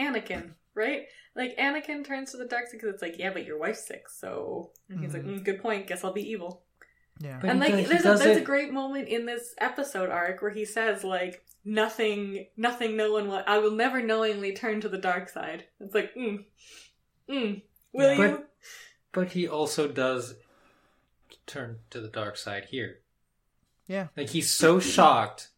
Anakin, 0.00 0.54
right? 0.78 1.02
Like 1.36 1.58
Anakin 1.58 2.06
turns 2.06 2.30
to 2.30 2.38
the 2.38 2.46
dark 2.46 2.66
side 2.66 2.80
because 2.80 2.94
it's 2.94 3.02
like, 3.02 3.18
yeah, 3.18 3.30
but 3.32 3.44
your 3.44 3.58
wife's 3.58 3.86
sick, 3.86 4.08
so 4.08 4.70
and 4.88 5.00
he's 5.00 5.12
mm-hmm. 5.12 5.28
like, 5.28 5.40
mm, 5.40 5.44
good 5.44 5.60
point. 5.60 5.86
Guess 5.86 6.04
I'll 6.04 6.12
be 6.12 6.30
evil. 6.30 6.62
Yeah, 7.20 7.38
but 7.40 7.50
and 7.50 7.60
like 7.60 7.86
there's 7.86 8.04
a, 8.04 8.14
there's 8.14 8.36
a 8.36 8.42
great 8.42 8.72
moment 8.72 9.08
in 9.08 9.26
this 9.26 9.54
episode 9.58 10.08
arc 10.08 10.40
where 10.40 10.52
he 10.52 10.64
says 10.64 11.02
like 11.02 11.44
nothing, 11.64 12.46
nothing, 12.56 12.96
no 12.96 13.12
one 13.12 13.28
will. 13.28 13.42
I 13.46 13.58
will 13.58 13.72
never 13.72 14.00
knowingly 14.00 14.54
turn 14.54 14.80
to 14.82 14.88
the 14.88 14.98
dark 14.98 15.28
side. 15.28 15.64
It's 15.80 15.94
like, 15.94 16.14
mm, 16.14 16.44
mm, 17.28 17.62
will 17.92 18.14
yeah. 18.14 18.22
you? 18.22 18.30
But, 18.30 18.50
but 19.12 19.28
he 19.32 19.48
also 19.48 19.88
does 19.88 20.34
turn 21.46 21.78
to 21.90 22.00
the 22.00 22.08
dark 22.08 22.36
side 22.36 22.66
here. 22.70 23.00
Yeah, 23.88 24.08
like 24.16 24.30
he's 24.30 24.50
so 24.50 24.78
shocked 24.78 25.48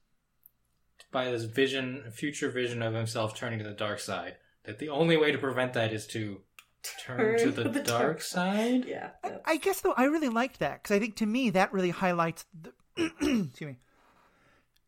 by 1.11 1.31
this 1.31 1.45
vision, 1.45 2.05
future 2.13 2.51
vision 2.51 2.83
of 2.83 2.95
himself 2.95 3.35
turning 3.35 3.59
to 3.59 3.65
the 3.65 3.73
dark 3.73 4.01
side. 4.01 4.37
That 4.65 4.79
the 4.79 4.91
only 4.91 5.17
way 5.17 5.33
to 5.33 5.39
prevent 5.39 5.73
that 5.75 5.93
is 5.93 6.07
to 6.09 6.43
turn, 6.83 7.39
to 7.39 7.51
the, 7.51 7.65
the 7.65 7.81
dark, 7.81 7.85
dark, 7.85 8.23
side. 8.23 8.85
Yeah. 8.85 9.11
I, 9.25 9.33
I, 9.45 9.57
guess 9.57 9.81
though 9.81 9.95
I 9.97 10.05
really 10.05 10.29
liked 10.29 10.59
that 10.61 10.83
because 10.83 10.95
I 10.95 10.99
think 10.99 11.17
to 11.17 11.27
me 11.27 11.51
that 11.51 11.73
really 11.73 11.91
highlights 11.91 12.45
the. 12.61 12.73
excuse 13.21 13.61
me. 13.61 13.77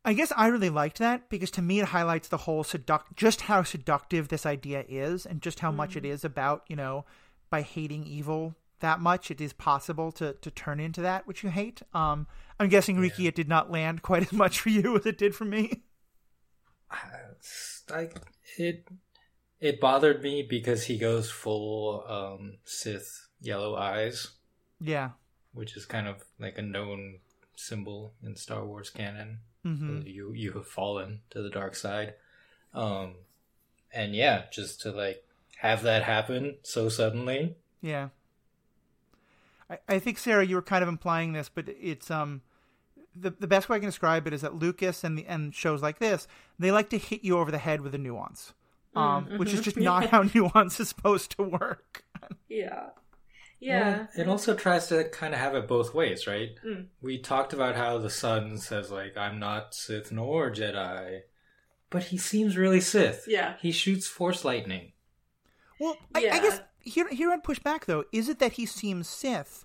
I 0.04 0.14
guess 0.14 0.32
I 0.36 0.48
really 0.48 0.70
liked 0.70 0.98
that 0.98 1.28
because 1.28 1.50
to 1.52 1.62
me 1.62 1.80
it 1.80 1.86
highlights 1.86 2.28
the 2.28 2.38
whole 2.38 2.64
seduct 2.64 3.16
just 3.16 3.42
how 3.42 3.62
seductive 3.62 4.28
this 4.28 4.44
idea 4.44 4.84
is 4.88 5.24
and 5.24 5.40
just 5.40 5.60
how 5.60 5.68
mm-hmm. 5.68 5.76
much 5.78 5.96
it 5.96 6.02
mm-hmm. 6.02 6.26
about 6.26 6.64
you 6.68 6.76
know 6.76 7.04
by 7.50 7.62
hating 7.62 8.04
evil 8.06 8.56
that 8.80 9.00
much 9.00 9.30
it 9.30 9.40
is 9.40 9.52
possible 9.52 10.10
to 10.12 10.34
to 10.34 10.50
turn 10.50 10.80
into 10.80 11.00
that 11.02 11.26
which 11.26 11.42
you 11.42 11.50
hate. 11.50 11.82
Um, 11.94 12.26
I'm 12.58 12.68
guessing 12.68 12.98
Riki, 12.98 13.26
it 13.26 13.34
did 13.34 13.48
not 13.48 13.70
land 13.70 14.02
quite 14.08 14.22
as 14.22 14.32
much 14.32 14.60
for 14.60 14.68
you 14.68 14.96
as 14.96 15.06
it 15.06 15.18
did 15.18 15.34
for 15.34 15.44
me. 15.44 15.82
I 17.90 18.08
it 18.58 18.86
it 19.62 19.80
bothered 19.80 20.22
me 20.22 20.42
because 20.42 20.84
he 20.84 20.98
goes 20.98 21.30
full 21.30 22.04
um, 22.06 22.58
Sith 22.64 23.28
yellow 23.40 23.76
eyes. 23.76 24.32
Yeah, 24.80 25.10
which 25.54 25.76
is 25.76 25.86
kind 25.86 26.06
of 26.06 26.24
like 26.38 26.58
a 26.58 26.62
known 26.62 27.20
symbol 27.56 28.12
in 28.22 28.36
Star 28.36 28.64
Wars 28.64 28.90
canon. 28.90 29.38
Mhm. 29.64 30.12
You 30.12 30.32
you 30.32 30.52
have 30.52 30.66
fallen 30.66 31.20
to 31.30 31.40
the 31.40 31.50
dark 31.50 31.76
side. 31.76 32.14
Um, 32.74 33.14
and 33.92 34.14
yeah, 34.14 34.44
just 34.50 34.80
to 34.82 34.90
like 34.90 35.24
have 35.58 35.82
that 35.82 36.02
happen 36.02 36.56
so 36.62 36.88
suddenly. 36.88 37.54
Yeah. 37.80 38.08
I, 39.70 39.78
I 39.88 39.98
think 40.00 40.18
Sarah, 40.18 40.44
you 40.44 40.56
were 40.56 40.62
kind 40.62 40.82
of 40.82 40.88
implying 40.88 41.32
this, 41.32 41.48
but 41.48 41.68
it's 41.68 42.10
um 42.10 42.42
the 43.14 43.30
the 43.30 43.46
best 43.46 43.68
way 43.68 43.76
I 43.76 43.80
can 43.80 43.88
describe 43.88 44.26
it 44.26 44.32
is 44.32 44.40
that 44.40 44.56
Lucas 44.56 45.04
and 45.04 45.16
the 45.16 45.26
and 45.26 45.54
shows 45.54 45.82
like 45.82 45.98
this, 46.00 46.26
they 46.58 46.72
like 46.72 46.90
to 46.90 46.98
hit 46.98 47.22
you 47.22 47.38
over 47.38 47.52
the 47.52 47.58
head 47.58 47.80
with 47.82 47.94
a 47.94 47.98
nuance. 47.98 48.54
Um, 48.94 49.38
which 49.38 49.52
is 49.54 49.60
just 49.60 49.76
not 49.76 50.06
how 50.10 50.22
nuance 50.34 50.78
is 50.80 50.88
supposed 50.88 51.36
to 51.36 51.42
work. 51.42 52.04
Yeah. 52.48 52.90
Yeah. 53.58 53.96
Well, 53.96 54.08
it 54.16 54.28
also 54.28 54.54
tries 54.54 54.88
to 54.88 55.04
kind 55.04 55.34
of 55.34 55.40
have 55.40 55.54
it 55.54 55.68
both 55.68 55.94
ways, 55.94 56.26
right? 56.26 56.50
Mm. 56.66 56.86
We 57.00 57.18
talked 57.18 57.52
about 57.52 57.76
how 57.76 57.98
the 57.98 58.10
son 58.10 58.58
says 58.58 58.90
like, 58.90 59.16
"I'm 59.16 59.38
not 59.38 59.74
Sith 59.74 60.10
nor 60.10 60.50
Jedi," 60.50 61.20
but 61.88 62.04
he 62.04 62.18
seems 62.18 62.56
really 62.56 62.80
Sith. 62.80 63.24
Yeah. 63.28 63.54
He 63.60 63.70
shoots 63.70 64.08
Force 64.08 64.44
lightning. 64.44 64.92
Well, 65.78 65.96
I, 66.14 66.28
I 66.28 66.40
guess 66.40 66.60
here 66.80 67.08
here 67.08 67.30
I'd 67.30 67.44
push 67.44 67.60
back 67.60 67.86
though. 67.86 68.04
Is 68.12 68.28
it 68.28 68.40
that 68.40 68.52
he 68.52 68.66
seems 68.66 69.08
Sith, 69.08 69.64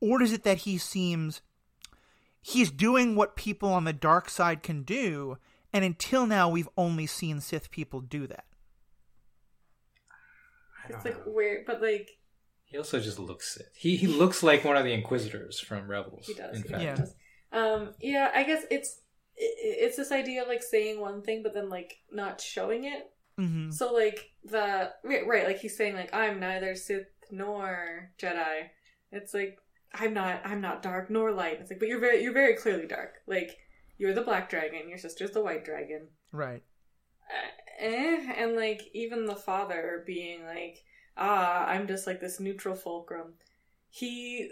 or 0.00 0.20
is 0.20 0.32
it 0.32 0.42
that 0.42 0.58
he 0.58 0.76
seems 0.76 1.40
he's 2.42 2.70
doing 2.70 3.14
what 3.14 3.36
people 3.36 3.72
on 3.72 3.84
the 3.84 3.92
dark 3.92 4.28
side 4.28 4.62
can 4.62 4.82
do, 4.82 5.38
and 5.72 5.84
until 5.84 6.26
now 6.26 6.48
we've 6.48 6.68
only 6.76 7.06
seen 7.06 7.40
Sith 7.40 7.70
people 7.70 8.00
do 8.00 8.26
that. 8.26 8.44
I 10.90 10.96
It's 10.96 11.04
like 11.04 11.26
know. 11.26 11.32
weird, 11.32 11.64
but 11.66 11.80
like 11.82 12.10
He 12.64 12.76
also 12.78 13.00
just 13.00 13.18
looks 13.18 13.54
Sith. 13.54 13.74
He 13.76 13.96
he 13.96 14.06
looks 14.06 14.42
like 14.42 14.64
one 14.64 14.76
of 14.76 14.84
the 14.84 14.92
Inquisitors 14.92 15.58
from 15.60 15.88
Rebels. 15.90 16.26
he 16.26 16.34
does. 16.34 16.56
In 16.56 16.62
he 16.62 16.68
fact, 16.68 16.82
Yeah. 16.82 16.94
does. 16.96 17.14
Um. 17.52 17.94
Yeah. 18.00 18.30
I 18.34 18.42
guess 18.44 18.64
it's 18.70 19.00
i- 19.38 19.56
it's 19.86 19.96
this 19.96 20.12
idea 20.12 20.42
of 20.42 20.48
like 20.48 20.62
saying 20.62 21.00
one 21.00 21.22
thing 21.22 21.42
but 21.42 21.54
then 21.54 21.68
like 21.68 21.98
not 22.12 22.40
showing 22.40 22.84
it. 22.84 23.10
Mm-hmm. 23.38 23.70
So 23.70 23.92
like 23.92 24.30
the 24.44 24.90
right, 25.04 25.26
right, 25.26 25.46
like 25.46 25.58
he's 25.60 25.76
saying 25.76 25.94
like 25.94 26.12
I'm 26.14 26.40
neither 26.40 26.74
Sith 26.74 27.06
nor 27.30 28.10
Jedi. 28.20 28.68
It's 29.12 29.32
like 29.32 29.58
I'm 29.94 30.12
not 30.12 30.42
I'm 30.44 30.60
not 30.60 30.82
dark 30.82 31.08
nor 31.08 31.32
light. 31.32 31.58
It's 31.60 31.70
like 31.70 31.78
but 31.78 31.88
you're 31.88 32.00
very 32.00 32.22
you're 32.22 32.32
very 32.34 32.54
clearly 32.56 32.86
dark. 32.86 33.14
Like 33.26 33.56
you're 33.96 34.12
the 34.14 34.22
black 34.22 34.50
dragon, 34.50 34.88
your 34.88 34.98
sister's 34.98 35.30
the 35.30 35.42
white 35.42 35.64
dragon. 35.64 36.08
Right. 36.32 36.62
Uh, 37.30 37.48
eh, 37.78 38.32
and 38.36 38.56
like 38.56 38.82
even 38.92 39.26
the 39.26 39.36
father 39.36 40.02
being 40.06 40.44
like 40.44 40.84
ah 41.16 41.66
I'm 41.66 41.86
just 41.86 42.06
like 42.06 42.20
this 42.20 42.40
neutral 42.40 42.74
fulcrum. 42.74 43.34
He 43.90 44.50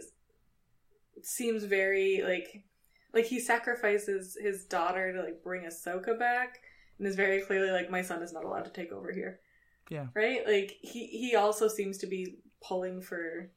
seems 1.23 1.65
very 1.65 2.23
like 2.23 2.65
like 3.13 3.25
he 3.25 3.41
sacrifices 3.41 4.37
his 4.41 4.65
daughter 4.65 5.13
to 5.13 5.23
like 5.23 5.43
bring 5.43 5.63
Ahsoka 5.63 6.19
back 6.19 6.59
and 6.99 7.07
is 7.07 7.17
very 7.17 7.41
clearly 7.41 7.71
like 7.71 7.91
my 7.91 8.03
son 8.03 8.23
is 8.23 8.33
not 8.33 8.45
allowed 8.45 8.65
to 8.65 8.71
take 8.71 8.93
over 8.93 9.13
here. 9.13 9.41
Yeah. 9.89 10.07
Right? 10.15 10.47
Like 10.47 10.77
he 10.83 11.07
he 11.07 11.37
also 11.37 11.69
seems 11.69 11.99
to 11.99 12.07
be 12.07 12.39
pulling 12.63 13.01
for 13.01 13.51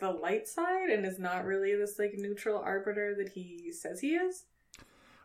the 0.00 0.10
light 0.10 0.48
side 0.48 0.90
and 0.90 1.06
is 1.06 1.18
not 1.18 1.44
really 1.44 1.74
this 1.76 1.98
like 1.98 2.12
neutral 2.16 2.58
arbiter 2.58 3.14
that 3.16 3.30
he 3.30 3.72
says 3.72 4.00
he 4.00 4.14
is. 4.14 4.44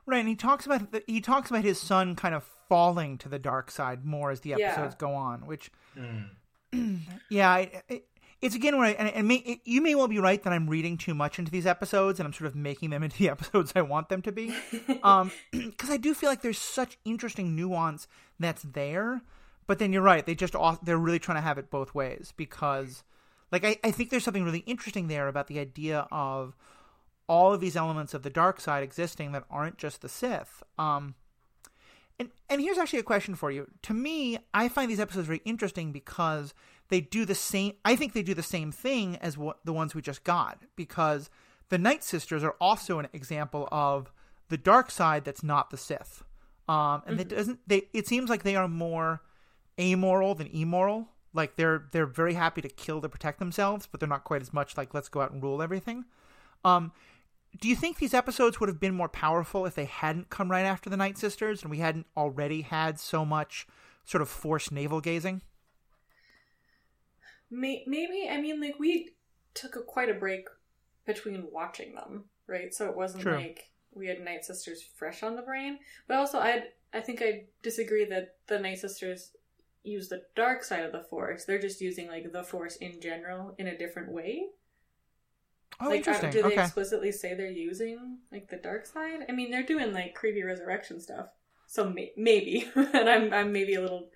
Right, 0.06 0.20
and 0.20 0.28
he 0.28 0.36
talks 0.36 0.66
about 0.66 0.92
the, 0.92 1.04
he 1.08 1.22
talks 1.22 1.50
about 1.50 1.64
his 1.64 1.80
son 1.80 2.16
kind 2.16 2.34
of 2.34 2.50
falling 2.72 3.18
to 3.18 3.28
the 3.28 3.38
dark 3.38 3.70
side 3.70 4.06
more 4.06 4.32
as 4.32 4.40
the 4.40 4.52
Yeah. 4.52 4.68
episodes 4.68 4.96
go 4.96 5.14
on, 5.14 5.46
which 5.46 5.70
Mm. 5.98 6.30
yeah, 7.30 7.50
I, 7.50 7.82
it, 7.90 8.08
it's 8.40 8.56
again 8.56 8.78
where 8.78 8.88
I, 8.88 8.92
and, 8.92 9.10
and 9.10 9.28
may, 9.28 9.36
it, 9.36 9.60
you 9.66 9.82
may 9.82 9.94
well 9.94 10.08
be 10.08 10.20
right 10.20 10.42
that 10.42 10.54
I'm 10.54 10.70
reading 10.70 10.98
too 10.98 11.14
much 11.14 11.38
into 11.38 11.52
these 11.52 11.66
episodes 11.68 12.18
and 12.18 12.26
I'm 12.26 12.32
sort 12.32 12.48
of 12.48 12.56
making 12.56 12.92
them 12.92 13.04
into 13.04 13.18
the 13.18 13.28
episodes 13.36 13.74
I 13.76 13.82
want 13.82 14.08
them 14.08 14.22
to 14.22 14.32
be. 14.32 14.56
Um, 15.04 15.32
because 15.52 15.90
I 15.90 15.98
do 15.98 16.14
feel 16.14 16.30
like 16.30 16.42
there's 16.44 16.58
such 16.58 16.98
interesting 17.04 17.56
nuance 17.58 18.08
that's 18.40 18.62
there, 18.64 19.22
but 19.68 19.80
then 19.80 19.92
you're 19.92 20.02
right, 20.02 20.26
they 20.26 20.34
just 20.36 20.56
they're 20.84 20.98
really 20.98 21.20
trying 21.20 21.38
to 21.38 21.42
have 21.42 21.58
it 21.58 21.70
both 21.70 21.94
ways 21.94 22.34
because, 22.38 23.04
like, 23.52 23.66
I, 23.66 23.78
I 23.84 23.92
think 23.92 24.12
there's 24.12 24.24
something 24.24 24.46
really 24.46 24.60
interesting 24.66 25.08
there 25.10 25.28
about 25.28 25.48
the 25.48 25.60
idea 25.60 26.08
of 26.10 26.56
all 27.28 27.54
of 27.54 27.60
these 27.60 27.76
elements 27.76 28.14
of 28.14 28.24
the 28.24 28.30
dark 28.30 28.62
side 28.62 28.82
existing 28.84 29.34
that 29.34 29.44
aren't 29.50 29.78
just 29.78 30.02
the 30.02 30.10
Sith. 30.10 30.64
Um, 30.78 31.16
and 32.22 32.30
and 32.50 32.62
here's 32.62 32.78
actually 32.78 33.00
a 33.00 33.04
question 33.04 33.36
for 33.36 33.52
you. 33.52 33.68
To 33.84 33.94
me, 33.94 34.38
I 34.54 34.70
find 34.70 34.90
these 34.90 35.00
episodes 35.00 35.28
very 35.28 35.42
interesting 35.44 35.92
because 35.92 36.54
they 36.90 37.02
do 37.02 37.26
the 37.26 37.36
same. 37.36 37.74
I 37.84 37.96
think 37.96 38.14
they 38.14 38.24
do 38.24 38.34
the 38.34 38.44
same 38.44 38.72
thing 38.72 39.16
as 39.18 39.38
what 39.38 39.58
the 39.66 39.74
ones 39.74 39.96
we 39.96 40.02
just 40.02 40.24
got 40.24 40.60
because 40.76 41.30
the 41.70 41.78
Night 41.78 42.04
Sisters 42.04 42.44
are 42.44 42.56
also 42.62 43.00
an 43.00 43.08
example 43.14 43.68
of 43.72 44.12
the 44.50 44.58
dark 44.58 44.92
side 44.92 45.26
that's 45.26 45.44
not 45.44 45.70
the 45.72 45.78
Sith. 45.78 46.24
Um, 46.68 47.02
and 47.08 47.20
it 47.20 47.30
doesn't. 47.30 47.60
They 47.66 47.84
it 47.94 48.08
seems 48.08 48.30
like 48.30 48.44
they 48.44 48.56
are 48.56 48.68
more 48.68 49.22
amoral 49.80 50.36
than 50.36 50.48
immoral. 50.48 51.08
Like 51.34 51.56
they're 51.56 51.86
they're 51.92 52.06
very 52.06 52.36
happy 52.36 52.62
to 52.62 52.70
kill 52.70 53.02
to 53.02 53.10
protect 53.10 53.40
themselves, 53.40 53.88
but 53.90 54.00
they're 54.00 54.10
not 54.10 54.26
quite 54.26 54.42
as 54.42 54.54
much 54.54 54.78
like 54.78 54.94
let's 54.94 55.10
go 55.10 55.22
out 55.22 55.32
and 55.32 55.42
rule 55.42 55.62
everything. 55.62 56.06
Um, 56.64 56.92
do 57.60 57.68
you 57.68 57.76
think 57.76 57.98
these 57.98 58.14
episodes 58.14 58.60
would 58.60 58.70
have 58.70 58.80
been 58.80 58.94
more 58.94 59.10
powerful 59.10 59.66
if 59.66 59.76
they 59.76 59.86
hadn't 59.86 60.30
come 60.30 60.50
right 60.50 60.66
after 60.66 60.90
the 60.90 60.98
Night 60.98 61.18
Sisters 61.18 61.62
and 61.62 61.72
we 61.72 61.80
hadn't 61.80 62.08
already 62.16 62.62
had 62.62 63.00
so 63.00 63.26
much 63.26 63.68
sort 64.06 64.22
of 64.22 64.30
forced 64.30 64.72
navel 64.72 65.02
gazing? 65.02 65.42
Maybe 67.50 68.30
I 68.30 68.40
mean 68.40 68.62
like 68.62 68.80
we 68.80 69.12
took 69.54 69.76
a, 69.76 69.82
quite 69.82 70.10
a 70.10 70.14
break 70.14 70.48
between 71.06 71.48
watching 71.52 71.96
them, 71.96 72.26
right? 72.48 72.74
So 72.74 72.90
it 72.90 72.96
wasn't 72.96 73.24
True. 73.24 73.36
like 73.36 73.72
we 73.94 74.08
had 74.08 74.24
Night 74.24 74.46
Sisters 74.46 74.84
fresh 74.96 75.24
on 75.24 75.36
the 75.36 75.42
brain. 75.42 75.80
But 76.08 76.18
also, 76.18 76.40
I 76.40 76.64
I 76.94 77.02
think 77.02 77.22
I 77.22 77.46
disagree 77.62 78.06
that 78.06 78.36
the 78.48 78.60
Night 78.60 78.80
Sisters 78.80 79.32
use 79.84 80.10
the 80.10 80.24
dark 80.36 80.64
side 80.64 80.84
of 80.84 80.92
the 80.92 81.04
Force. 81.04 81.46
They're 81.46 81.60
just 81.60 81.82
using 81.82 82.08
like 82.08 82.32
the 82.32 82.44
Force 82.44 82.78
in 82.78 83.02
general 83.02 83.56
in 83.58 83.68
a 83.68 83.78
different 83.78 84.12
way. 84.12 84.46
Oh, 85.80 85.86
like, 85.86 86.08
uh, 86.08 86.12
interesting. 86.12 86.32
do 86.32 86.42
they 86.44 86.54
okay. 86.56 86.64
explicitly 86.64 87.12
say 87.12 87.34
they're 87.34 87.48
using 87.50 88.20
like 88.32 88.50
the 88.50 88.58
dark 88.58 88.86
side? 88.86 89.26
I 89.28 89.32
mean, 89.32 89.52
they're 89.52 89.64
doing 89.64 89.94
like 89.94 90.14
creepy 90.16 90.44
resurrection 90.44 91.00
stuff. 91.00 91.28
So 91.68 91.90
may- 91.90 92.12
maybe, 92.18 92.70
and 92.76 93.10
I'm 93.10 93.34
I'm 93.34 93.52
maybe 93.52 93.76
a 93.76 93.82
little 93.82 94.10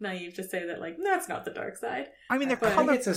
naive 0.00 0.34
to 0.34 0.42
say 0.42 0.66
that 0.66 0.80
like 0.80 0.96
that's 1.02 1.28
not 1.28 1.44
the 1.44 1.50
dark 1.52 1.76
side. 1.76 2.08
I 2.30 2.38
mean, 2.38 2.48
they're 2.48 2.56
But- 2.56 2.72
I 2.72 2.74
color. 2.76 2.94
it's 2.94 3.06
a, 3.06 3.14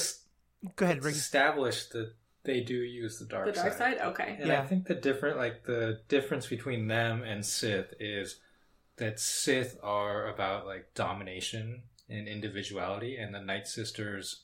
Go 0.76 0.86
ahead, 0.86 0.98
it's 0.98 1.06
Riki. 1.06 1.18
established 1.18 1.92
that 1.94 2.14
they 2.44 2.62
do 2.62 2.76
use 2.76 3.18
the 3.18 3.26
dark 3.26 3.48
side. 3.48 3.56
The 3.56 3.60
dark 3.60 3.74
side. 3.74 3.98
side, 4.00 4.08
okay. 4.08 4.38
And 4.40 4.48
Yeah. 4.50 4.62
I 4.62 4.68
think 4.68 4.86
the 4.88 4.96
different, 4.96 5.38
like 5.38 5.64
the 5.66 6.02
difference 6.10 6.46
between 6.48 6.88
them 6.88 7.24
and 7.24 7.44
Sith 7.46 7.94
is 8.00 8.40
that 8.98 9.20
Sith 9.20 9.78
are 9.82 10.28
about 10.28 10.66
like 10.68 10.94
domination 10.94 11.84
and 12.08 12.28
individuality, 12.28 13.18
and 13.18 13.34
the 13.34 13.42
Night 13.42 13.68
Sisters 13.68 14.44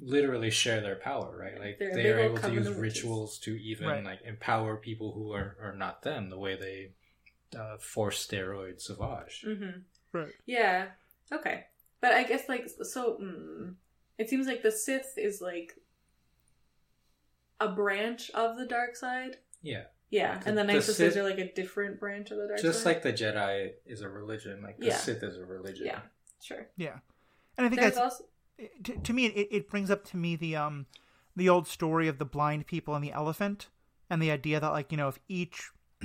literally 0.00 0.50
share 0.50 0.80
their 0.80 0.96
power, 0.96 1.36
right? 1.38 1.58
Like 1.58 1.78
They're 1.78 1.94
they 1.94 2.10
are 2.12 2.18
able 2.18 2.38
to 2.38 2.52
use 2.52 2.68
rituals 2.68 3.38
to 3.40 3.52
even 3.62 3.86
Right. 3.88 4.04
like 4.04 4.20
empower 4.24 4.76
people 4.76 5.12
who 5.12 5.32
are, 5.32 5.56
are 5.62 5.74
not 5.76 6.02
them, 6.02 6.30
the 6.30 6.38
way 6.38 6.56
they 6.56 7.58
uh, 7.58 7.78
force 7.78 8.26
steroid 8.26 8.80
Savage. 8.80 9.44
Mm-hmm. 9.46 9.80
Right. 10.12 10.32
Yeah. 10.46 10.86
Okay. 11.32 11.64
But 12.00 12.12
I 12.12 12.24
guess 12.24 12.48
like 12.48 12.68
so. 12.82 13.18
Mm, 13.22 13.74
it 14.18 14.28
seems 14.28 14.46
like 14.46 14.62
the 14.62 14.70
Sith 14.72 15.14
is 15.16 15.40
like 15.40 15.72
a 17.60 17.68
branch 17.68 18.30
of 18.32 18.56
the 18.56 18.66
dark 18.66 18.96
side. 18.96 19.36
Yeah, 19.62 19.84
Yeah, 20.10 20.38
The- 20.38 20.48
and 20.50 20.58
the 20.58 20.62
the 20.62 20.72
Night 20.74 20.82
Sisters 20.82 21.14
Sith- 21.14 21.16
are 21.16 21.22
like 21.28 21.38
a 21.38 21.52
different 21.54 21.98
branch 21.98 22.30
of 22.30 22.36
the 22.38 22.46
dark 22.48 22.60
just 22.60 22.62
side. 22.62 22.72
Just 22.72 22.86
like 22.86 23.02
the 23.02 23.12
Jedi 23.12 23.70
is 23.86 24.02
a 24.02 24.08
religion, 24.08 24.62
like 24.62 24.78
the 24.78 24.86
Yeah. 24.86 24.96
Sith 24.96 25.22
is 25.22 25.36
a 25.38 25.44
religion. 25.44 25.86
Yeah. 25.86 26.00
sure. 26.42 26.68
Yeah, 26.76 26.98
and 27.56 27.66
I 27.66 27.70
think 27.70 27.80
There's 27.80 27.94
that's 27.94 28.04
also 28.04 28.24
to, 28.84 28.96
to 28.96 29.12
me. 29.12 29.26
It, 29.26 29.48
it 29.50 29.70
brings 29.70 29.90
up 29.90 30.04
to 30.06 30.16
me 30.16 30.36
the 30.36 30.56
um 30.56 30.86
the 31.36 31.48
old 31.48 31.66
story 31.66 32.08
of 32.08 32.18
the 32.18 32.24
blind 32.24 32.66
people 32.66 32.94
and 32.94 33.04
the 33.04 33.12
elephant, 33.12 33.68
and 34.10 34.22
the 34.22 34.30
idea 34.30 34.60
that 34.60 34.72
like 34.72 34.90
you 34.90 34.98
know 34.98 35.08
if 35.08 35.18
each 35.28 35.70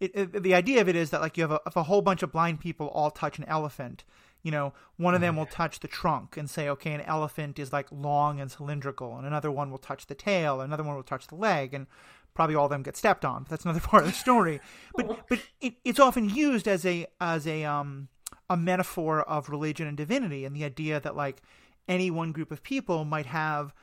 it, 0.00 0.10
it, 0.14 0.42
the 0.42 0.54
idea 0.54 0.80
of 0.80 0.88
it 0.88 0.96
is 0.96 1.10
that 1.10 1.20
like 1.20 1.36
you 1.36 1.42
have 1.42 1.52
a, 1.52 1.60
if 1.66 1.76
a 1.76 1.84
whole 1.84 2.02
bunch 2.02 2.22
of 2.22 2.32
blind 2.32 2.60
people 2.60 2.88
all 2.88 3.10
touch 3.10 3.38
an 3.38 3.44
elephant 3.44 4.04
you 4.42 4.50
know 4.50 4.72
one 4.96 5.14
of 5.14 5.20
them 5.20 5.36
will 5.36 5.46
touch 5.46 5.80
the 5.80 5.88
trunk 5.88 6.36
and 6.36 6.48
say 6.48 6.68
okay 6.68 6.92
an 6.92 7.00
elephant 7.02 7.58
is 7.58 7.72
like 7.72 7.86
long 7.90 8.40
and 8.40 8.50
cylindrical 8.50 9.16
and 9.16 9.26
another 9.26 9.50
one 9.50 9.70
will 9.70 9.78
touch 9.78 10.06
the 10.06 10.14
tail 10.14 10.60
another 10.60 10.82
one 10.82 10.96
will 10.96 11.02
touch 11.02 11.26
the 11.26 11.34
leg 11.34 11.74
and 11.74 11.86
probably 12.34 12.54
all 12.54 12.66
of 12.66 12.70
them 12.70 12.82
get 12.82 12.96
stepped 12.96 13.24
on 13.24 13.42
but 13.42 13.50
that's 13.50 13.64
another 13.64 13.80
part 13.84 14.04
of 14.04 14.10
the 14.10 14.16
story 14.16 14.60
but 14.94 15.24
but 15.28 15.40
it, 15.60 15.74
it's 15.84 16.00
often 16.00 16.28
used 16.28 16.66
as 16.66 16.84
a 16.86 17.06
as 17.20 17.46
a 17.46 17.64
um 17.64 18.08
a 18.48 18.56
metaphor 18.56 19.20
of 19.22 19.48
religion 19.48 19.86
and 19.86 19.96
divinity 19.96 20.44
and 20.44 20.56
the 20.56 20.64
idea 20.64 21.00
that 21.00 21.16
like 21.16 21.42
any 21.90 22.10
one 22.10 22.32
group 22.32 22.50
of 22.50 22.62
people 22.62 23.04
might 23.04 23.26
have 23.26 23.74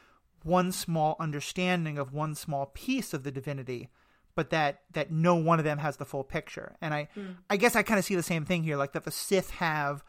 one 0.43 0.71
small 0.71 1.15
understanding 1.19 1.99
of 1.99 2.13
one 2.13 2.33
small 2.33 2.67
piece 2.67 3.13
of 3.13 3.23
the 3.23 3.31
divinity 3.31 3.89
but 4.33 4.51
that 4.51 4.81
that 4.93 5.11
no 5.11 5.35
one 5.35 5.57
of 5.57 5.65
them 5.65 5.79
has 5.79 5.97
the 5.97 6.05
full 6.05 6.23
picture. 6.23 6.75
And 6.81 6.93
i 6.93 7.09
hmm. 7.13 7.31
i 7.49 7.57
guess 7.57 7.75
i 7.75 7.83
kind 7.83 7.99
of 7.99 8.05
see 8.05 8.15
the 8.15 8.23
same 8.23 8.45
thing 8.45 8.63
here 8.63 8.77
like 8.77 8.93
that 8.93 9.03
the 9.03 9.11
sith 9.11 9.51
have 9.51 10.03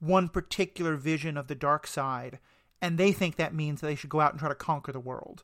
one 0.00 0.28
particular 0.28 0.96
vision 0.96 1.36
of 1.38 1.46
the 1.46 1.54
dark 1.54 1.86
side 1.86 2.38
and 2.84 2.98
they 2.98 3.12
think 3.12 3.36
that 3.36 3.54
means 3.54 3.80
that 3.80 3.86
they 3.86 3.94
should 3.94 4.10
go 4.10 4.20
out 4.20 4.32
and 4.32 4.38
try 4.38 4.50
to 4.50 4.54
conquer 4.54 4.92
the 4.92 5.00
world. 5.00 5.42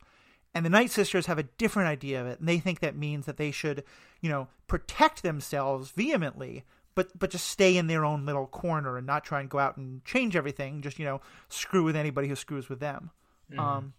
And 0.54 0.66
the 0.66 0.70
Night 0.70 0.90
Sisters 0.90 1.24
have 1.24 1.38
a 1.38 1.44
different 1.44 1.88
idea 1.88 2.20
of 2.20 2.26
it, 2.26 2.38
and 2.38 2.46
they 2.46 2.58
think 2.58 2.80
that 2.80 2.96
means 2.96 3.24
that 3.24 3.38
they 3.38 3.50
should, 3.50 3.82
you 4.20 4.28
know, 4.28 4.48
protect 4.66 5.22
themselves 5.22 5.90
vehemently, 5.92 6.64
but 7.00 7.18
but 7.18 7.30
just 7.30 7.48
stay 7.48 7.78
in 7.78 7.86
their 7.86 8.04
own 8.04 8.26
little 8.26 8.46
corner 8.46 8.98
and 8.98 9.06
not 9.06 9.24
try 9.24 9.40
and 9.40 9.48
go 9.48 9.58
out 9.58 9.78
and 9.78 10.04
change 10.04 10.36
everything. 10.36 10.82
Just 10.82 10.98
you 10.98 11.06
know, 11.06 11.22
screw 11.48 11.82
with 11.82 11.96
anybody 11.96 12.28
who 12.28 12.36
screws 12.36 12.68
with 12.68 12.78
them. 12.80 13.10
Mhm. 13.50 13.58
Um, 13.58 13.94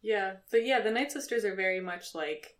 Yeah. 0.00 0.36
So 0.46 0.56
yeah, 0.56 0.80
the 0.80 0.92
Night 0.92 1.10
Sisters 1.10 1.44
are 1.44 1.56
very 1.56 1.80
much 1.80 2.14
like 2.14 2.56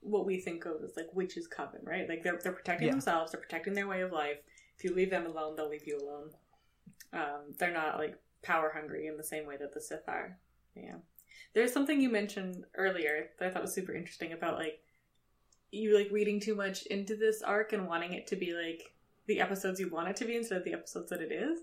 what 0.00 0.26
we 0.26 0.38
think 0.40 0.66
of 0.66 0.82
as 0.84 0.94
like 0.94 1.08
witches' 1.14 1.46
coven, 1.48 1.80
right? 1.84 2.06
Like 2.06 2.22
they're 2.22 2.38
they're 2.42 2.52
protecting 2.52 2.88
Yeah. 2.88 2.92
themselves, 2.92 3.32
they're 3.32 3.40
protecting 3.40 3.72
their 3.72 3.88
way 3.88 4.02
of 4.02 4.12
life. 4.12 4.38
If 4.76 4.84
you 4.84 4.94
leave 4.94 5.10
them 5.10 5.24
alone, 5.24 5.56
they'll 5.56 5.70
leave 5.70 5.86
you 5.86 5.96
alone. 5.98 6.32
Um, 7.14 7.54
they're 7.58 7.72
not 7.72 7.96
like 7.96 8.18
power 8.42 8.70
hungry 8.74 9.06
in 9.06 9.16
the 9.16 9.24
same 9.24 9.46
way 9.46 9.56
that 9.56 9.72
the 9.72 9.80
Sith 9.80 10.06
are. 10.06 10.38
Yeah. 10.74 10.96
There's 11.54 11.72
something 11.72 11.98
you 11.98 12.10
mentioned 12.10 12.66
earlier 12.74 13.30
that 13.38 13.48
I 13.48 13.50
thought 13.50 13.62
was 13.62 13.72
super 13.72 13.94
interesting 13.94 14.32
about 14.32 14.58
like 14.58 14.82
you 15.70 15.96
like 15.96 16.10
reading 16.10 16.40
too 16.40 16.54
much 16.54 16.86
into 16.86 17.16
this 17.16 17.42
arc 17.42 17.72
and 17.72 17.86
wanting 17.86 18.12
it 18.12 18.26
to 18.28 18.36
be 18.36 18.52
like 18.52 18.92
the 19.26 19.40
episodes 19.40 19.80
you 19.80 19.88
want 19.88 20.08
it 20.08 20.16
to 20.16 20.24
be 20.24 20.36
instead 20.36 20.58
of 20.58 20.64
the 20.64 20.72
episodes 20.72 21.10
that 21.10 21.20
it 21.20 21.32
is. 21.32 21.60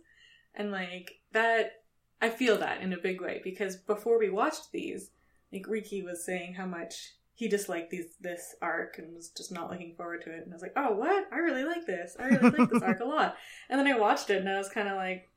And 0.56 0.72
like 0.72 1.20
that 1.32 1.84
I 2.22 2.30
feel 2.30 2.58
that 2.60 2.82
in 2.82 2.94
a 2.94 2.98
big 2.98 3.22
way 3.22 3.42
because 3.44 3.76
before 3.76 4.20
we 4.20 4.30
watched 4.30 4.72
these, 4.72 5.12
like 5.52 5.68
Riki 5.68 6.02
was 6.02 6.26
saying 6.26 6.54
how 6.54 6.66
much 6.66 7.16
he 7.36 7.48
disliked 7.48 7.90
these 7.90 8.16
this 8.22 8.56
arc 8.62 8.98
and 8.98 9.14
was 9.16 9.30
just 9.30 9.52
not 9.52 9.70
looking 9.70 9.96
forward 9.96 10.22
to 10.24 10.32
it. 10.32 10.44
And 10.44 10.54
I 10.54 10.56
was 10.56 10.62
like, 10.62 10.74
oh, 10.76 10.94
what? 10.94 11.28
I 11.32 11.38
really 11.38 11.64
like 11.64 11.86
this. 11.86 12.16
I 12.20 12.28
really 12.28 12.58
like 12.58 12.70
this 12.70 12.82
arc 12.82 13.00
a 13.00 13.06
lot. 13.06 13.36
And 13.70 13.80
then 13.80 13.88
I 13.88 14.00
watched 14.00 14.30
it 14.30 14.38
and 14.38 14.50
I 14.50 14.58
was 14.58 14.70
kind 14.70 14.88
of 14.88 14.96
like, 14.96 15.32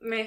meh, 0.00 0.26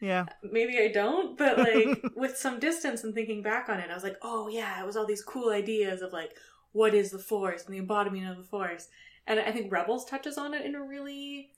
yeah, 0.00 0.26
maybe 0.42 0.78
I 0.78 0.88
don't. 0.88 1.36
But 1.36 1.58
like 1.58 2.02
with 2.16 2.36
some 2.36 2.58
distance 2.58 3.04
and 3.04 3.14
thinking 3.14 3.42
back 3.42 3.68
on 3.68 3.80
it, 3.80 3.90
I 3.90 3.94
was 3.94 4.02
like, 4.02 4.16
oh 4.22 4.48
yeah, 4.48 4.80
it 4.80 4.86
was 4.86 4.96
all 4.96 5.06
these 5.06 5.22
cool 5.22 5.50
ideas 5.50 6.02
of 6.02 6.12
like 6.12 6.32
what 6.76 6.94
is 6.94 7.10
the 7.10 7.18
Force 7.18 7.64
and 7.64 7.74
the 7.74 7.78
embodiment 7.78 8.28
of 8.28 8.36
the 8.36 8.42
Force. 8.42 8.88
And 9.26 9.40
I 9.40 9.50
think 9.50 9.72
Rebels 9.72 10.04
touches 10.04 10.36
on 10.36 10.52
it 10.52 10.66
in 10.66 10.74
a 10.74 10.82
really 10.82 11.50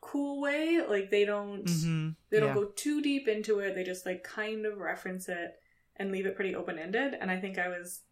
cool 0.00 0.40
way. 0.40 0.80
Like 0.88 1.10
they 1.10 1.24
don't 1.24 1.68
hmm 1.68 2.10
they 2.30 2.38
don't 2.38 2.50
yeah. 2.50 2.54
go 2.54 2.64
too 2.76 3.02
deep 3.02 3.26
into 3.26 3.58
it. 3.58 3.74
They 3.74 3.82
just 3.82 4.06
like 4.06 4.22
kind 4.22 4.64
of 4.64 4.78
reference 4.78 5.28
it 5.28 5.58
and 5.96 6.12
leave 6.12 6.26
it 6.26 6.36
pretty 6.36 6.54
open 6.54 6.78
ended. 6.78 7.14
And 7.20 7.30
I 7.30 7.38
think 7.40 7.58
I 7.58 7.68
was 7.68 8.02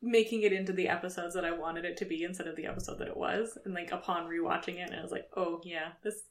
making 0.00 0.42
it 0.42 0.52
into 0.52 0.72
the 0.72 0.88
episodes 0.88 1.34
that 1.34 1.44
I 1.44 1.50
wanted 1.50 1.84
it 1.84 1.96
to 1.96 2.04
be 2.04 2.22
instead 2.22 2.46
of 2.46 2.54
the 2.54 2.66
episode 2.66 2.98
that 3.00 3.08
it 3.08 3.16
was. 3.16 3.58
And 3.64 3.74
like 3.74 3.90
upon 3.90 4.28
rewatching 4.28 4.76
it, 4.76 4.92
I 4.96 5.02
was 5.02 5.10
like, 5.10 5.28
oh 5.36 5.60
yeah, 5.64 5.88
this 6.04 6.22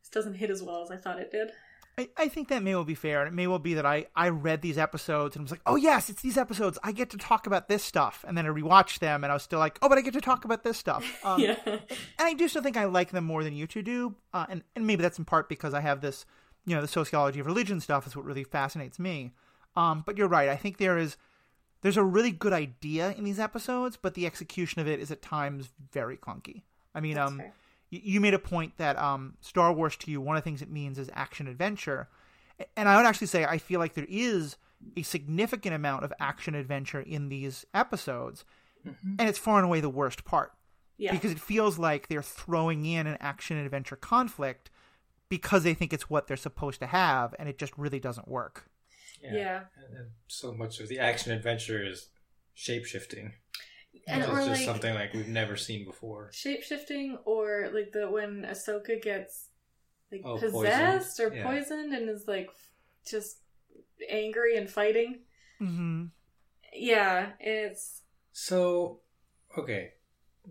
this 0.00 0.10
doesn't 0.10 0.34
hit 0.34 0.50
as 0.50 0.62
well 0.62 0.82
as 0.82 0.90
I 0.90 0.98
thought 0.98 1.18
it 1.18 1.30
did. 1.30 1.50
I, 1.98 2.08
I 2.16 2.28
think 2.28 2.48
that 2.48 2.62
may 2.62 2.74
well 2.74 2.84
be 2.84 2.94
fair. 2.94 3.22
and 3.22 3.28
It 3.28 3.34
may 3.34 3.48
well 3.48 3.58
be 3.58 3.74
that 3.74 3.84
I, 3.84 4.06
I 4.14 4.28
read 4.28 4.62
these 4.62 4.78
episodes 4.78 5.34
and 5.34 5.44
was 5.44 5.50
like, 5.50 5.60
oh, 5.66 5.74
yes, 5.74 6.08
it's 6.08 6.22
these 6.22 6.38
episodes. 6.38 6.78
I 6.84 6.92
get 6.92 7.10
to 7.10 7.16
talk 7.18 7.46
about 7.48 7.68
this 7.68 7.82
stuff. 7.82 8.24
And 8.26 8.38
then 8.38 8.46
I 8.46 8.50
rewatched 8.50 9.00
them 9.00 9.24
and 9.24 9.32
I 9.32 9.34
was 9.34 9.42
still 9.42 9.58
like, 9.58 9.78
oh, 9.82 9.88
but 9.88 9.98
I 9.98 10.02
get 10.02 10.14
to 10.14 10.20
talk 10.20 10.44
about 10.44 10.62
this 10.62 10.78
stuff. 10.78 11.04
Um, 11.24 11.40
yeah. 11.40 11.56
And 11.66 11.80
I 12.20 12.32
do 12.32 12.48
still 12.48 12.62
think 12.62 12.76
I 12.76 12.84
like 12.84 13.10
them 13.10 13.24
more 13.24 13.42
than 13.42 13.54
you 13.54 13.66
two 13.66 13.82
do. 13.82 14.14
Uh, 14.32 14.46
and, 14.48 14.62
and 14.76 14.86
maybe 14.86 15.02
that's 15.02 15.18
in 15.18 15.24
part 15.24 15.48
because 15.48 15.74
I 15.74 15.80
have 15.80 16.00
this, 16.00 16.24
you 16.64 16.74
know, 16.74 16.80
the 16.80 16.88
sociology 16.88 17.40
of 17.40 17.46
religion 17.46 17.80
stuff 17.80 18.06
is 18.06 18.14
what 18.14 18.24
really 18.24 18.44
fascinates 18.44 18.98
me. 18.98 19.32
Um, 19.76 20.04
but 20.06 20.16
you're 20.16 20.28
right. 20.28 20.48
I 20.48 20.56
think 20.56 20.78
there 20.78 20.96
is, 20.96 21.16
there's 21.82 21.96
a 21.96 22.04
really 22.04 22.30
good 22.30 22.52
idea 22.52 23.14
in 23.18 23.24
these 23.24 23.38
episodes, 23.38 23.98
but 24.00 24.14
the 24.14 24.26
execution 24.26 24.80
of 24.80 24.88
it 24.88 25.00
is 25.00 25.10
at 25.10 25.20
times 25.20 25.70
very 25.92 26.16
clunky. 26.16 26.62
I 26.94 27.00
mean, 27.00 27.16
That's 27.16 27.30
um, 27.30 27.38
fair. 27.38 27.52
You, 27.90 28.00
you 28.02 28.20
made 28.20 28.34
a 28.34 28.38
point 28.38 28.76
that 28.78 28.98
um, 28.98 29.34
Star 29.40 29.72
Wars 29.72 29.96
to 29.98 30.10
you, 30.10 30.20
one 30.20 30.36
of 30.36 30.42
the 30.42 30.48
things 30.48 30.62
it 30.62 30.70
means 30.70 30.98
is 30.98 31.10
action 31.14 31.46
adventure. 31.48 32.08
And 32.76 32.88
I 32.88 32.96
would 32.96 33.06
actually 33.06 33.28
say 33.28 33.44
I 33.44 33.58
feel 33.58 33.78
like 33.80 33.94
there 33.94 34.06
is 34.08 34.56
a 34.96 35.02
significant 35.02 35.74
amount 35.74 36.04
of 36.04 36.12
action 36.20 36.54
adventure 36.54 37.00
in 37.00 37.28
these 37.28 37.64
episodes, 37.74 38.44
and 38.84 39.28
it's 39.28 39.38
far 39.38 39.58
and 39.58 39.64
away 39.66 39.80
the 39.80 39.88
worst 39.88 40.24
part 40.24 40.52
Yeah. 40.96 41.12
because 41.12 41.32
it 41.32 41.40
feels 41.40 41.78
like 41.78 42.08
they're 42.08 42.22
throwing 42.22 42.84
in 42.86 43.06
an 43.06 43.16
action 43.20 43.56
adventure 43.56 43.96
conflict 43.96 44.70
because 45.28 45.62
they 45.62 45.74
think 45.74 45.92
it's 45.92 46.08
what 46.08 46.26
they're 46.26 46.36
supposed 46.36 46.80
to 46.80 46.86
have, 46.86 47.34
and 47.38 47.48
it 47.48 47.58
just 47.58 47.76
really 47.76 48.00
doesn't 48.00 48.28
work. 48.28 48.68
Yeah. 49.22 49.64
And, 49.76 49.98
and 49.98 50.06
so 50.28 50.54
much 50.54 50.80
of 50.80 50.88
the 50.88 50.98
action 51.00 51.32
adventure 51.32 51.84
is 51.84 52.08
shape 52.54 52.84
shifting. 52.86 53.34
And 54.06 54.22
it's 54.22 54.30
just 54.32 54.48
like 54.48 54.60
something 54.60 54.94
like 54.94 55.12
we've 55.14 55.28
never 55.28 55.56
seen 55.56 55.84
before. 55.84 56.30
shape 56.32 56.62
shifting 56.62 57.18
or 57.24 57.70
like 57.72 57.92
the 57.92 58.10
when 58.10 58.42
Ahsoka 58.48 59.00
gets 59.02 59.48
like 60.12 60.22
Oh, 60.24 60.38
possessed 60.38 61.16
poisoned. 61.18 61.32
or 61.32 61.36
Yeah. 61.36 61.44
poisoned 61.46 61.92
and 61.94 62.08
is 62.08 62.26
like 62.28 62.50
just 63.06 63.38
angry 64.08 64.56
and 64.56 64.68
fighting. 64.70 65.20
Mm-hmm. 65.60 66.04
Yeah, 66.74 67.30
it's 67.40 68.02
So, 68.32 69.00
okay, 69.56 69.92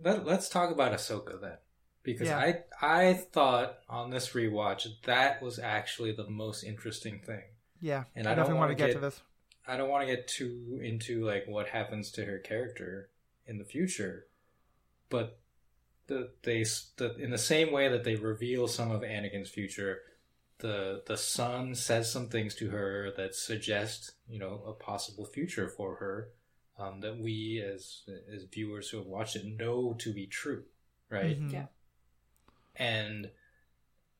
Let, 0.04 0.26
let's 0.26 0.50
talk 0.50 0.72
about 0.72 0.92
Ahsoka 0.92 1.40
then, 1.40 1.58
because 2.04 2.28
Yeah. 2.28 2.38
I 2.40 2.64
I 2.82 3.14
thought 3.14 3.80
on 3.90 4.10
this 4.12 4.30
rewatch 4.34 4.88
that 5.06 5.42
was 5.42 5.58
actually 5.60 6.12
the 6.12 6.30
most 6.30 6.64
interesting 6.64 7.20
thing. 7.26 7.44
Yeah, 7.80 8.04
And 8.16 8.28
I, 8.28 8.32
I 8.32 8.36
don't 8.36 8.44
definitely 8.46 8.60
want 8.60 8.78
to 8.78 8.84
wanna 8.84 8.88
get, 8.88 8.88
get- 8.88 8.94
to 8.94 9.00
this. 9.00 9.22
I 9.70 9.76
don't 9.78 9.90
want 9.90 10.08
to 10.08 10.16
get 10.16 10.28
too 10.28 10.80
into 10.82 11.26
like 11.26 11.46
what 11.48 11.68
happens 11.70 12.12
to 12.12 12.26
her 12.26 12.40
character 12.40 13.10
in 13.48 13.58
the 13.58 13.64
future, 13.66 14.28
but 15.10 15.40
the 16.08 16.32
they 16.44 16.64
the, 16.98 17.16
in 17.18 17.32
the 17.32 17.38
same 17.38 17.72
way 17.72 17.90
that 17.90 18.04
they 18.04 18.16
reveal 18.16 18.68
some 18.68 18.92
of 18.92 19.02
Anakin's 19.02 19.50
future, 19.50 20.00
the 20.60 21.04
the 21.06 21.18
son 21.18 21.76
says 21.76 22.12
some 22.12 22.30
things 22.30 22.56
to 22.56 22.70
her 22.70 23.12
that 23.18 23.36
suggest 23.36 24.12
you 24.30 24.40
know 24.40 24.62
a 24.68 24.74
possible 24.74 25.26
future 25.26 25.68
for 25.70 25.96
her 25.96 26.30
um, 26.80 27.02
that 27.02 27.18
we 27.20 27.62
as 27.62 28.04
as 28.34 28.44
viewers 28.44 28.90
who 28.90 28.98
have 28.98 29.08
watched 29.08 29.36
it 29.36 29.46
know 29.46 29.96
to 30.00 30.14
be 30.14 30.28
true, 30.28 30.64
right? 31.10 31.40
Mhm. 31.42 31.52
Yeah. 31.54 31.66
and 32.76 33.30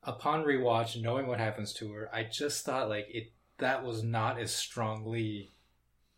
upon 0.02 0.44
rewatch 0.44 1.00
knowing 1.00 1.26
what 1.26 1.38
happens 1.38 1.72
to 1.72 1.92
her 1.92 2.08
i 2.14 2.22
just 2.22 2.64
thought 2.64 2.88
like 2.88 3.06
it 3.10 3.32
that 3.58 3.84
was 3.84 4.02
not 4.02 4.38
as 4.38 4.52
strongly 4.54 5.50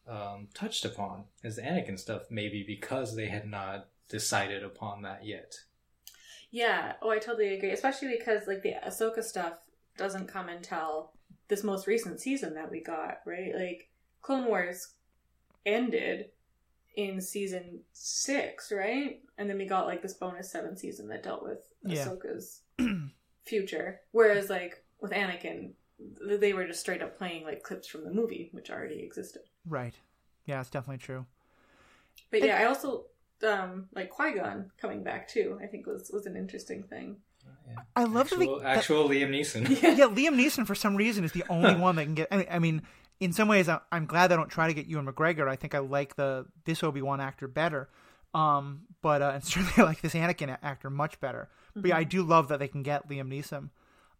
um, 0.08 0.48
touched 0.54 0.84
upon 0.84 1.24
as 1.44 1.56
the 1.56 1.62
anakin 1.62 1.98
stuff 1.98 2.22
maybe 2.30 2.64
because 2.66 3.14
they 3.16 3.26
had 3.26 3.46
not 3.46 3.88
decided 4.08 4.62
upon 4.64 5.02
that 5.02 5.24
yet 5.24 5.54
yeah. 6.50 6.94
Oh, 7.00 7.10
I 7.10 7.18
totally 7.18 7.54
agree. 7.54 7.70
Especially 7.70 8.08
because 8.18 8.46
like 8.46 8.62
the 8.62 8.74
Ahsoka 8.86 9.22
stuff 9.22 9.54
doesn't 9.96 10.26
come 10.28 10.48
until 10.48 11.12
this 11.48 11.62
most 11.64 11.86
recent 11.86 12.20
season 12.20 12.54
that 12.54 12.70
we 12.70 12.80
got, 12.82 13.18
right? 13.24 13.52
Like 13.54 13.88
Clone 14.22 14.46
Wars 14.46 14.88
ended 15.64 16.26
in 16.96 17.20
season 17.20 17.80
six, 17.92 18.72
right? 18.72 19.20
And 19.38 19.48
then 19.48 19.58
we 19.58 19.66
got 19.66 19.86
like 19.86 20.02
this 20.02 20.14
bonus 20.14 20.50
seven 20.50 20.76
season 20.76 21.08
that 21.08 21.22
dealt 21.22 21.42
with 21.42 21.58
Yeah. 21.84 22.04
Ahsoka's 22.04 22.62
future. 23.44 24.00
Whereas 24.10 24.50
like 24.50 24.84
with 25.00 25.12
Anakin, 25.12 25.72
they 26.20 26.52
were 26.52 26.66
just 26.66 26.80
straight 26.80 27.02
up 27.02 27.16
playing 27.16 27.44
like 27.44 27.62
clips 27.62 27.86
from 27.86 28.04
the 28.04 28.12
movie, 28.12 28.48
which 28.52 28.70
already 28.70 29.02
existed. 29.02 29.42
Right. 29.70 29.94
Yeah, 30.44 30.60
it's 30.60 30.68
definitely 30.70 30.98
true. 30.98 31.24
But 32.30 32.42
yeah, 32.44 32.58
I 32.60 32.64
also 32.66 33.06
um 33.46 33.88
like 33.94 34.10
Qui 34.10 34.34
Gon 34.34 34.70
coming 34.80 35.02
back 35.02 35.28
too. 35.28 35.58
I 35.62 35.66
think 35.66 35.86
was 35.86 36.10
was 36.12 36.26
an 36.26 36.36
interesting 36.36 36.82
thing. 36.82 37.16
yeah. 37.66 37.76
I 37.96 38.04
love 38.04 38.26
actual, 38.26 38.38
that, 38.38 38.58
they, 38.58 38.64
that 38.64 38.76
actual 38.78 39.08
liam 39.08 39.30
neeson 39.30 39.68
yeah, 39.82 40.06
Liam 40.06 40.34
Neeson 40.38 40.66
for 40.66 40.74
some 40.74 40.96
reason 40.96 41.24
is 41.24 41.32
the 41.32 41.44
only 41.48 41.74
one 41.80 41.96
that 41.96 42.04
can 42.04 42.14
get. 42.14 42.28
I 42.30 42.36
mean, 42.36 42.46
I 42.50 42.58
mean 42.58 42.82
in 43.20 43.32
some 43.32 43.48
ways, 43.48 43.68
I- 43.68 43.80
I'm 43.92 44.06
glad 44.06 44.28
they 44.28 44.36
don't 44.36 44.48
try 44.48 44.66
to 44.66 44.74
get 44.74 44.86
Ewan 44.86 45.06
McGregor. 45.06 45.48
I 45.48 45.56
think 45.56 45.74
I 45.74 45.78
like 45.78 46.16
the 46.16 46.46
this 46.64 46.82
Obi 46.82 47.00
Wan 47.00 47.20
actor 47.20 47.48
better. 47.48 47.88
Um, 48.34 48.82
but 49.02 49.22
uh, 49.22 49.30
and 49.34 49.44
certainly 49.44 49.72
I 49.78 49.82
like 49.82 50.00
this 50.00 50.14
Anakin 50.14 50.56
actor 50.62 50.90
much 50.90 51.20
better. 51.20 51.48
But 51.76 51.88
yeah, 51.88 51.96
I 51.96 52.04
do 52.04 52.22
love 52.22 52.48
that 52.48 52.58
they 52.58 52.68
can 52.68 52.82
get 52.82 53.08
Liam 53.08 53.28
Neeson. 53.28 53.70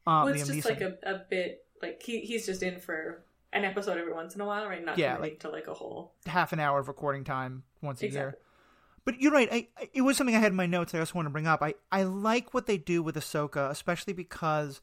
Uh, 0.06 0.24
Well, 0.24 0.28
it's 0.28 0.44
Liam 0.44 0.54
just 0.54 0.68
Neeson. 0.68 0.70
like 0.70 0.80
a, 0.80 0.96
a 1.02 1.20
bit 1.28 1.64
like 1.82 2.02
he 2.02 2.20
he's 2.20 2.46
just 2.46 2.62
in 2.62 2.78
for 2.78 3.22
an 3.52 3.64
episode 3.64 3.98
every 3.98 4.12
once 4.12 4.34
in 4.34 4.40
a 4.40 4.46
while, 4.46 4.66
right? 4.66 4.84
Not 4.84 4.98
Yeah, 4.98 5.16
like- 5.18 5.40
to 5.40 5.48
like 5.50 5.66
a 5.66 5.74
whole. 5.74 6.14
half 6.26 6.52
an 6.52 6.60
hour 6.60 6.78
of 6.78 6.88
recording 6.88 7.24
time 7.24 7.64
once 7.82 8.02
a 8.02 8.08
year. 8.10 8.38
But 9.04 9.20
you're 9.20 9.32
right. 9.32 9.48
I, 9.50 9.68
I- 9.78 9.88
it 9.94 10.02
was 10.02 10.16
something 10.16 10.36
I 10.36 10.40
had 10.40 10.52
in 10.52 10.56
my 10.56 10.66
notes. 10.66 10.94
I 10.94 10.98
just 10.98 11.14
want 11.14 11.26
to 11.26 11.30
bring 11.30 11.46
up. 11.46 11.62
I, 11.62 11.74
I 11.90 12.02
like 12.04 12.52
what 12.54 12.66
they 12.66 12.76
do 12.78 13.02
with 13.02 13.16
Ahsoka, 13.16 13.70
especially 13.70 14.12
because, 14.12 14.80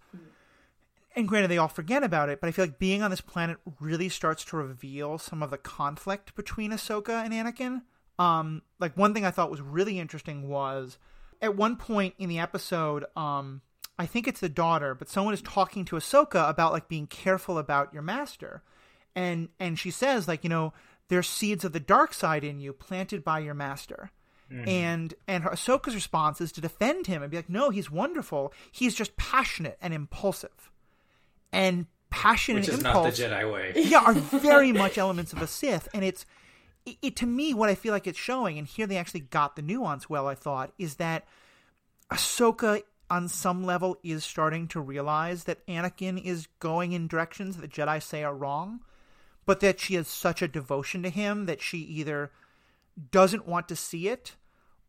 and 1.15 1.27
granted, 1.27 1.49
they 1.49 1.57
all 1.57 1.67
forget 1.67 2.03
about 2.03 2.29
it. 2.29 2.41
But 2.41 2.47
I 2.47 2.51
feel 2.51 2.65
like 2.65 2.79
being 2.79 3.01
on 3.01 3.11
this 3.11 3.21
planet 3.21 3.57
really 3.79 4.09
starts 4.09 4.43
to 4.45 4.57
reveal 4.57 5.17
some 5.17 5.41
of 5.43 5.49
the 5.51 5.57
conflict 5.57 6.35
between 6.35 6.71
Ahsoka 6.71 7.23
and 7.23 7.33
Anakin. 7.33 7.81
Um, 8.19 8.63
like 8.79 8.97
one 8.97 9.13
thing 9.13 9.25
I 9.25 9.31
thought 9.31 9.51
was 9.51 9.61
really 9.61 9.99
interesting 9.99 10.47
was 10.49 10.97
at 11.41 11.55
one 11.55 11.75
point 11.75 12.15
in 12.17 12.27
the 12.29 12.39
episode, 12.39 13.05
um, 13.15 13.61
I 13.99 14.05
think 14.05 14.27
it's 14.27 14.39
the 14.39 14.49
daughter, 14.49 14.93
but 14.93 15.09
someone 15.09 15.33
is 15.33 15.41
talking 15.41 15.85
to 15.85 15.95
Ahsoka 15.95 16.49
about 16.49 16.71
like 16.71 16.87
being 16.87 17.07
careful 17.07 17.57
about 17.57 17.93
your 17.93 18.03
master, 18.03 18.61
and 19.15 19.49
and 19.59 19.79
she 19.79 19.91
says 19.91 20.27
like 20.27 20.43
you 20.43 20.49
know 20.49 20.73
there's 21.07 21.27
seeds 21.27 21.63
of 21.63 21.73
the 21.73 21.79
dark 21.79 22.13
side 22.13 22.43
in 22.43 22.59
you 22.59 22.73
planted 22.73 23.23
by 23.23 23.39
your 23.39 23.53
master. 23.53 24.11
Mm-hmm. 24.51 24.69
And 24.69 25.13
and 25.27 25.43
her 25.43 25.49
Ahsoka's 25.49 25.95
response 25.95 26.39
is 26.39 26.51
to 26.53 26.61
defend 26.61 27.07
him 27.07 27.21
and 27.21 27.29
be 27.29 27.37
like, 27.37 27.49
no, 27.49 27.69
he's 27.69 27.91
wonderful. 27.91 28.53
He's 28.71 28.95
just 28.95 29.17
passionate 29.17 29.77
and 29.81 29.93
impulsive. 29.93 30.71
And 31.51 31.87
passion 32.09 32.55
Which 32.55 32.69
and 32.69 32.79
is 32.79 32.85
impulse 32.85 33.19
not 33.19 33.29
the 33.29 33.35
Jedi 33.35 33.51
way. 33.51 33.73
yeah, 33.75 34.03
are 34.03 34.13
very 34.13 34.71
much 34.83 34.97
elements 34.97 35.33
of 35.33 35.41
a 35.41 35.47
Sith, 35.47 35.89
and 35.93 36.03
it's 36.03 36.25
it, 36.85 36.97
it, 37.01 37.15
to 37.17 37.25
me 37.25 37.53
what 37.53 37.69
I 37.69 37.75
feel 37.75 37.93
like 37.93 38.07
it's 38.07 38.17
showing, 38.17 38.57
and 38.57 38.67
here 38.67 38.87
they 38.87 38.97
actually 38.97 39.21
got 39.21 39.55
the 39.55 39.61
nuance 39.61 40.09
well. 40.09 40.27
I 40.27 40.35
thought 40.35 40.71
is 40.77 40.95
that 40.95 41.25
Ahsoka 42.11 42.83
on 43.09 43.27
some 43.29 43.63
level 43.65 43.97
is 44.03 44.23
starting 44.25 44.67
to 44.69 44.81
realize 44.81 45.45
that 45.45 45.65
Anakin 45.67 46.21
is 46.23 46.47
going 46.59 46.91
in 46.91 47.07
directions 47.07 47.55
that 47.55 47.61
the 47.61 47.67
Jedi 47.67 48.01
say 48.03 48.23
are 48.23 48.35
wrong, 48.35 48.81
but 49.45 49.59
that 49.61 49.79
she 49.79 49.95
has 49.95 50.07
such 50.07 50.41
a 50.41 50.47
devotion 50.47 51.03
to 51.03 51.09
him 51.09 51.45
that 51.45 51.61
she 51.61 51.77
either 51.79 52.31
doesn't 53.11 53.47
want 53.47 53.67
to 53.69 53.75
see 53.75 54.07
it 54.09 54.35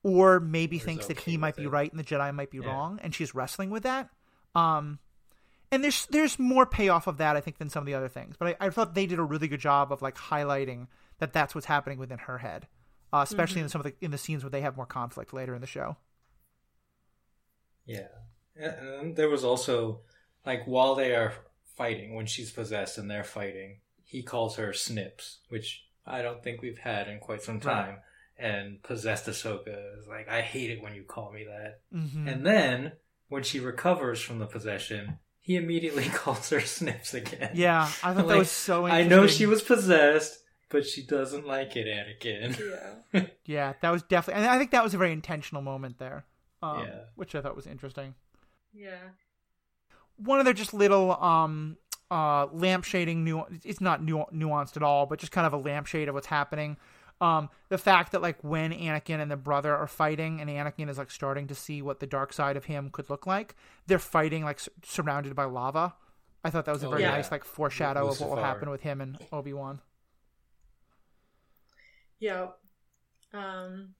or 0.03 0.41
maybe 0.41 0.77
Or 0.79 0.81
thinks 0.81 1.07
that 1.07 1.21
he 1.21 1.37
might 1.37 1.57
be 1.57 1.64
it. 1.64 1.69
right 1.71 1.91
and 1.91 1.99
the 1.99 2.05
Jedi 2.05 2.35
might 2.35 2.51
be 2.51 2.59
Yeah. 2.59 2.66
wrong, 2.66 2.99
and 3.03 3.14
she's 3.14 3.35
wrestling 3.35 3.71
with 3.71 3.83
that. 3.85 4.09
Um, 4.55 4.99
and 5.71 5.85
there's 5.85 6.07
there's 6.07 6.39
more 6.39 6.64
payoff 6.66 7.07
of 7.07 7.19
that 7.19 7.37
I 7.37 7.41
think 7.41 7.59
than 7.59 7.69
some 7.69 7.83
of 7.83 7.87
the 7.87 7.95
other 7.95 8.09
things, 8.09 8.35
but 8.39 8.57
I, 8.61 8.66
I 8.66 8.71
thought 8.71 8.95
they 8.95 9.07
did 9.07 9.19
a 9.19 9.23
really 9.25 9.49
good 9.49 9.61
job 9.61 9.93
of 9.93 10.01
like 10.03 10.16
highlighting 10.16 10.87
that 11.19 11.33
that's 11.33 11.55
what's 11.55 11.66
happening 11.66 11.99
within 11.99 12.19
her 12.19 12.39
head, 12.39 12.66
uh, 13.12 13.19
especially 13.19 13.61
in 13.61 13.69
some 13.69 13.81
of 13.81 13.85
the 13.85 13.95
in 14.01 14.11
the 14.11 14.19
scenes 14.19 14.43
where 14.43 14.51
they 14.51 14.62
have 14.62 14.77
more 14.77 14.87
conflict 14.87 15.33
later 15.35 15.55
in 15.55 15.61
the 15.61 15.66
show. 15.66 15.97
Yeah. 17.89 18.07
And 18.57 19.16
there 19.16 19.28
was 19.28 19.45
also, 19.45 20.03
like, 20.47 20.64
while 20.66 20.95
they 20.95 21.14
are 21.14 21.32
fighting, 21.76 22.14
when 22.14 22.26
she's 22.26 22.53
possessed 22.53 22.99
and 22.99 23.11
they're 23.11 23.24
fighting, 23.24 23.80
he 24.05 24.22
calls 24.22 24.57
her 24.57 24.72
Snips, 24.72 25.39
which 25.49 25.84
I 26.07 26.22
don't 26.22 26.43
think 26.43 26.62
we've 26.62 26.78
had 26.78 27.09
in 27.09 27.18
quite 27.18 27.43
some 27.43 27.59
time. 27.61 27.97
And 28.39 28.80
possessed 28.84 29.26
Ahsoka 29.26 29.99
is 29.99 30.07
like, 30.07 30.28
I 30.28 30.43
hate 30.43 30.70
it 30.70 30.80
when 30.82 30.95
you 30.95 31.03
call 31.03 31.32
me 31.32 31.45
that. 31.45 31.80
Mm-hmm. 31.93 32.28
And 32.28 32.47
then, 32.47 32.93
when 33.28 33.43
she 33.43 33.59
recovers 33.61 34.20
from 34.20 34.39
the 34.39 34.47
possession, 34.47 35.18
he 35.41 35.57
immediately 35.57 36.05
calls 36.12 36.51
her 36.51 36.61
Snips 36.61 37.14
again. 37.14 37.51
yeah, 37.55 37.91
I 38.03 38.12
thought 38.14 38.28
that 38.28 38.39
was 38.39 38.51
so. 38.51 38.86
I 38.86 39.03
know 39.03 39.26
she 39.26 39.47
was 39.47 39.62
possessed, 39.62 40.39
but 40.68 40.86
she 40.86 41.03
doesn't 41.05 41.47
like 41.47 41.74
it, 41.76 41.86
Anakin. 41.86 42.59
Yeah. 43.12 43.26
Yeah, 43.47 43.72
that 43.80 43.91
was 43.91 44.03
definitely, 44.03 44.43
and 44.43 44.51
I 44.51 44.59
think 44.59 44.72
that 44.72 44.84
was 44.84 44.93
a 44.93 44.99
very 44.99 45.11
intentional 45.11 45.62
moment 45.62 45.99
there, 45.99 46.26
um, 46.63 46.81
Yeah. 46.85 47.01
which 47.15 47.35
I 47.35 47.41
thought 47.41 47.57
was 47.57 47.67
interesting. 47.67 48.15
Yeah. 48.73 48.99
one 50.17 50.39
of 50.41 50.45
their 50.45 50.55
just 50.55 50.75
little 50.75 51.13
um 51.23 51.77
uh 52.11 52.47
lampshading 52.49 53.19
nu 53.19 53.45
it's 53.65 53.81
not 53.81 54.03
nu- 54.03 54.25
nuanced 54.33 54.77
at 54.77 54.83
all 54.83 55.07
but 55.07 55.19
just 55.19 55.31
kind 55.33 55.47
of 55.47 55.53
a 55.53 55.57
lampshade 55.57 56.09
of 56.09 56.15
what's 56.15 56.27
happening 56.27 56.77
um 57.21 57.49
the 57.69 57.79
fact 57.79 58.13
that 58.13 58.21
like 58.23 58.43
when 58.43 58.73
Anakin 58.73 59.21
and 59.21 59.31
the 59.31 59.37
brother 59.37 59.75
are 59.75 59.87
fighting 59.87 60.41
and 60.41 60.51
Anakin 60.51 60.89
is 60.89 60.99
like 60.99 61.11
starting 61.11 61.47
to 61.49 61.55
see 61.55 61.83
what 61.83 62.01
the 62.01 62.07
dark 62.07 62.33
side 62.33 62.57
of 62.57 62.65
him 62.67 62.91
could 62.91 63.09
look 63.11 63.27
like 63.27 63.55
they're 63.87 63.99
fighting 63.99 64.45
like 64.45 64.57
s- 64.59 64.69
surrounded 64.85 65.35
by 65.35 65.45
lava 65.45 65.95
I 66.45 66.51
thought 66.51 66.65
that 66.67 66.73
was 66.73 66.83
a 66.83 66.87
Oh, 66.87 66.91
very 66.91 67.03
yeah. 67.03 67.11
nice 67.13 67.31
like 67.31 67.45
foreshadow 67.45 68.09
of 68.09 68.21
what 68.21 68.31
will 68.31 68.37
happen 68.43 68.71
with 68.71 68.83
him 68.83 69.01
and 69.01 69.19
Obi-Wan 69.33 69.81
Yeah. 72.19 72.49
Um 73.33 73.95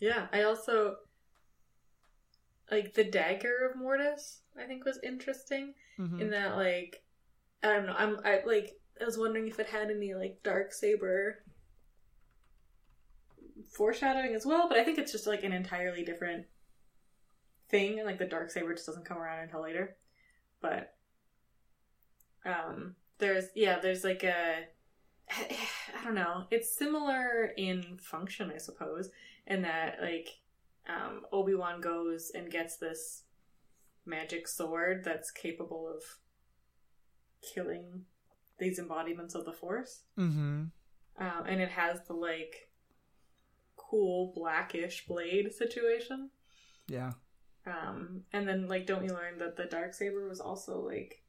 Yeah, 0.00 0.26
I 0.32 0.42
also 0.42 0.96
like 2.70 2.94
the 2.94 3.04
dagger 3.04 3.68
of 3.70 3.76
Mortis, 3.76 4.40
I 4.58 4.64
think 4.64 4.84
was 4.84 4.98
interesting 5.02 5.74
Mhm. 5.98 6.20
in 6.20 6.30
that 6.30 6.56
like 6.56 7.02
I 7.62 7.72
don't 7.74 7.86
know, 7.86 7.94
I'm 7.96 8.18
I 8.24 8.42
like 8.44 8.78
I 9.00 9.04
was 9.04 9.18
wondering 9.18 9.48
if 9.48 9.58
it 9.60 9.66
had 9.66 9.90
any 9.90 10.14
like 10.14 10.42
dark 10.42 10.72
saber 10.72 11.42
foreshadowing 13.68 14.34
as 14.34 14.46
well, 14.46 14.68
but 14.68 14.78
I 14.78 14.84
think 14.84 14.98
it's 14.98 15.12
just 15.12 15.26
like 15.26 15.44
an 15.44 15.52
entirely 15.52 16.04
different 16.04 16.46
thing 17.68 17.98
and 17.98 18.06
like 18.06 18.18
the 18.18 18.26
dark 18.26 18.50
saber 18.50 18.74
just 18.74 18.86
doesn't 18.86 19.04
come 19.04 19.18
around 19.18 19.40
until 19.44 19.62
later. 19.62 19.96
But 20.60 20.94
um 22.44 22.94
there's 23.18 23.46
yeah, 23.54 23.78
there's 23.80 24.04
like 24.04 24.22
a 24.24 24.64
I 25.30 26.04
don't 26.04 26.14
know. 26.14 26.46
It's 26.50 26.76
similar 26.76 27.52
in 27.56 27.98
function, 27.98 28.52
I 28.54 28.58
suppose, 28.58 29.10
in 29.46 29.62
that 29.62 29.98
like 30.00 30.28
um, 30.88 31.22
Obi 31.32 31.54
Wan 31.54 31.80
goes 31.80 32.30
and 32.34 32.50
gets 32.50 32.76
this 32.76 33.24
magic 34.04 34.46
sword 34.46 35.02
that's 35.04 35.30
capable 35.30 35.88
of 35.88 36.02
killing 37.54 38.04
these 38.58 38.78
embodiments 38.78 39.34
of 39.34 39.44
the 39.44 39.52
Force, 39.52 40.04
Mhm. 40.16 40.70
um, 41.18 41.44
and 41.46 41.60
it 41.60 41.70
has 41.70 42.00
the 42.06 42.14
like 42.14 42.70
cool 43.76 44.32
blackish 44.34 45.06
blade 45.06 45.52
situation. 45.52 46.30
yeah 46.88 47.12
Um, 47.66 48.24
and 48.32 48.46
then 48.48 48.68
like, 48.68 48.86
don't 48.86 49.04
you 49.04 49.12
learn 49.12 49.38
that 49.38 49.56
the 49.56 49.64
dark 49.66 49.92
saber 49.92 50.28
was 50.28 50.40
also 50.40 50.80
like 50.80 51.22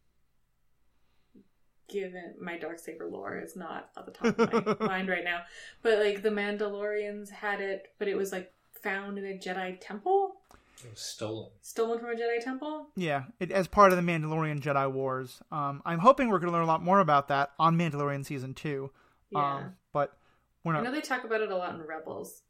given 1.87 2.35
my 2.39 2.57
dark 2.57 2.79
saber 2.79 3.07
lore 3.07 3.37
is 3.39 3.55
not 3.55 3.89
at 3.97 4.05
the 4.05 4.11
top 4.11 4.37
of 4.39 4.79
my 4.79 4.85
mind 4.87 5.09
right 5.09 5.23
now, 5.23 5.41
but 5.81 5.99
like 5.99 6.21
the 6.21 6.29
Mandalorians 6.29 7.29
had 7.29 7.61
it, 7.61 7.93
but 7.97 8.07
it 8.07 8.15
was 8.15 8.31
like 8.31 8.53
found 8.77 9.17
in 9.17 9.25
a 9.25 9.37
Jedi 9.37 9.77
temple, 9.81 10.35
It 10.83 10.89
was 10.91 10.99
stolen. 10.99 11.49
stolen 11.61 11.99
from 11.99 12.09
a 12.09 12.15
Jedi 12.15 12.43
temple. 12.43 12.87
Yeah, 12.95 13.25
it, 13.39 13.51
as 13.51 13.67
part 13.67 13.91
of 13.91 13.97
the 13.97 14.03
Mandalorian 14.11 14.59
Jedi 14.61 14.91
Wars. 14.91 15.41
Um, 15.51 15.81
I'm 15.85 15.99
hoping 15.99 16.29
we're 16.29 16.39
going 16.39 16.51
to 16.51 16.57
learn 16.57 16.63
a 16.63 16.67
lot 16.67 16.83
more 16.83 16.99
about 16.99 17.27
that 17.29 17.51
on 17.59 17.77
Mandalorian 17.77 18.25
season 18.25 18.53
two. 18.53 18.91
Yeah, 19.31 19.55
Um, 19.55 19.71
but 19.91 20.17
we're 20.63 20.73
not. 20.73 20.81
I 20.81 20.83
know 20.85 20.91
they 20.91 21.01
talk 21.01 21.23
about 21.23 21.41
it 21.41 21.51
a 21.51 21.55
lot 21.57 21.73
in 21.75 21.81
Rebels. 21.81 22.43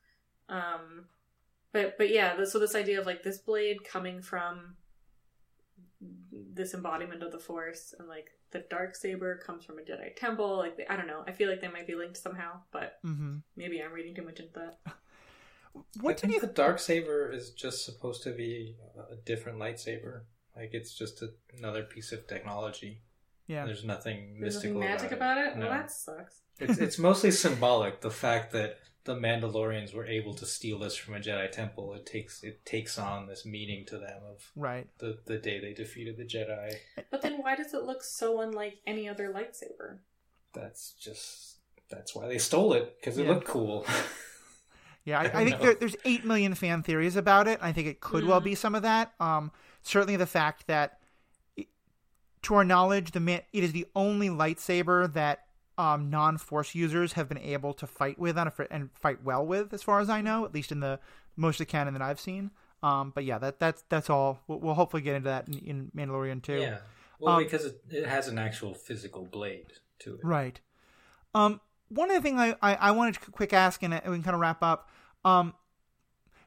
Um, 0.49 1.05
but 1.71 1.97
but 1.97 2.09
yeah, 2.09 2.43
so 2.45 2.59
this 2.59 2.75
idea 2.75 2.99
of 2.99 3.05
like 3.05 3.23
this 3.23 3.37
blade 3.37 3.83
coming 3.83 4.21
from 4.21 4.75
this 6.53 6.73
embodiment 6.73 7.23
of 7.23 7.31
the 7.31 7.39
Force, 7.39 7.93
and 7.97 8.07
like 8.07 8.31
the 8.51 8.59
dark 8.69 8.95
saber 8.95 9.37
comes 9.37 9.65
from 9.65 9.79
a 9.79 9.81
Jedi 9.81 10.15
temple. 10.15 10.57
Like 10.57 10.77
I 10.89 10.95
don't 10.95 11.07
know. 11.07 11.23
I 11.27 11.31
feel 11.31 11.49
like 11.49 11.61
they 11.61 11.67
might 11.67 11.87
be 11.87 11.95
linked 11.95 12.17
somehow, 12.17 12.61
but 12.71 12.99
hmm 13.01 13.37
maybe 13.55 13.81
I'm 13.81 13.91
reading 13.93 14.15
too 14.15 14.23
much 14.23 14.39
into 14.39 14.53
that. 14.55 14.77
What 16.01 16.11
I 16.11 16.13
did 16.13 16.21
think 16.21 16.33
you? 16.33 16.39
the 16.41 16.47
dark 16.53 16.79
saber 16.79 17.31
is 17.31 17.51
just 17.51 17.85
supposed 17.85 18.23
to 18.23 18.31
be 18.31 18.75
a 19.11 19.15
different 19.25 19.59
lightsaber. 19.59 20.21
Like 20.55 20.71
it's 20.73 20.93
just 20.93 21.21
a, 21.21 21.29
another 21.57 21.83
piece 21.83 22.11
of 22.11 22.27
technology. 22.27 23.01
Yeah, 23.47 23.65
There's 23.65 23.85
nothing 23.85 24.37
There's 24.39 24.55
mystical 24.55 24.81
nothing 24.81 24.93
magic 24.95 25.11
about 25.11 25.37
about 25.37 25.53
it. 25.53 25.57
No. 25.57 25.67
Well, 25.67 25.77
that 25.77 25.91
sucks. 25.91 26.41
It's 26.59 26.79
it's 26.79 26.99
mostly 27.09 27.31
symbolic. 27.31 28.01
The 28.01 28.11
fact 28.11 28.51
that 28.53 28.79
the 29.05 29.15
Mandalorians 29.15 29.93
were 29.93 30.05
able 30.05 30.33
to 30.33 30.45
steal 30.45 30.79
this 30.79 30.97
from 30.97 31.13
a 31.13 31.19
Jedi 31.19 31.49
temple, 31.51 31.93
it 31.93 32.05
takes 32.05 32.43
it 32.43 32.65
takes 32.65 32.97
on 32.97 33.27
this 33.27 33.45
meaning 33.45 33.85
to 33.85 33.97
them 33.97 34.21
of 34.29 34.51
right. 34.55 34.87
the 34.99 35.19
the 35.25 35.37
day 35.37 35.59
they 35.61 35.73
defeated 35.73 36.17
the 36.17 36.25
Jedi. 36.25 36.73
But 37.09 37.21
then 37.21 37.37
why 37.41 37.55
does 37.55 37.73
it 37.73 37.83
look 37.83 38.03
so 38.03 38.41
unlike 38.41 38.79
any 38.85 39.07
other 39.07 39.29
lightsaber? 39.31 39.99
That's 40.53 40.93
just 40.99 41.59
that's 41.89 42.13
why 42.13 42.27
they 42.27 42.37
stole 42.37 42.73
it 42.73 42.97
because 42.99 43.17
it 43.17 43.25
Yeah. 43.25 43.33
looked 43.33 43.47
cool. 43.47 43.85
Yeah, 45.07 45.19
I, 45.21 45.23
I 45.23 45.41
I, 45.41 45.45
think 45.45 45.61
there, 45.61 45.73
there's 45.73 45.95
eight 46.03 46.25
million 46.25 46.53
fan 46.53 46.83
theories 46.83 47.15
about 47.15 47.47
it. 47.47 47.59
I 47.61 47.71
think 47.71 47.87
it 47.87 48.01
could 48.01 48.25
well 48.25 48.41
Mhm. 48.41 48.43
be 48.43 48.55
some 48.55 48.75
of 48.75 48.81
that. 48.81 49.13
Um, 49.21 49.51
certainly 49.81 50.17
the 50.17 50.25
fact 50.25 50.67
that, 50.67 50.99
it- 51.55 51.69
to 52.43 52.55
our 52.55 52.65
knowledge, 52.65 53.11
the 53.11 53.21
man, 53.21 53.41
it 53.53 53.63
is 53.63 53.71
the 53.71 53.87
only 53.95 54.27
lightsaber 54.27 55.11
that 55.13 55.45
um, 55.77 56.09
non-force 56.09 56.75
users 56.75 57.13
have 57.13 57.29
been 57.29 57.37
able 57.37 57.73
to 57.75 57.87
fight 57.87 58.19
with 58.19 58.37
on 58.37 58.47
a, 58.49 58.53
and 58.69 58.89
fight 58.99 59.23
well 59.23 59.45
with, 59.45 59.73
as 59.73 59.81
far 59.81 60.01
as 60.01 60.09
I 60.09 60.19
know, 60.21 60.43
at 60.43 60.53
least 60.53 60.73
in 60.73 60.81
the 60.81 60.99
most 61.37 61.55
of 61.61 61.67
the 61.67 61.71
canon 61.71 61.93
that 61.93 62.01
I've 62.01 62.19
seen. 62.19 62.51
Um, 62.83 63.11
but 63.15 63.23
yeah, 63.23 63.37
that 63.37 63.59
that's 63.59 63.83
that's 63.89 64.09
all. 64.09 64.39
We'll, 64.47 64.59
we'll 64.59 64.73
hopefully 64.73 65.01
get 65.03 65.15
into 65.15 65.29
that 65.29 65.47
in, 65.47 65.59
in 65.59 65.91
Mandalorian 65.95 66.41
too. 66.43 66.59
yeah, 66.59 66.77
well, 67.19 67.37
Um, 67.37 67.43
because 67.43 67.65
it, 67.65 67.81
it 67.89 68.05
has 68.07 68.27
an 68.27 68.37
actual 68.37 68.73
physical 68.73 69.23
blade 69.25 69.73
to 69.99 70.15
it. 70.15 70.19
Right. 70.23 70.59
Um, 71.33 71.61
one 71.89 72.11
other 72.11 72.21
thing 72.21 72.37
I, 72.39 72.55
I, 72.61 72.75
I 72.75 72.91
wanted 72.91 73.13
to 73.15 73.31
quick 73.31 73.53
ask, 73.53 73.81
and 73.83 73.93
we 73.93 73.99
can 73.99 74.23
kind 74.23 74.33
of 74.35 74.41
wrap 74.41 74.61
up. 74.61 74.89
Um, 75.25 75.53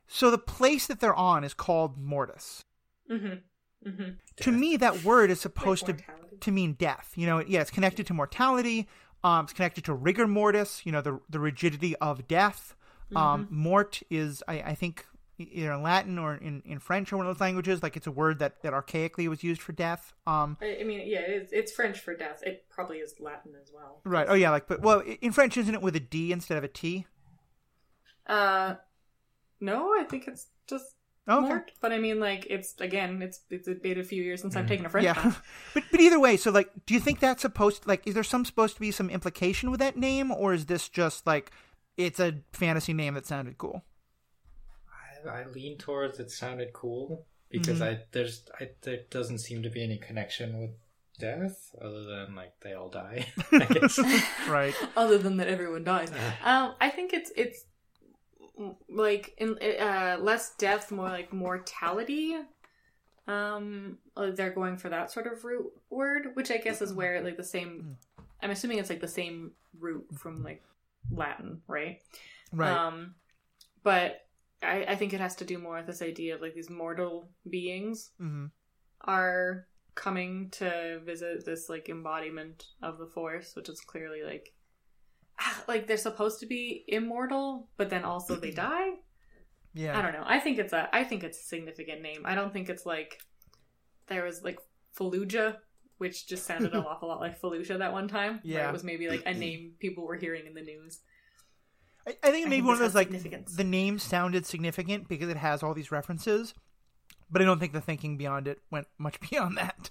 so 0.07 0.31
the 0.31 0.39
place 0.39 0.87
that 0.87 1.01
they're 1.01 1.15
on 1.15 1.45
is 1.45 1.55
called 1.55 1.97
Mortis. 1.99 2.65
Mm-hmm. 3.11 3.89
Mm-hmm. 3.89 4.11
To 4.37 4.53
me, 4.53 4.77
that 4.77 5.05
word 5.05 5.31
is 5.31 5.41
supposed 5.41 5.87
to 5.87 5.97
to 6.41 6.51
mean 6.51 6.75
death. 6.75 7.13
You 7.17 7.27
know, 7.27 7.41
yeah, 7.41 7.61
it's 7.61 7.71
connected 7.71 8.07
to 8.09 8.15
mortality. 8.15 8.89
Um, 9.23 9.45
it's 9.45 9.53
connected 9.53 9.85
to 9.85 9.95
rigor 9.95 10.27
mortis. 10.27 10.83
You 10.85 10.93
know, 10.93 11.01
the 11.01 11.21
the 11.29 11.41
rigidity 11.41 11.97
of 11.97 12.27
death. 12.29 12.75
Um, 13.17 13.49
mort 13.51 14.03
is, 14.09 14.43
I, 14.47 14.61
I 14.61 14.75
think, 14.75 15.05
either 15.39 15.73
in 15.73 15.83
Latin 15.83 16.19
or 16.19 16.37
in, 16.37 16.63
in 16.65 16.79
French 16.79 17.13
or 17.13 17.17
one 17.17 17.27
of 17.27 17.35
those 17.35 17.41
languages. 17.41 17.83
Like 17.83 17.97
it's 17.97 18.07
a 18.07 18.13
word 18.13 18.39
that, 18.39 18.63
that 18.63 18.73
archaically 18.73 19.29
was 19.29 19.43
used 19.43 19.61
for 19.61 19.73
death. 19.73 20.13
Um, 20.27 20.57
I, 20.63 20.79
I 20.81 20.85
mean, 20.85 21.03
yeah, 21.07 21.21
it's, 21.21 21.53
it's 21.53 21.73
French 21.73 21.99
for 21.99 22.15
death. 22.15 22.41
It 22.45 22.67
probably 22.71 22.99
is 22.99 23.15
Latin 23.19 23.53
as 23.61 23.73
well. 23.75 24.01
right. 24.05 24.27
Oh 24.29 24.35
yeah. 24.35 24.51
Like, 24.51 24.69
but 24.69 24.81
well, 24.83 25.01
in 25.01 25.33
French, 25.33 25.57
isn't 25.57 25.75
it 25.75 25.83
with 25.83 25.97
a 25.97 26.01
D 26.01 26.33
instead 26.33 26.57
of 26.57 26.65
a 26.65 26.69
T? 26.69 27.07
Uh, 28.27 28.75
no, 29.61 29.93
I 29.99 30.05
think 30.05 30.27
it's 30.29 30.47
just 30.67 30.95
Oh, 31.29 31.39
okay. 31.45 31.49
Mort. 31.49 31.73
But 31.81 31.93
I 31.93 31.99
mean, 31.99 32.19
like, 32.19 32.47
it's 32.49 32.75
again, 32.81 33.23
it's 33.23 33.41
it's 33.51 33.69
been 33.81 34.01
a 34.01 34.05
few 34.05 34.23
years 34.23 34.41
since 34.41 34.57
I've 34.57 34.67
taken 34.67 34.87
a 34.87 34.89
French 34.89 35.05
yeah 35.05 35.15
class. 35.15 35.37
but 35.75 35.85
but 35.91 36.01
either 36.01 36.19
way 36.19 36.37
so 36.37 36.51
like 36.51 36.71
do 36.87 36.95
you 36.95 36.99
think 37.01 37.21
that's 37.21 37.43
supposed 37.43 37.87
like 37.87 38.05
is 38.07 38.15
there 38.15 38.25
some 38.25 38.45
supposed 38.45 38.75
to 38.75 38.81
be 38.81 38.91
some 38.91 39.11
implication 39.11 39.71
with 39.71 39.79
that 39.81 39.97
name 39.97 40.33
or 40.33 40.55
is 40.55 40.67
this 40.67 40.89
just 40.89 41.27
like 41.27 41.53
it's 41.97 42.19
a 42.19 42.41
fantasy 42.53 42.93
name 42.93 43.15
that 43.15 43.27
sounded 43.27 43.59
cool 43.59 43.85
I, 45.25 45.43
I 45.43 45.47
lean 45.47 45.79
towards 45.79 46.19
it 46.19 46.31
sounded 46.31 46.73
cool 46.73 47.27
because 47.51 47.81
Mhm. 47.81 47.87
I 47.99 47.99
there's 48.13 48.43
I, 48.59 48.71
there 48.83 49.01
doesn't 49.11 49.39
seem 49.39 49.63
to 49.63 49.71
be 49.71 49.83
any 49.85 49.99
connection 49.99 50.59
with 50.59 50.71
death 51.19 51.75
other 51.81 52.05
than 52.05 52.35
like 52.35 52.59
they 52.61 52.73
all 52.73 52.89
die. 52.89 53.27
I 53.53 53.65
guess. 53.67 53.99
right. 54.49 54.75
Other 54.97 55.19
than 55.19 55.37
that, 55.37 55.49
everyone 55.49 55.85
dies. 55.85 56.11
Um, 56.43 56.75
I 56.81 56.89
think 56.89 57.13
it's 57.13 57.31
it's 57.37 57.61
mm, 57.61 57.67
like 58.89 59.35
in 59.39 59.57
uh, 59.81 60.19
less 60.21 60.55
death, 60.57 60.91
more 60.91 61.09
like 61.09 61.33
mortality. 61.33 62.37
Um, 63.27 63.99
uh, 64.17 64.31
they're 64.33 64.51
going 64.51 64.77
for 64.77 64.89
that 64.89 65.13
sort 65.13 65.27
of 65.27 65.45
root 65.45 65.73
word, 65.89 66.29
which 66.35 66.51
I 66.51 66.57
guess 66.57 66.83
is 66.83 66.93
where 66.93 67.23
like 67.23 67.37
the 67.37 67.45
same. 67.45 67.97
I'm 68.43 68.51
assuming 68.51 68.79
it's 68.79 68.91
like 68.91 69.01
the 69.01 69.09
same 69.09 69.53
root 69.79 70.07
from 70.17 70.43
like 70.43 70.63
Latin, 71.11 71.63
right? 71.67 72.01
Right. 72.53 72.71
Um, 72.71 73.15
but 73.83 74.21
I, 74.63 74.85
I 74.89 74.97
think 74.97 75.13
it 75.13 75.21
has 75.21 75.37
to 75.37 75.45
do 75.45 75.59
more 75.59 75.77
with 75.77 75.87
this 75.87 76.03
idea 76.03 76.35
of 76.35 76.41
like 76.41 76.55
these 76.55 76.71
mortal 76.71 77.29
beings 77.49 78.11
hmm 78.19 78.47
are 79.03 79.67
coming 79.95 80.51
to 80.51 81.01
visit 81.05 81.45
this 81.45 81.69
like 81.69 81.89
embodiment 81.89 82.67
of 82.83 82.99
the 82.99 83.07
force, 83.07 83.55
which 83.57 83.69
is 83.69 83.81
clearly 83.81 84.23
like 84.23 84.53
like 85.69 85.87
they're 85.87 85.97
supposed 85.97 86.41
to 86.41 86.47
be 86.47 86.85
immortal, 86.89 87.69
but 87.77 87.91
then 87.91 88.05
also 88.05 88.37
they 88.37 88.51
die. 88.69 88.91
Yeah. 89.75 89.99
I 89.99 90.03
don't 90.03 90.13
know. 90.13 90.25
I 90.25 90.41
think 90.41 90.59
it's 90.59 90.73
a 90.73 90.89
I 90.95 91.05
think 91.05 91.23
it's 91.23 91.39
a 91.39 91.45
significant 91.45 92.03
name. 92.03 92.23
I 92.25 92.35
don't 92.35 92.53
think 92.53 92.69
it's 92.69 92.85
like 92.85 93.21
there 94.09 94.25
was 94.25 94.43
like 94.43 94.59
Felucia, 94.99 95.57
which 95.99 96.27
just 96.27 96.45
sounded 96.45 96.75
an 96.75 96.85
awful 96.89 97.09
lot 97.09 97.21
like 97.21 97.41
Fallujah 97.41 97.79
that 97.79 97.93
one 97.93 98.09
time. 98.09 98.41
Yeah. 98.43 98.69
it 98.69 98.73
was 98.73 98.85
maybe 98.85 99.09
like 99.09 99.23
a 99.27 99.35
name 99.35 99.73
people 99.79 100.07
were 100.07 100.17
hearing 100.17 100.47
in 100.47 100.55
the 100.55 100.63
news. 100.63 101.01
I, 102.07 102.17
I 102.23 102.31
think 102.31 102.47
I 102.47 102.49
maybe 102.49 102.57
think 102.57 102.67
one 102.67 102.75
of 102.75 102.81
those 102.81 102.95
like 102.95 103.11
the 103.11 103.65
name 103.65 103.99
sounded 103.99 104.47
significant 104.47 105.09
because 105.09 105.29
it 105.29 105.37
has 105.37 105.63
all 105.63 105.75
these 105.75 105.93
references, 105.93 106.55
but 107.31 107.43
I 107.43 107.45
don't 107.45 107.61
think 107.61 107.73
the 107.73 107.81
thinking 107.81 108.17
beyond 108.17 108.49
it 108.49 108.59
went 108.71 108.87
much 108.99 109.21
beyond 109.31 109.57
that. 109.57 109.91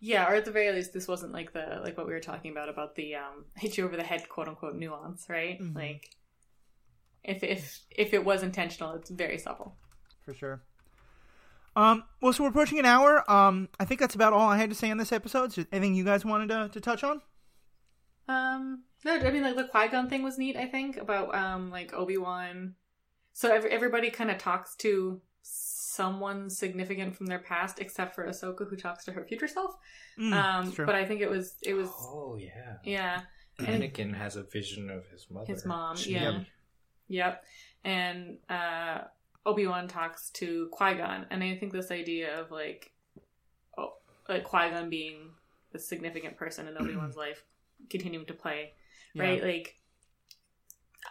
Yeah, 0.00 0.28
or 0.28 0.34
at 0.34 0.44
the 0.44 0.50
very 0.50 0.72
least, 0.72 0.92
this 0.92 1.08
wasn't 1.08 1.32
like 1.32 1.52
the 1.52 1.80
like 1.82 1.96
what 1.96 2.06
we 2.06 2.12
were 2.12 2.20
talking 2.20 2.50
about 2.50 2.68
about 2.68 2.94
the 2.94 3.16
um 3.16 3.44
hit 3.56 3.76
you 3.76 3.84
over 3.84 3.96
the 3.96 4.02
head 4.02 4.28
quote 4.28 4.48
unquote 4.48 4.74
nuance, 4.74 5.26
right? 5.28 5.60
Mhm. 5.60 5.74
Like 5.74 6.10
if 7.22 7.42
if 7.42 7.80
if 7.90 8.14
it 8.14 8.24
was 8.24 8.42
intentional, 8.42 8.92
it's 8.94 9.10
very 9.10 9.38
subtle. 9.38 9.76
For 10.24 10.34
sure. 10.34 10.62
Um. 11.76 12.04
Well, 12.20 12.32
so 12.32 12.44
we're 12.44 12.50
approaching 12.50 12.78
an 12.78 12.86
hour. 12.86 13.28
Um. 13.30 13.68
I 13.80 13.84
think 13.84 14.00
that's 14.00 14.14
about 14.14 14.32
all 14.32 14.48
I 14.48 14.56
had 14.58 14.70
to 14.70 14.76
say 14.76 14.90
on 14.90 14.98
this 14.98 15.12
episode. 15.12 15.52
So 15.52 15.64
anything 15.72 15.94
you 15.94 16.04
guys 16.04 16.24
wanted 16.24 16.48
to, 16.48 16.68
to 16.68 16.80
touch 16.80 17.02
on? 17.02 17.20
Um, 18.26 18.84
no, 19.04 19.14
I 19.16 19.30
mean 19.30 19.42
like 19.42 19.56
the 19.56 19.64
Qui 19.64 19.88
Gon 19.88 20.08
thing 20.08 20.22
was 20.22 20.38
neat. 20.38 20.56
I 20.56 20.66
think 20.66 20.96
about 20.96 21.34
um 21.34 21.70
like 21.70 21.92
Obi 21.92 22.16
Wan. 22.16 22.74
So 23.32 23.52
every, 23.52 23.70
everybody 23.70 24.10
kind 24.10 24.30
of 24.30 24.38
talks 24.38 24.76
to 24.76 25.20
someone 25.94 26.50
significant 26.50 27.16
from 27.16 27.26
their 27.26 27.38
past, 27.38 27.78
except 27.80 28.14
for 28.14 28.26
Ahsoka, 28.26 28.68
who 28.68 28.76
talks 28.76 29.04
to 29.04 29.12
her 29.12 29.24
future 29.24 29.48
self. 29.48 29.76
Mm, 30.18 30.32
um, 30.32 30.72
but 30.86 30.94
I 30.94 31.04
think 31.04 31.20
it 31.20 31.30
was 31.30 31.54
it 31.62 31.74
was 31.74 31.88
Oh 31.92 32.36
yeah. 32.40 32.76
yeah. 32.84 33.20
And- 33.58 33.82
Anakin 33.82 34.14
has 34.14 34.36
a 34.36 34.42
vision 34.42 34.90
of 34.90 35.06
his 35.08 35.26
mother. 35.30 35.46
His 35.52 35.64
mom, 35.64 35.96
She- 35.96 36.12
yeah. 36.12 36.40
Yep. 37.08 37.44
And 37.84 38.38
uh 38.48 38.98
Obi 39.46 39.66
Wan 39.66 39.88
talks 39.88 40.30
to 40.30 40.68
Qui 40.72 40.94
Gon, 40.94 41.26
and 41.30 41.44
I 41.44 41.54
think 41.56 41.72
this 41.72 41.90
idea 41.90 42.40
of 42.40 42.50
like, 42.50 42.92
oh, 43.76 43.92
like 44.28 44.44
Qui 44.44 44.70
Gon 44.70 44.88
being 44.88 45.30
the 45.72 45.78
significant 45.78 46.36
person 46.38 46.66
in 46.66 46.76
Obi 46.78 46.96
Wan's 46.96 47.16
life, 47.26 47.44
continuing 47.90 48.24
to 48.26 48.32
play, 48.34 48.72
right? 49.14 49.42
Like, 49.44 49.76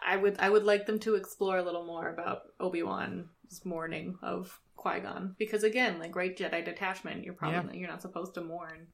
I 0.05 0.17
would 0.17 0.37
I 0.39 0.49
would 0.49 0.63
like 0.63 0.87
them 0.87 0.99
to 1.01 1.13
explore 1.15 1.57
a 1.59 1.63
little 1.63 1.85
more 1.85 2.09
about 2.09 2.41
Obi 2.59 2.81
Wan's 2.81 3.27
mourning 3.63 4.17
of 4.23 4.59
Qui 4.75 4.99
Gon, 4.99 5.35
because 5.37 5.63
again, 5.63 5.99
like 5.99 6.15
right 6.15 6.35
Jedi 6.35 6.63
detachment, 6.63 7.23
you're 7.23 7.33
probably 7.33 7.77
you're 7.77 7.89
not 7.89 8.01
supposed 8.01 8.33
to 8.35 8.41
mourn 8.41 8.87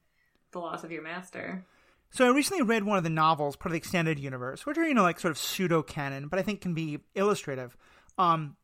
the 0.51 0.59
loss 0.59 0.83
of 0.83 0.91
your 0.91 1.01
master. 1.01 1.65
So 2.11 2.25
I 2.25 2.29
recently 2.29 2.63
read 2.63 2.83
one 2.83 2.97
of 2.97 3.03
the 3.03 3.09
novels, 3.09 3.55
part 3.55 3.67
of 3.67 3.73
the 3.73 3.77
extended 3.77 4.19
universe, 4.19 4.65
which 4.65 4.77
are 4.77 4.87
you 4.87 4.93
know 4.93 5.03
like 5.03 5.19
sort 5.19 5.31
of 5.31 5.37
pseudo 5.37 5.81
canon, 5.81 6.27
but 6.27 6.39
I 6.39 6.41
think 6.41 6.61
can 6.61 6.73
be 6.73 6.99
illustrative. 7.15 7.77
Um, 8.17 8.55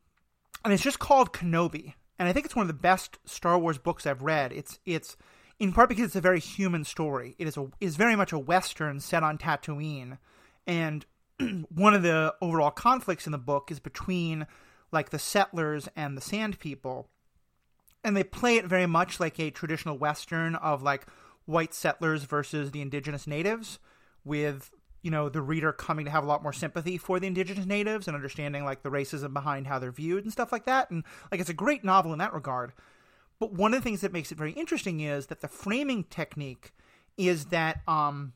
and 0.64 0.72
it's 0.72 0.82
just 0.82 0.98
called 0.98 1.32
Kenobi, 1.32 1.94
and 2.18 2.28
I 2.28 2.32
think 2.32 2.46
it's 2.46 2.56
one 2.56 2.64
of 2.64 2.68
the 2.68 2.74
best 2.74 3.18
Star 3.24 3.58
Wars 3.58 3.78
books 3.78 4.06
I've 4.06 4.22
read. 4.22 4.52
It's 4.52 4.78
it's 4.84 5.16
in 5.58 5.72
part 5.72 5.88
because 5.88 6.04
it's 6.04 6.16
a 6.16 6.20
very 6.20 6.40
human 6.40 6.84
story. 6.84 7.34
It 7.38 7.46
is 7.46 7.56
a 7.56 7.68
is 7.80 7.96
very 7.96 8.16
much 8.16 8.32
a 8.32 8.38
western 8.38 9.00
set 9.00 9.22
on 9.22 9.38
Tatooine, 9.38 10.18
and 10.66 11.06
one 11.68 11.94
of 11.94 12.02
the 12.02 12.34
overall 12.40 12.70
conflicts 12.70 13.26
in 13.26 13.32
the 13.32 13.38
book 13.38 13.70
is 13.70 13.78
between 13.78 14.46
like 14.96 15.10
the 15.10 15.18
settlers 15.18 15.88
and 15.94 16.16
the 16.16 16.22
Sand 16.22 16.58
People, 16.58 17.10
and 18.02 18.16
they 18.16 18.24
play 18.24 18.56
it 18.56 18.64
very 18.64 18.86
much 18.86 19.20
like 19.20 19.38
a 19.38 19.50
traditional 19.50 19.98
western 19.98 20.54
of 20.54 20.82
like 20.82 21.06
white 21.44 21.74
settlers 21.74 22.24
versus 22.24 22.70
the 22.70 22.80
indigenous 22.80 23.26
natives 23.26 23.78
with 24.24 24.70
you 25.02 25.10
know 25.10 25.28
the 25.28 25.42
reader 25.42 25.70
coming 25.70 26.06
to 26.06 26.10
have 26.10 26.24
a 26.24 26.26
lot 26.26 26.42
more 26.42 26.52
sympathy 26.54 26.96
for 26.96 27.20
the 27.20 27.26
indigenous 27.26 27.66
natives 27.66 28.08
and 28.08 28.14
understanding 28.14 28.64
like 28.64 28.82
the 28.82 28.90
racism 28.90 29.34
behind 29.34 29.66
how 29.66 29.78
they're 29.78 29.92
viewed 29.92 30.24
and 30.24 30.32
stuff 30.32 30.50
like 30.50 30.64
that. 30.64 30.90
And 30.90 31.04
like 31.30 31.40
it's 31.40 31.50
a 31.50 31.54
great 31.54 31.84
novel 31.84 32.14
in 32.14 32.18
that 32.20 32.32
regard. 32.32 32.72
But 33.38 33.52
one 33.52 33.74
of 33.74 33.80
the 33.80 33.84
things 33.84 34.00
that 34.00 34.14
makes 34.14 34.32
it 34.32 34.38
very 34.38 34.52
interesting 34.52 35.00
is 35.00 35.26
that 35.26 35.42
the 35.42 35.48
framing 35.48 36.04
technique 36.04 36.72
is 37.18 37.46
that 37.46 37.82
um 37.86 38.32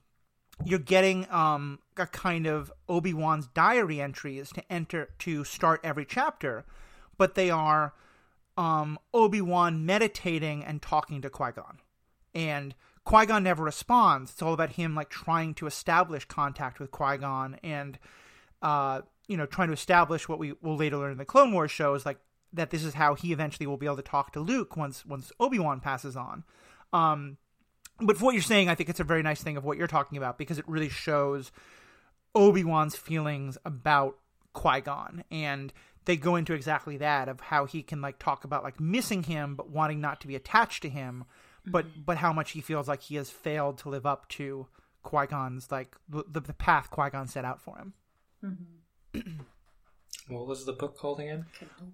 you're 0.64 0.78
getting 0.78 1.26
um 1.30 1.78
a 1.96 2.06
kind 2.06 2.46
of 2.46 2.72
Obi-Wan's 2.88 3.46
diary 3.48 4.00
entries 4.00 4.50
to 4.52 4.72
enter 4.72 5.10
to 5.18 5.44
start 5.44 5.80
every 5.84 6.04
chapter 6.04 6.64
but 7.18 7.34
they 7.34 7.50
are 7.50 7.94
um 8.56 8.98
Obi-Wan 9.12 9.84
meditating 9.84 10.64
and 10.64 10.80
talking 10.80 11.20
to 11.22 11.30
Qui-Gon 11.30 11.78
and 12.34 12.74
Qui 13.04 13.26
Gon 13.26 13.42
never 13.42 13.64
responds. 13.64 14.30
It's 14.30 14.42
all 14.42 14.52
about 14.52 14.72
him 14.72 14.94
like 14.94 15.08
trying 15.08 15.54
to 15.54 15.66
establish 15.66 16.24
contact 16.26 16.78
with 16.78 16.90
Qui 16.90 17.18
Gon 17.18 17.58
and, 17.62 17.98
uh, 18.62 19.02
you 19.26 19.36
know, 19.36 19.46
trying 19.46 19.68
to 19.68 19.74
establish 19.74 20.28
what 20.28 20.38
we 20.38 20.52
will 20.62 20.76
later 20.76 20.98
learn 20.98 21.12
in 21.12 21.18
the 21.18 21.24
Clone 21.24 21.52
Wars 21.52 21.70
shows, 21.70 22.04
like 22.04 22.18
that 22.52 22.70
this 22.70 22.84
is 22.84 22.94
how 22.94 23.14
he 23.14 23.32
eventually 23.32 23.66
will 23.66 23.76
be 23.76 23.86
able 23.86 23.96
to 23.96 24.02
talk 24.02 24.32
to 24.32 24.40
Luke 24.40 24.76
once 24.76 25.06
once 25.06 25.32
Obi 25.40 25.58
Wan 25.58 25.80
passes 25.80 26.16
on. 26.16 26.44
Um, 26.92 27.38
but 28.00 28.16
for 28.16 28.26
what 28.26 28.34
you're 28.34 28.42
saying, 28.42 28.68
I 28.68 28.74
think 28.74 28.88
it's 28.88 29.00
a 29.00 29.04
very 29.04 29.22
nice 29.22 29.42
thing 29.42 29.56
of 29.56 29.64
what 29.64 29.76
you're 29.78 29.86
talking 29.86 30.18
about 30.18 30.38
because 30.38 30.58
it 30.58 30.68
really 30.68 30.88
shows 30.88 31.52
Obi 32.34 32.64
Wan's 32.64 32.96
feelings 32.96 33.58
about 33.64 34.18
Qui 34.52 34.80
Gon 34.80 35.24
and 35.30 35.72
they 36.04 36.16
go 36.16 36.36
into 36.36 36.54
exactly 36.54 36.96
that 36.96 37.28
of 37.28 37.40
how 37.40 37.66
he 37.66 37.82
can 37.82 38.00
like 38.00 38.18
talk 38.18 38.44
about 38.44 38.64
like 38.64 38.80
missing 38.80 39.22
him 39.22 39.54
but 39.54 39.70
wanting 39.70 40.00
not 40.00 40.20
to 40.20 40.26
be 40.26 40.34
attached 40.34 40.82
to 40.82 40.88
him 40.88 41.24
but 41.66 41.86
but 42.04 42.16
how 42.16 42.32
much 42.32 42.52
he 42.52 42.60
feels 42.60 42.88
like 42.88 43.02
he 43.02 43.16
has 43.16 43.30
failed 43.30 43.78
to 43.78 43.88
live 43.88 44.06
up 44.06 44.28
to 44.28 44.66
Qui 45.02 45.26
Gon's 45.26 45.70
like 45.70 45.96
the, 46.08 46.24
the 46.28 46.52
path 46.54 46.90
Qui 46.90 47.10
Gon 47.10 47.28
set 47.28 47.44
out 47.44 47.60
for 47.60 47.76
him. 47.78 47.94
Mm-hmm. 48.44 49.40
What 50.28 50.46
was 50.46 50.64
the 50.64 50.72
book 50.72 50.96
called 50.96 51.18
again? 51.18 51.46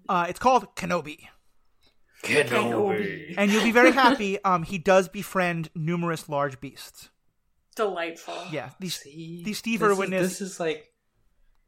Uh, 0.07 0.27
it's 0.29 0.37
called 0.37 0.75
Kenobi, 0.75 1.27
Kenobi. 2.23 3.35
and 3.37 3.51
you'll 3.51 3.63
be 3.63 3.71
very 3.71 3.91
happy. 4.05 4.43
Um, 4.43 4.63
he 4.63 4.77
does 4.77 5.07
befriend 5.09 5.69
numerous 5.75 6.27
large 6.29 6.59
beasts. 6.59 7.09
Delightful. 7.75 8.35
Yeah, 8.51 8.71
these 8.79 8.95
See, 8.95 9.43
these 9.45 9.59
Steve 9.59 9.79
this 9.81 9.89
Irwin 9.89 10.13
is, 10.13 10.31
is- 10.33 10.39
this 10.39 10.41
is 10.53 10.59
like 10.59 10.91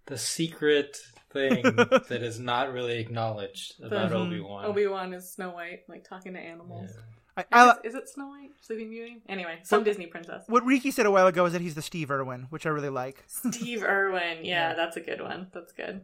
the 0.07 0.17
secret 0.17 0.97
thing 1.31 1.61
that 1.63 2.23
is 2.23 2.39
not 2.39 2.73
really 2.73 2.97
acknowledged 2.97 3.75
about 3.83 4.09
Mhm. 4.11 4.15
Obi 4.15 4.39
Wan. 4.39 4.65
Obi 4.65 4.87
Wan 4.87 5.13
is 5.13 5.29
Snow 5.31 5.51
White, 5.51 5.81
like 5.87 6.03
talking 6.03 6.33
to 6.33 6.39
animals. 6.39 6.89
I, 7.37 7.41
I 7.41 7.45
I, 7.51 7.65
guess- 7.67 7.77
is 7.83 7.95
it 7.95 8.09
Snow 8.09 8.29
White? 8.29 8.49
Sleeping 8.61 8.89
Beauty? 8.89 9.21
Anyway, 9.29 9.59
some 9.61 9.81
What- 9.81 9.85
Disney 9.85 10.07
princess. 10.07 10.43
what 10.47 10.65
Riki 10.65 10.89
said 10.89 11.05
a 11.05 11.11
while 11.11 11.27
ago 11.27 11.45
is 11.45 11.53
that 11.53 11.61
he's 11.61 11.75
the 11.75 11.83
Steve 11.83 12.09
Irwin, 12.09 12.47
which 12.49 12.65
I 12.65 12.69
really 12.69 12.89
like. 12.89 13.23
Steve 13.27 13.83
Irwin. 13.83 14.39
Yeah, 14.43 14.69
Yeah. 14.69 14.73
that's 14.73 14.97
a 14.97 15.01
good 15.01 15.21
one. 15.21 15.47
That's 15.53 15.71
good. 15.73 16.03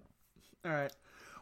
All 0.64 0.72
right. 0.72 0.94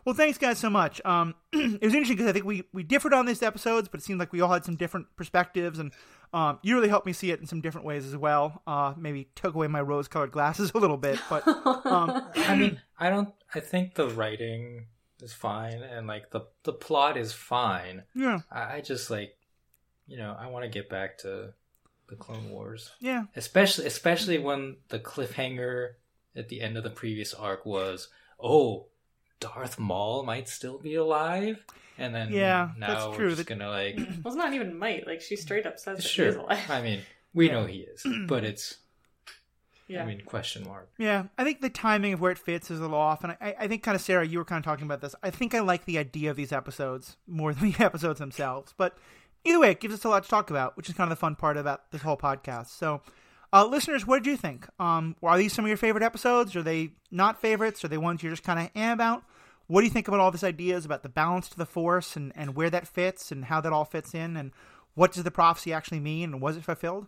Well, 0.05 0.15
thanks 0.15 0.37
guys 0.37 0.59
so 0.59 0.69
much. 0.69 1.01
Um, 1.05 1.35
it 1.53 1.81
was 1.81 1.93
interesting 1.93 2.17
because 2.17 2.27
I 2.27 2.33
think 2.33 2.45
we 2.45 2.63
we 2.73 2.83
differed 2.83 3.13
on 3.13 3.25
these 3.25 3.41
episodes, 3.41 3.87
but 3.87 3.99
it 3.99 4.03
seemed 4.03 4.19
like 4.19 4.33
we 4.33 4.41
all 4.41 4.51
had 4.51 4.65
some 4.65 4.75
different 4.75 5.07
perspectives, 5.15 5.79
and 5.79 5.93
um, 6.33 6.59
you 6.61 6.75
really 6.75 6.89
helped 6.89 7.05
me 7.05 7.13
see 7.13 7.31
it 7.31 7.39
in 7.39 7.45
some 7.45 7.61
different 7.61 7.87
ways 7.87 8.05
as 8.05 8.17
well. 8.17 8.61
Uh, 8.67 8.93
maybe 8.97 9.29
took 9.35 9.55
away 9.55 9.67
my 9.67 9.81
rose-colored 9.81 10.31
glasses 10.31 10.71
a 10.75 10.77
little 10.77 10.97
bit, 10.97 11.19
but 11.29 11.47
um, 11.47 12.27
I 12.35 12.55
mean, 12.55 12.81
I 12.99 13.09
don't. 13.09 13.29
I 13.55 13.59
think 13.59 13.95
the 13.95 14.09
writing 14.09 14.87
is 15.21 15.33
fine, 15.33 15.81
and 15.81 16.07
like 16.07 16.31
the 16.31 16.41
the 16.63 16.73
plot 16.73 17.17
is 17.17 17.31
fine. 17.33 18.03
yeah, 18.13 18.39
I, 18.51 18.75
I 18.75 18.81
just 18.81 19.09
like, 19.09 19.37
you 20.05 20.17
know, 20.17 20.35
I 20.37 20.47
want 20.47 20.65
to 20.65 20.69
get 20.69 20.89
back 20.89 21.19
to 21.19 21.53
the 22.09 22.15
Clone 22.17 22.49
Wars, 22.49 22.91
yeah, 22.99 23.23
especially 23.35 23.85
especially 23.85 24.37
when 24.37 24.77
the 24.89 24.99
cliffhanger 24.99 25.93
at 26.35 26.49
the 26.49 26.61
end 26.61 26.77
of 26.77 26.83
the 26.83 26.89
previous 26.89 27.33
arc 27.33 27.65
was, 27.65 28.09
oh, 28.39 28.87
Darth 29.43 29.77
Maul 29.79 30.23
might 30.23 30.47
still 30.49 30.77
be 30.77 30.95
alive, 30.95 31.63
and 31.97 32.13
then 32.15 32.31
Yeah, 32.31 32.71
now 32.77 32.87
that's 32.87 33.05
we're 33.07 33.15
true. 33.15 33.35
just 33.35 33.45
gonna 33.47 33.69
like, 33.69 33.95
well, 33.97 34.07
it's 34.27 34.35
not 34.35 34.53
even 34.53 34.77
might. 34.77 35.05
Like 35.07 35.21
she 35.21 35.35
straight 35.35 35.65
up 35.65 35.77
says 35.79 35.97
that 35.97 36.03
he 36.03 36.07
is 36.23 36.33
sure. 36.35 36.37
alive. 36.43 36.69
I 36.69 36.81
mean, 36.81 37.01
we 37.33 37.49
know 37.49 37.65
he 37.65 37.79
is, 37.79 38.05
but 38.27 38.43
it's, 38.51 38.77
Yeah. 39.87 40.03
I 40.03 40.05
mean, 40.05 40.21
question 40.25 40.63
mark. 40.65 40.89
yeah. 40.97 41.25
I 41.37 41.43
think 41.43 41.61
the 41.61 41.69
timing 41.69 42.13
of 42.13 42.21
where 42.21 42.31
it 42.31 42.37
fits 42.37 42.71
is 42.71 42.79
a 42.79 42.81
little 42.81 42.97
off, 42.97 43.23
and 43.23 43.33
I, 43.41 43.55
I 43.59 43.67
think 43.67 43.83
kind 43.83 43.95
of 43.95 44.01
Sarah, 44.01 44.25
you 44.25 44.37
were 44.39 44.45
kind 44.45 44.59
of 44.59 44.63
talking 44.65 44.85
about 44.85 45.01
this. 45.01 45.13
I 45.21 45.29
think 45.29 45.53
I 45.53 45.59
like 45.59 45.85
the 45.85 45.97
idea 45.97 46.31
of 46.31 46.37
these 46.37 46.51
episodes 46.51 47.17
more 47.27 47.53
than 47.55 47.71
the 47.71 47.83
episodes 47.83 48.19
themselves, 48.19 48.73
but 48.77 48.97
either 49.45 49.59
way, 49.59 49.71
it 49.71 49.79
gives 49.81 49.93
us 49.93 50.03
a 50.05 50.09
lot 50.09 50.23
to 50.23 50.29
talk 50.29 50.49
about, 50.49 50.77
which 50.77 50.87
is 50.89 50.95
kind 50.95 51.11
of 51.11 51.17
the 51.17 51.19
fun 51.19 51.35
part 51.35 51.57
about 51.57 51.91
this 51.91 52.01
whole 52.01 52.15
podcast. 52.17 52.67
So, 52.67 53.01
uh, 53.51 53.65
listeners, 53.67 54.07
what 54.07 54.23
did 54.23 54.29
you 54.31 54.37
think? 54.37 54.67
Um, 54.79 55.15
are 55.21 55.37
these 55.37 55.53
some 55.53 55.65
of 55.65 55.69
your 55.69 55.77
favorite 55.77 56.03
episodes? 56.03 56.55
Are 56.55 56.63
they 56.63 56.93
not 57.11 57.39
favorites? 57.41 57.83
Are 57.83 57.87
they 57.89 57.97
ones 57.97 58.23
you're 58.23 58.31
just 58.31 58.41
kind 58.43 58.57
of 58.59 58.69
eh 58.75 58.91
about? 58.91 59.23
What 59.67 59.81
do 59.81 59.85
you 59.87 59.93
think 59.93 60.07
about 60.07 60.19
all 60.19 60.31
these 60.31 60.43
ideas 60.43 60.85
about 60.85 61.03
the 61.03 61.09
balance 61.09 61.47
to 61.49 61.57
the 61.57 61.65
force 61.65 62.15
and, 62.15 62.33
and 62.35 62.55
where 62.55 62.69
that 62.69 62.87
fits 62.87 63.31
and 63.31 63.45
how 63.45 63.61
that 63.61 63.73
all 63.73 63.85
fits 63.85 64.13
in 64.13 64.35
and 64.35 64.51
what 64.95 65.13
does 65.13 65.23
the 65.23 65.31
prophecy 65.31 65.73
actually 65.73 65.99
mean 65.99 66.33
and 66.33 66.41
was 66.41 66.57
it 66.57 66.63
fulfilled? 66.63 67.07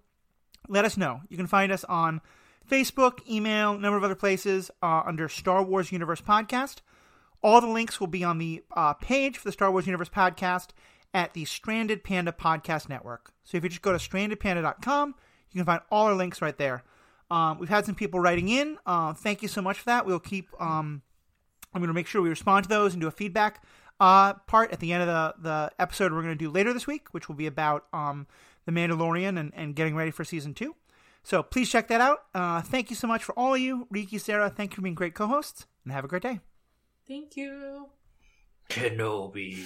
Let 0.68 0.86
us 0.86 0.98
know. 0.98 1.22
You 1.30 1.38
can 1.38 1.48
find 1.48 1.72
us 1.72 1.84
on 1.84 2.22
Facebook, 2.70 3.20
email, 3.30 3.74
a 3.74 3.78
number 3.78 3.98
of 3.98 4.04
other 4.04 4.16
places 4.16 4.72
uh, 4.82 5.04
under 5.06 5.30
Star 5.30 5.64
Wars 5.64 5.92
Universe 5.92 6.22
Podcast. 6.22 6.78
All 7.44 7.62
the 7.62 7.68
links 7.68 8.00
will 8.00 8.08
be 8.08 8.24
on 8.24 8.40
the 8.40 8.64
uh, 8.76 8.94
page 8.94 9.38
for 9.38 9.48
the 9.48 9.52
Star 9.52 9.72
Wars 9.72 9.86
Universe 9.86 10.10
Podcast 10.10 10.70
at 11.14 11.34
the 11.34 11.46
Stranded 11.46 12.04
Panda 12.04 12.32
Podcast 12.32 12.90
Network. 12.90 13.32
So 13.44 13.58
if 13.58 13.64
you 13.64 13.70
just 13.70 13.84
go 13.84 13.92
to 13.92 14.00
strandedpanda.com, 14.00 15.16
you 15.52 15.60
can 15.60 15.66
find 15.66 15.82
all 15.92 16.08
our 16.08 16.16
links 16.16 16.42
right 16.42 16.58
there. 16.58 16.84
Um, 17.30 17.60
we've 17.60 17.70
had 17.70 17.86
some 17.86 17.96
people 17.96 18.20
writing 18.20 18.50
in. 18.50 18.78
Uh, 18.86 19.14
thank 19.14 19.42
you 19.42 19.48
so 19.48 19.62
much 19.62 19.80
for 19.80 19.86
that. 19.86 20.06
We'll 20.06 20.20
keep. 20.20 20.50
Um, 20.60 21.04
I'm 21.76 21.82
going 21.82 21.90
to 21.90 21.94
make 21.94 22.08
sure 22.08 22.22
we 22.22 22.30
respond 22.30 22.64
to 22.64 22.70
those 22.70 22.94
and 22.94 23.02
do 23.02 23.08
a 23.08 23.12
feedback 23.12 23.62
uh, 24.00 24.34
part 24.34 24.72
at 24.72 24.80
the 24.80 24.94
end 24.94 25.04
of 25.04 25.08
the, 25.08 25.50
the 25.50 25.72
episode 25.78 26.14
we're 26.14 26.22
going 26.22 26.38
to 26.38 26.44
do 26.44 26.50
later 26.50 26.74
this 26.74 26.88
week, 26.88 27.14
which 27.14 27.28
will 27.28 27.36
be 27.36 27.48
about 27.48 27.86
um, 27.92 28.28
The 28.66 28.72
Mandalorian 28.72 29.38
and, 29.38 29.52
and 29.54 29.76
getting 29.76 29.96
ready 29.96 30.12
for 30.12 30.24
season 30.24 30.54
two. 30.54 30.76
So 31.24 31.44
please 31.44 31.70
check 31.70 31.90
that 31.90 32.02
out. 32.02 32.20
Uh, 32.34 32.62
thank 32.62 32.90
you 32.90 32.96
so 32.96 33.08
much 33.08 33.24
for 33.24 33.38
all 33.38 33.56
of 33.56 33.60
you. 33.60 33.88
Riki, 33.92 34.18
Sarah, 34.18 34.50
thank 34.50 34.72
you 34.72 34.76
for 34.76 34.82
being 34.84 34.96
great 34.96 35.16
co 35.16 35.28
hosts, 35.28 35.66
and 35.84 35.92
have 35.92 36.06
a 36.06 36.08
great 36.08 36.22
day. 36.22 36.40
Thank 37.08 37.36
you. 37.36 37.90
Kenobi. 38.70 39.64